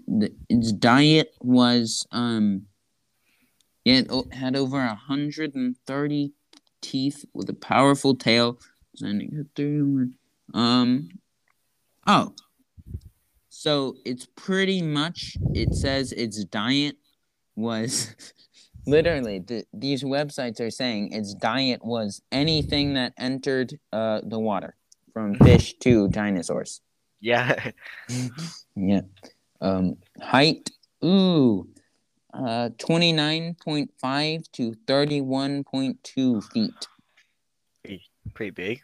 the, 0.07 0.31
its 0.47 0.71
diet 0.73 1.33
was 1.41 2.05
um, 2.11 2.67
it 3.85 4.07
o- 4.09 4.27
had 4.31 4.55
over 4.55 4.81
hundred 4.85 5.55
and 5.55 5.75
thirty 5.85 6.33
teeth 6.81 7.23
with 7.33 7.49
a 7.49 7.53
powerful 7.53 8.15
tail. 8.15 8.59
Sending 8.95 9.29
it 9.33 9.47
through. 9.55 10.11
Um. 10.53 11.09
Oh. 12.07 12.33
So 13.49 13.95
it's 14.05 14.27
pretty 14.35 14.81
much. 14.81 15.37
It 15.53 15.73
says 15.73 16.11
its 16.11 16.43
diet 16.45 16.97
was. 17.55 18.15
Literally, 18.87 19.39
the, 19.39 19.65
these 19.73 20.03
websites 20.03 20.59
are 20.59 20.69
saying 20.69 21.11
its 21.11 21.33
diet 21.33 21.83
was 21.83 22.21
anything 22.31 22.93
that 22.93 23.13
entered 23.17 23.79
uh, 23.91 24.21
the 24.23 24.37
water, 24.37 24.75
from 25.11 25.33
fish 25.35 25.73
to 25.79 26.07
dinosaurs. 26.09 26.81
yeah. 27.19 27.71
Yeah. 28.75 29.01
Um, 29.61 29.95
height. 30.21 30.69
Ooh 31.03 31.67
uh, 32.35 32.69
29.5 32.77 34.51
to 34.51 34.71
31.2 34.87 36.51
feet. 36.51 36.87
Pretty, 38.33 38.51
big. 38.51 38.81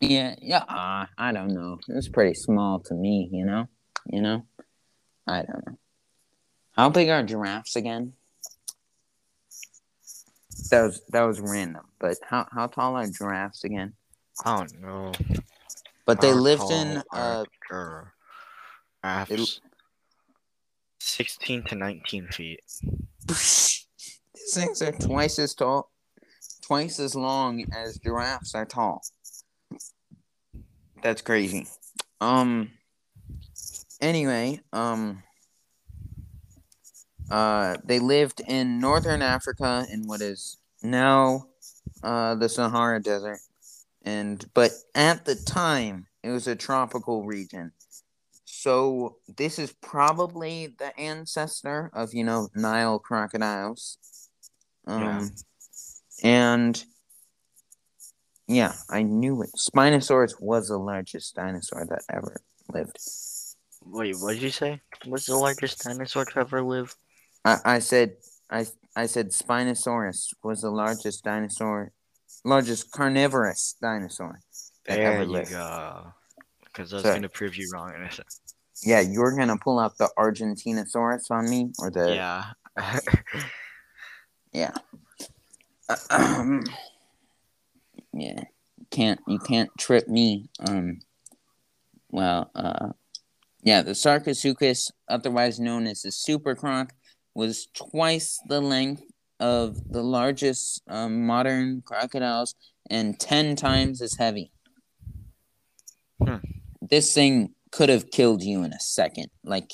Yeah, 0.00 0.34
yeah, 0.40 0.64
uh, 0.68 1.06
I 1.18 1.32
don't 1.32 1.54
know. 1.54 1.78
It's 1.88 2.08
pretty 2.08 2.34
small 2.34 2.80
to 2.80 2.94
me, 2.94 3.28
you 3.30 3.44
know? 3.44 3.68
You 4.10 4.22
know? 4.22 4.46
I 5.26 5.42
don't 5.42 5.66
know. 5.66 5.78
How 6.72 6.88
big 6.88 7.08
are 7.10 7.22
giraffes 7.22 7.76
again? 7.76 8.14
That 10.70 10.82
was 10.82 11.02
that 11.10 11.22
was 11.22 11.40
random, 11.40 11.86
but 11.98 12.16
how 12.22 12.46
how 12.50 12.66
tall 12.66 12.96
are 12.96 13.06
giraffes 13.06 13.64
again? 13.64 13.92
I 14.44 14.58
don't 14.58 14.80
know. 14.80 15.12
But 16.06 16.16
how 16.16 16.22
they 16.22 16.32
lived 16.32 16.70
in 16.70 17.02
uh 17.12 17.44
giraffes. 17.68 19.28
They, 19.28 19.69
16 21.00 21.64
to 21.64 21.74
19 21.74 22.28
feet. 22.28 22.60
These 23.26 23.86
things 24.54 24.82
are 24.82 24.92
twice 24.92 25.38
as 25.38 25.54
tall, 25.54 25.90
twice 26.62 27.00
as 27.00 27.14
long 27.14 27.64
as 27.72 27.98
giraffes 27.98 28.54
are 28.54 28.66
tall. 28.66 29.02
That's 31.02 31.22
crazy. 31.22 31.66
Um. 32.20 32.70
Anyway, 34.00 34.60
um. 34.72 35.22
Uh, 37.30 37.76
they 37.84 38.00
lived 38.00 38.42
in 38.48 38.80
northern 38.80 39.22
Africa 39.22 39.86
in 39.92 40.08
what 40.08 40.20
is 40.20 40.56
now 40.82 41.46
uh, 42.02 42.34
the 42.34 42.48
Sahara 42.48 43.00
Desert, 43.00 43.38
and 44.02 44.44
but 44.52 44.72
at 44.96 45.24
the 45.24 45.36
time 45.36 46.06
it 46.24 46.30
was 46.30 46.48
a 46.48 46.56
tropical 46.56 47.24
region. 47.24 47.72
So 48.60 49.16
this 49.38 49.58
is 49.58 49.72
probably 49.80 50.66
the 50.78 50.92
ancestor 51.00 51.90
of 51.94 52.12
you 52.12 52.24
know 52.24 52.48
Nile 52.54 52.98
crocodiles. 52.98 53.96
Um, 54.86 55.02
Yeah. 55.02 55.28
and 56.24 56.84
yeah, 58.46 58.74
I 58.90 59.02
knew 59.02 59.40
it. 59.42 59.50
Spinosaurus 59.56 60.34
was 60.40 60.68
the 60.68 60.76
largest 60.76 61.36
dinosaur 61.36 61.86
that 61.88 62.02
ever 62.12 62.36
lived. 62.70 62.98
Wait, 63.82 64.16
what 64.20 64.34
did 64.34 64.42
you 64.42 64.50
say? 64.50 64.82
What's 65.06 65.24
the 65.24 65.36
largest 65.36 65.82
dinosaur 65.82 66.26
to 66.26 66.40
ever 66.40 66.60
live? 66.62 66.94
I, 67.46 67.56
I 67.64 67.78
said 67.78 68.16
I 68.50 68.66
I 68.94 69.06
said 69.06 69.30
Spinosaurus 69.30 70.34
was 70.42 70.60
the 70.60 70.70
largest 70.70 71.24
dinosaur, 71.24 71.92
largest 72.44 72.90
carnivorous 72.90 73.74
dinosaur 73.80 74.40
that 74.84 74.96
There 74.96 75.12
ever 75.12 75.22
you 75.22 75.30
lived. 75.30 75.50
go. 75.50 76.12
Because 76.64 76.92
I 76.92 76.96
was 76.96 77.04
So- 77.04 77.14
gonna 77.14 77.28
prove 77.30 77.56
you 77.56 77.70
wrong 77.72 77.94
in 77.94 78.02
a 78.02 78.10
second. 78.10 78.36
Yeah, 78.82 79.00
you're 79.00 79.36
gonna 79.36 79.58
pull 79.58 79.78
out 79.78 79.98
the 79.98 80.10
Argentinosaurus 80.18 81.30
on 81.30 81.48
me 81.48 81.72
or 81.78 81.90
the 81.90 82.14
Yeah. 82.14 82.44
Yeah, 84.52 84.72
um, 86.10 86.64
yeah, 88.12 88.44
can't 88.90 89.20
you 89.28 89.38
can't 89.38 89.70
trip 89.78 90.08
me. 90.08 90.48
Um, 90.66 91.00
well, 92.10 92.50
uh, 92.54 92.88
yeah, 93.62 93.82
the 93.82 93.92
Sarcosuchus, 93.92 94.90
otherwise 95.08 95.60
known 95.60 95.86
as 95.86 96.02
the 96.02 96.10
super 96.10 96.54
croc, 96.54 96.92
was 97.34 97.68
twice 97.74 98.40
the 98.48 98.60
length 98.60 99.04
of 99.38 99.76
the 99.90 100.02
largest 100.02 100.82
um, 100.88 101.26
modern 101.26 101.82
crocodiles 101.82 102.54
and 102.90 103.18
ten 103.18 103.54
times 103.54 104.02
as 104.02 104.16
heavy. 104.16 104.50
Hmm. 106.22 106.36
This 106.82 107.14
thing 107.14 107.54
could 107.70 107.88
have 107.88 108.10
killed 108.10 108.42
you 108.42 108.62
in 108.62 108.72
a 108.72 108.80
second. 108.80 109.28
Like 109.44 109.72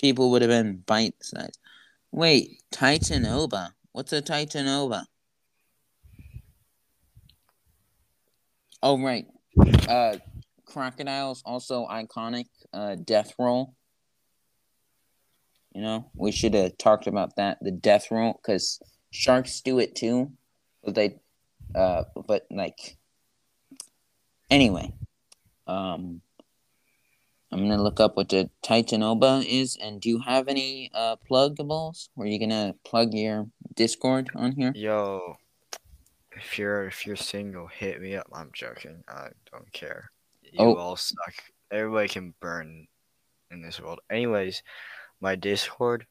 people 0.00 0.30
would 0.30 0.42
have 0.42 0.50
been 0.50 0.82
bite 0.86 1.14
sized. 1.22 1.58
Wait, 2.10 2.62
Titanoboa. 2.72 3.70
What's 3.92 4.12
a 4.12 4.22
Titanoboa? 4.22 5.04
Oh 8.82 9.00
right. 9.02 9.26
Uh 9.88 10.16
crocodiles 10.64 11.42
also 11.44 11.86
iconic 11.86 12.46
uh 12.72 12.94
death 12.94 13.32
roll. 13.38 13.74
You 15.74 15.82
know, 15.82 16.10
we 16.14 16.32
should 16.32 16.54
have 16.54 16.78
talked 16.78 17.06
about 17.06 17.36
that, 17.36 17.58
the 17.60 17.70
death 17.70 18.10
roll, 18.10 18.40
because 18.40 18.80
sharks 19.10 19.60
do 19.60 19.78
it 19.78 19.94
too. 19.94 20.32
But 20.82 20.94
they 20.94 21.20
uh 21.74 22.04
but 22.26 22.46
like 22.50 22.96
anyway. 24.50 24.94
Um 25.66 26.22
I'm 27.50 27.60
gonna 27.68 27.82
look 27.82 27.98
up 28.00 28.16
what 28.16 28.28
the 28.28 28.50
Titanoboa 28.62 29.44
is, 29.46 29.76
and 29.80 30.00
do 30.00 30.08
you 30.08 30.18
have 30.20 30.48
any 30.48 30.90
uh 30.94 31.16
pluggables? 31.30 32.08
Were 32.14 32.26
you 32.26 32.38
gonna 32.38 32.74
plug 32.84 33.14
your 33.14 33.46
Discord 33.74 34.28
on 34.34 34.52
here? 34.52 34.72
Yo, 34.74 35.36
if 36.32 36.58
you're 36.58 36.86
if 36.86 37.06
you're 37.06 37.16
single, 37.16 37.66
hit 37.66 38.00
me 38.00 38.14
up. 38.16 38.26
I'm 38.32 38.50
joking. 38.52 39.02
I 39.08 39.28
don't 39.50 39.72
care. 39.72 40.10
You 40.42 40.52
Oh. 40.58 40.74
all 40.76 40.96
suck. 40.96 41.34
Everybody 41.70 42.08
can 42.08 42.34
burn 42.40 42.86
in 43.50 43.62
this 43.62 43.80
world. 43.80 44.00
Anyways, 44.10 44.62
my 45.20 45.34
Discord, 45.34 46.06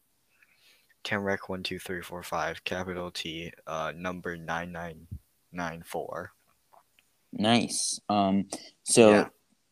Kenrec 1.04 1.48
one 1.48 1.62
two 1.64 1.78
three 1.80 2.02
four 2.02 2.24
five 2.24 2.64
capital 2.64 3.12
T 3.12 3.52
uh 3.68 3.94
number 3.96 4.38
nine 4.38 4.72
nine 4.72 5.08
nine 5.52 5.84
four. 5.86 6.32
Nice. 7.32 8.00
Um. 8.10 8.48
So 8.84 9.12
Yeah. 9.12 9.28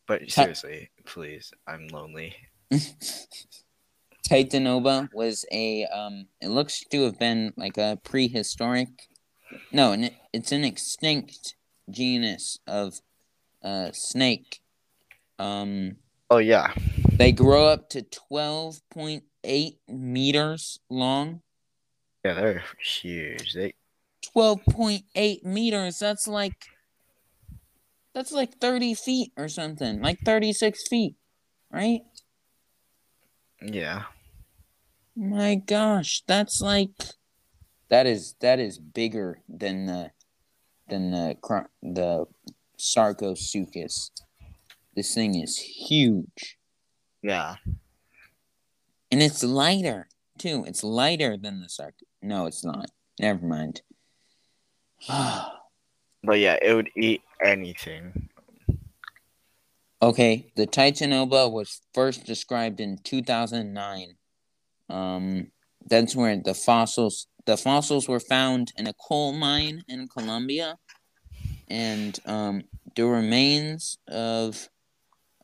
But 0.06 0.30
seriously, 0.30 0.90
please, 1.06 1.52
I'm 1.66 1.88
lonely. 1.88 2.34
Titanoboa 4.28 5.08
was 5.14 5.44
a 5.52 5.86
um. 5.86 6.26
It 6.40 6.48
looks 6.48 6.80
to 6.90 7.04
have 7.04 7.18
been 7.18 7.52
like 7.56 7.78
a 7.78 7.98
prehistoric. 8.02 8.88
No, 9.72 9.92
an, 9.92 10.10
it's 10.32 10.52
an 10.52 10.64
extinct 10.64 11.54
genus 11.90 12.58
of 12.66 13.00
uh 13.62 13.90
snake. 13.92 14.60
Um. 15.38 15.96
Oh 16.28 16.38
yeah. 16.38 16.72
They 17.12 17.32
grow 17.32 17.66
up 17.66 17.88
to 17.90 18.02
twelve 18.02 18.80
point 18.90 19.24
eight 19.44 19.78
meters 19.88 20.80
long. 20.90 21.42
Yeah, 22.24 22.34
they're 22.34 22.64
huge. 22.80 23.54
They 23.54 23.74
12.8 24.36 25.44
meters 25.44 25.98
that's 25.98 26.28
like 26.28 26.66
that's 28.16 28.32
like 28.32 28.58
30 28.58 28.94
feet 28.94 29.32
or 29.36 29.46
something 29.46 30.00
like 30.00 30.18
36 30.24 30.88
feet 30.88 31.16
right? 31.70 32.00
Yeah. 33.60 34.04
my 35.14 35.56
gosh 35.56 36.22
that's 36.26 36.62
like 36.62 36.90
that 37.90 38.06
is 38.06 38.34
that 38.40 38.58
is 38.58 38.78
bigger 38.78 39.42
than 39.46 39.84
the 39.84 40.12
than 40.88 41.10
the 41.10 41.36
the 41.82 42.26
sarcosuchus. 42.78 44.10
This 44.94 45.14
thing 45.14 45.34
is 45.40 45.58
huge. 45.58 46.56
Yeah. 47.22 47.56
and 49.12 49.22
it's 49.22 49.44
lighter 49.44 50.08
too. 50.38 50.64
It's 50.66 50.82
lighter 50.82 51.36
than 51.36 51.60
the 51.60 51.66
sarc 51.66 51.92
no 52.22 52.46
it's 52.46 52.64
not. 52.64 52.86
Never 53.20 53.44
mind. 53.46 53.82
But 56.24 56.40
yeah, 56.40 56.58
it 56.60 56.74
would 56.74 56.90
eat 56.96 57.22
anything. 57.42 58.28
Okay, 60.02 60.52
the 60.56 60.66
Titanoboa 60.66 61.50
was 61.50 61.80
first 61.94 62.26
described 62.26 62.80
in 62.80 62.98
2009. 63.02 64.16
Um, 64.88 65.50
that's 65.86 66.14
where 66.14 66.36
the 66.36 66.54
fossils 66.54 67.28
the 67.46 67.56
fossils 67.56 68.08
were 68.08 68.20
found 68.20 68.72
in 68.76 68.88
a 68.88 68.92
coal 68.92 69.32
mine 69.32 69.84
in 69.88 70.08
Colombia, 70.08 70.76
and 71.68 72.18
um, 72.26 72.62
the 72.96 73.06
remains 73.06 73.98
of 74.08 74.68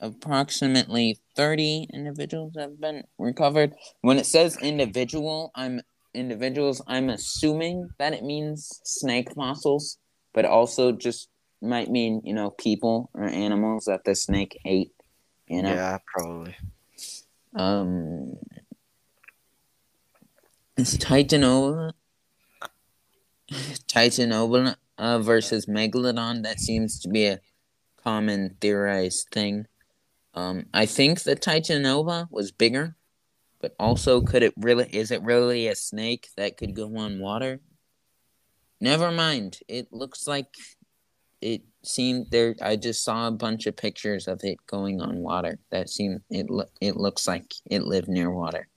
approximately 0.01 1.20
30 1.36 1.86
individuals 1.94 2.55
have 2.59 2.81
been 2.81 3.05
recovered. 3.19 3.73
When 4.01 4.19
it 4.19 4.27
says 4.27 4.59
individual, 4.60 5.52
I'm 5.55 5.81
individuals. 6.12 6.82
I'm 6.89 7.09
assuming 7.09 7.89
that 7.98 8.12
it 8.12 8.24
means 8.24 8.81
snake 8.85 9.32
fossils, 9.35 9.98
but 10.35 10.44
also 10.44 10.93
just 10.93 11.28
might 11.62 11.90
mean 11.90 12.22
you 12.24 12.34
know 12.34 12.51
people 12.51 13.10
or 13.14 13.24
animals 13.24 13.84
that 13.86 14.05
the 14.05 14.14
snake 14.14 14.59
ate. 14.64 14.93
You 15.47 15.62
know. 15.62 15.74
Yeah, 15.74 15.98
probably. 16.06 16.56
Um, 17.55 18.36
is 20.76 20.97
Titanoboa 20.97 21.93
Titanoboa 23.52 24.76
uh, 24.98 25.18
versus 25.18 25.66
Megalodon? 25.66 26.43
That 26.43 26.59
seems 26.59 26.98
to 27.01 27.09
be 27.09 27.26
a 27.26 27.40
common 28.02 28.56
theorized 28.60 29.28
thing. 29.30 29.66
Um, 30.34 30.66
I 30.72 30.86
think 30.86 31.22
the 31.22 31.36
Titanoboa 31.36 32.28
was 32.30 32.52
bigger, 32.52 32.97
but 33.60 33.74
also 33.78 34.20
could 34.22 34.43
it 34.43 34.55
really? 34.56 34.89
Is 34.93 35.10
it 35.10 35.22
really 35.22 35.68
a 35.68 35.74
snake 35.74 36.28
that 36.36 36.56
could 36.56 36.74
go 36.74 36.97
on 36.97 37.20
water? 37.20 37.60
Never 38.80 39.12
mind. 39.12 39.60
It 39.68 39.93
looks 39.93 40.26
like 40.26 40.48
it 41.43 41.62
seemed 41.82 42.28
there. 42.31 42.55
I 42.62 42.77
just 42.77 43.05
saw 43.05 43.27
a 43.27 43.32
bunch 43.32 43.66
of 43.66 43.77
pictures 43.77 44.28
of 44.28 44.40
it 44.44 44.59
going 44.66 45.01
on 45.01 45.19
water. 45.19 45.59
That 45.70 45.90
seemed 45.90 46.23
it. 46.31 46.48
lo- 46.48 46.70
It 46.81 46.97
looks 46.97 47.27
like 47.28 47.52
it 47.66 47.82
lived 47.85 48.09
near 48.09 48.31
water. 48.31 48.69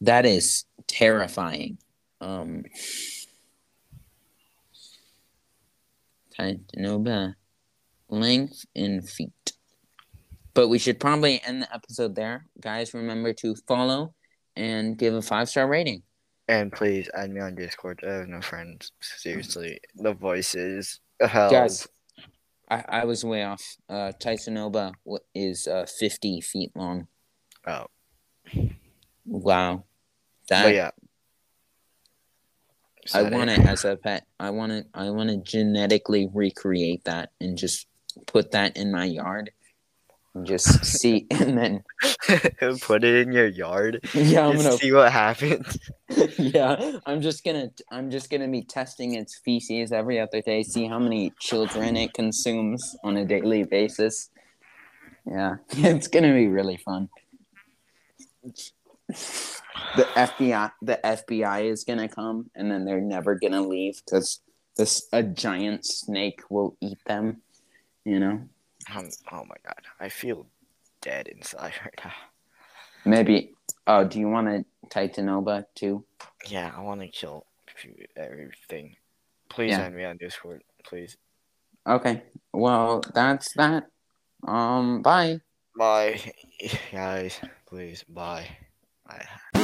That 0.00 0.24
is 0.24 0.64
terrifying. 0.86 1.78
Um, 2.20 2.64
Titanoboa, 6.38 7.34
length 8.08 8.64
in 8.74 9.02
feet. 9.02 9.52
But 10.54 10.68
we 10.68 10.78
should 10.78 11.00
probably 11.00 11.40
end 11.44 11.62
the 11.62 11.74
episode 11.74 12.14
there, 12.14 12.46
guys. 12.60 12.94
Remember 12.94 13.32
to 13.34 13.54
follow 13.66 14.14
and 14.54 14.98
give 14.98 15.14
a 15.14 15.22
five 15.22 15.48
star 15.48 15.66
rating. 15.66 16.02
And 16.52 16.70
please 16.70 17.08
add 17.14 17.30
me 17.30 17.40
on 17.40 17.54
Discord. 17.54 18.04
I 18.06 18.12
have 18.12 18.28
no 18.28 18.42
friends. 18.42 18.92
Seriously, 19.00 19.80
the 19.96 20.12
voices. 20.12 21.00
Hell. 21.18 21.50
Guys, 21.50 21.88
I, 22.68 22.84
I 22.86 23.04
was 23.06 23.24
way 23.24 23.42
off. 23.42 23.78
Uh, 23.88 24.12
Titanoboa 24.20 24.92
is 25.34 25.66
uh, 25.66 25.86
50 25.86 26.42
feet 26.42 26.70
long. 26.76 27.06
Oh, 27.66 27.86
Wow. 29.24 29.84
That 30.50 30.64
but 30.64 30.74
yeah. 30.74 30.90
I 33.14 33.22
want 33.22 33.48
it 33.48 33.60
as 33.60 33.86
a 33.86 33.96
pet. 33.96 34.26
I 34.38 34.50
want 34.50 34.72
to. 34.72 34.84
I 34.92 35.08
want 35.08 35.30
to 35.30 35.38
genetically 35.38 36.28
recreate 36.34 37.04
that 37.04 37.30
and 37.40 37.56
just 37.56 37.86
put 38.26 38.50
that 38.50 38.76
in 38.76 38.92
my 38.92 39.06
yard. 39.06 39.52
Just 40.44 40.84
see 40.84 41.26
and 41.30 41.58
then 41.58 41.84
Put 42.80 43.04
it 43.04 43.26
in 43.26 43.32
your 43.32 43.46
yard. 43.46 44.00
yeah 44.14 44.46
i'm 44.46 44.56
gonna 44.56 44.72
see 44.72 44.92
what 44.92 45.12
happens. 45.12 45.78
yeah 46.38 46.98
i'm 47.06 47.20
just 47.20 47.44
gonna 47.44 47.70
i'm 47.90 48.10
just 48.10 48.30
gonna 48.30 48.48
be 48.48 48.62
testing 48.62 49.14
its 49.14 49.38
feces 49.44 49.92
every 49.92 50.18
other 50.18 50.40
day 50.40 50.62
see 50.62 50.86
how 50.86 50.98
many 50.98 51.32
children 51.38 51.96
it 51.96 52.12
consumes 52.14 52.96
on 53.04 53.16
a 53.16 53.24
daily 53.24 53.64
basis 53.64 54.30
yeah 55.26 55.56
it's 55.70 56.08
gonna 56.08 56.32
be 56.32 56.48
really 56.48 56.78
fun 56.78 57.08
the 58.42 60.04
fbi 60.16 60.72
the 60.80 60.98
fbi 61.04 61.70
is 61.70 61.84
gonna 61.84 62.08
come 62.08 62.50
and 62.54 62.70
then 62.70 62.84
they're 62.84 63.00
never 63.00 63.34
gonna 63.34 63.62
leave 63.62 64.00
because 64.04 64.40
this 64.76 65.06
a 65.12 65.22
giant 65.22 65.84
snake 65.84 66.40
will 66.48 66.76
eat 66.80 66.98
them 67.06 67.42
you 68.04 68.18
know 68.18 68.40
Um, 68.94 69.08
oh 69.30 69.44
my 69.44 69.56
god, 69.64 69.82
I 70.00 70.08
feel 70.08 70.46
dead 71.00 71.28
inside 71.28 71.72
right 71.84 72.00
now. 72.04 72.12
maybe 73.04 73.54
oh 73.86 74.04
do 74.04 74.18
you 74.20 74.28
want 74.28 74.48
a 74.48 74.64
titanoboa 74.88 75.64
too 75.74 76.04
Yeah, 76.48 76.70
I 76.76 76.80
want 76.82 77.00
to 77.00 77.08
kill 77.08 77.46
everything. 78.16 78.96
Please 79.48 79.70
Yeah. 79.70 79.82
add 79.86 79.94
me 79.94 80.04
on 80.04 80.16
Discord, 80.18 80.62
please. 80.84 81.16
okay 81.86 82.22
well 82.52 83.00
that's 83.14 83.52
that 83.54 83.84
um 84.46 85.02
bye 85.02 85.40
Bye, 85.74 86.20
guys. 86.92 87.40
Please, 87.66 88.04
bye. 88.04 88.46
Bye. 89.08 89.61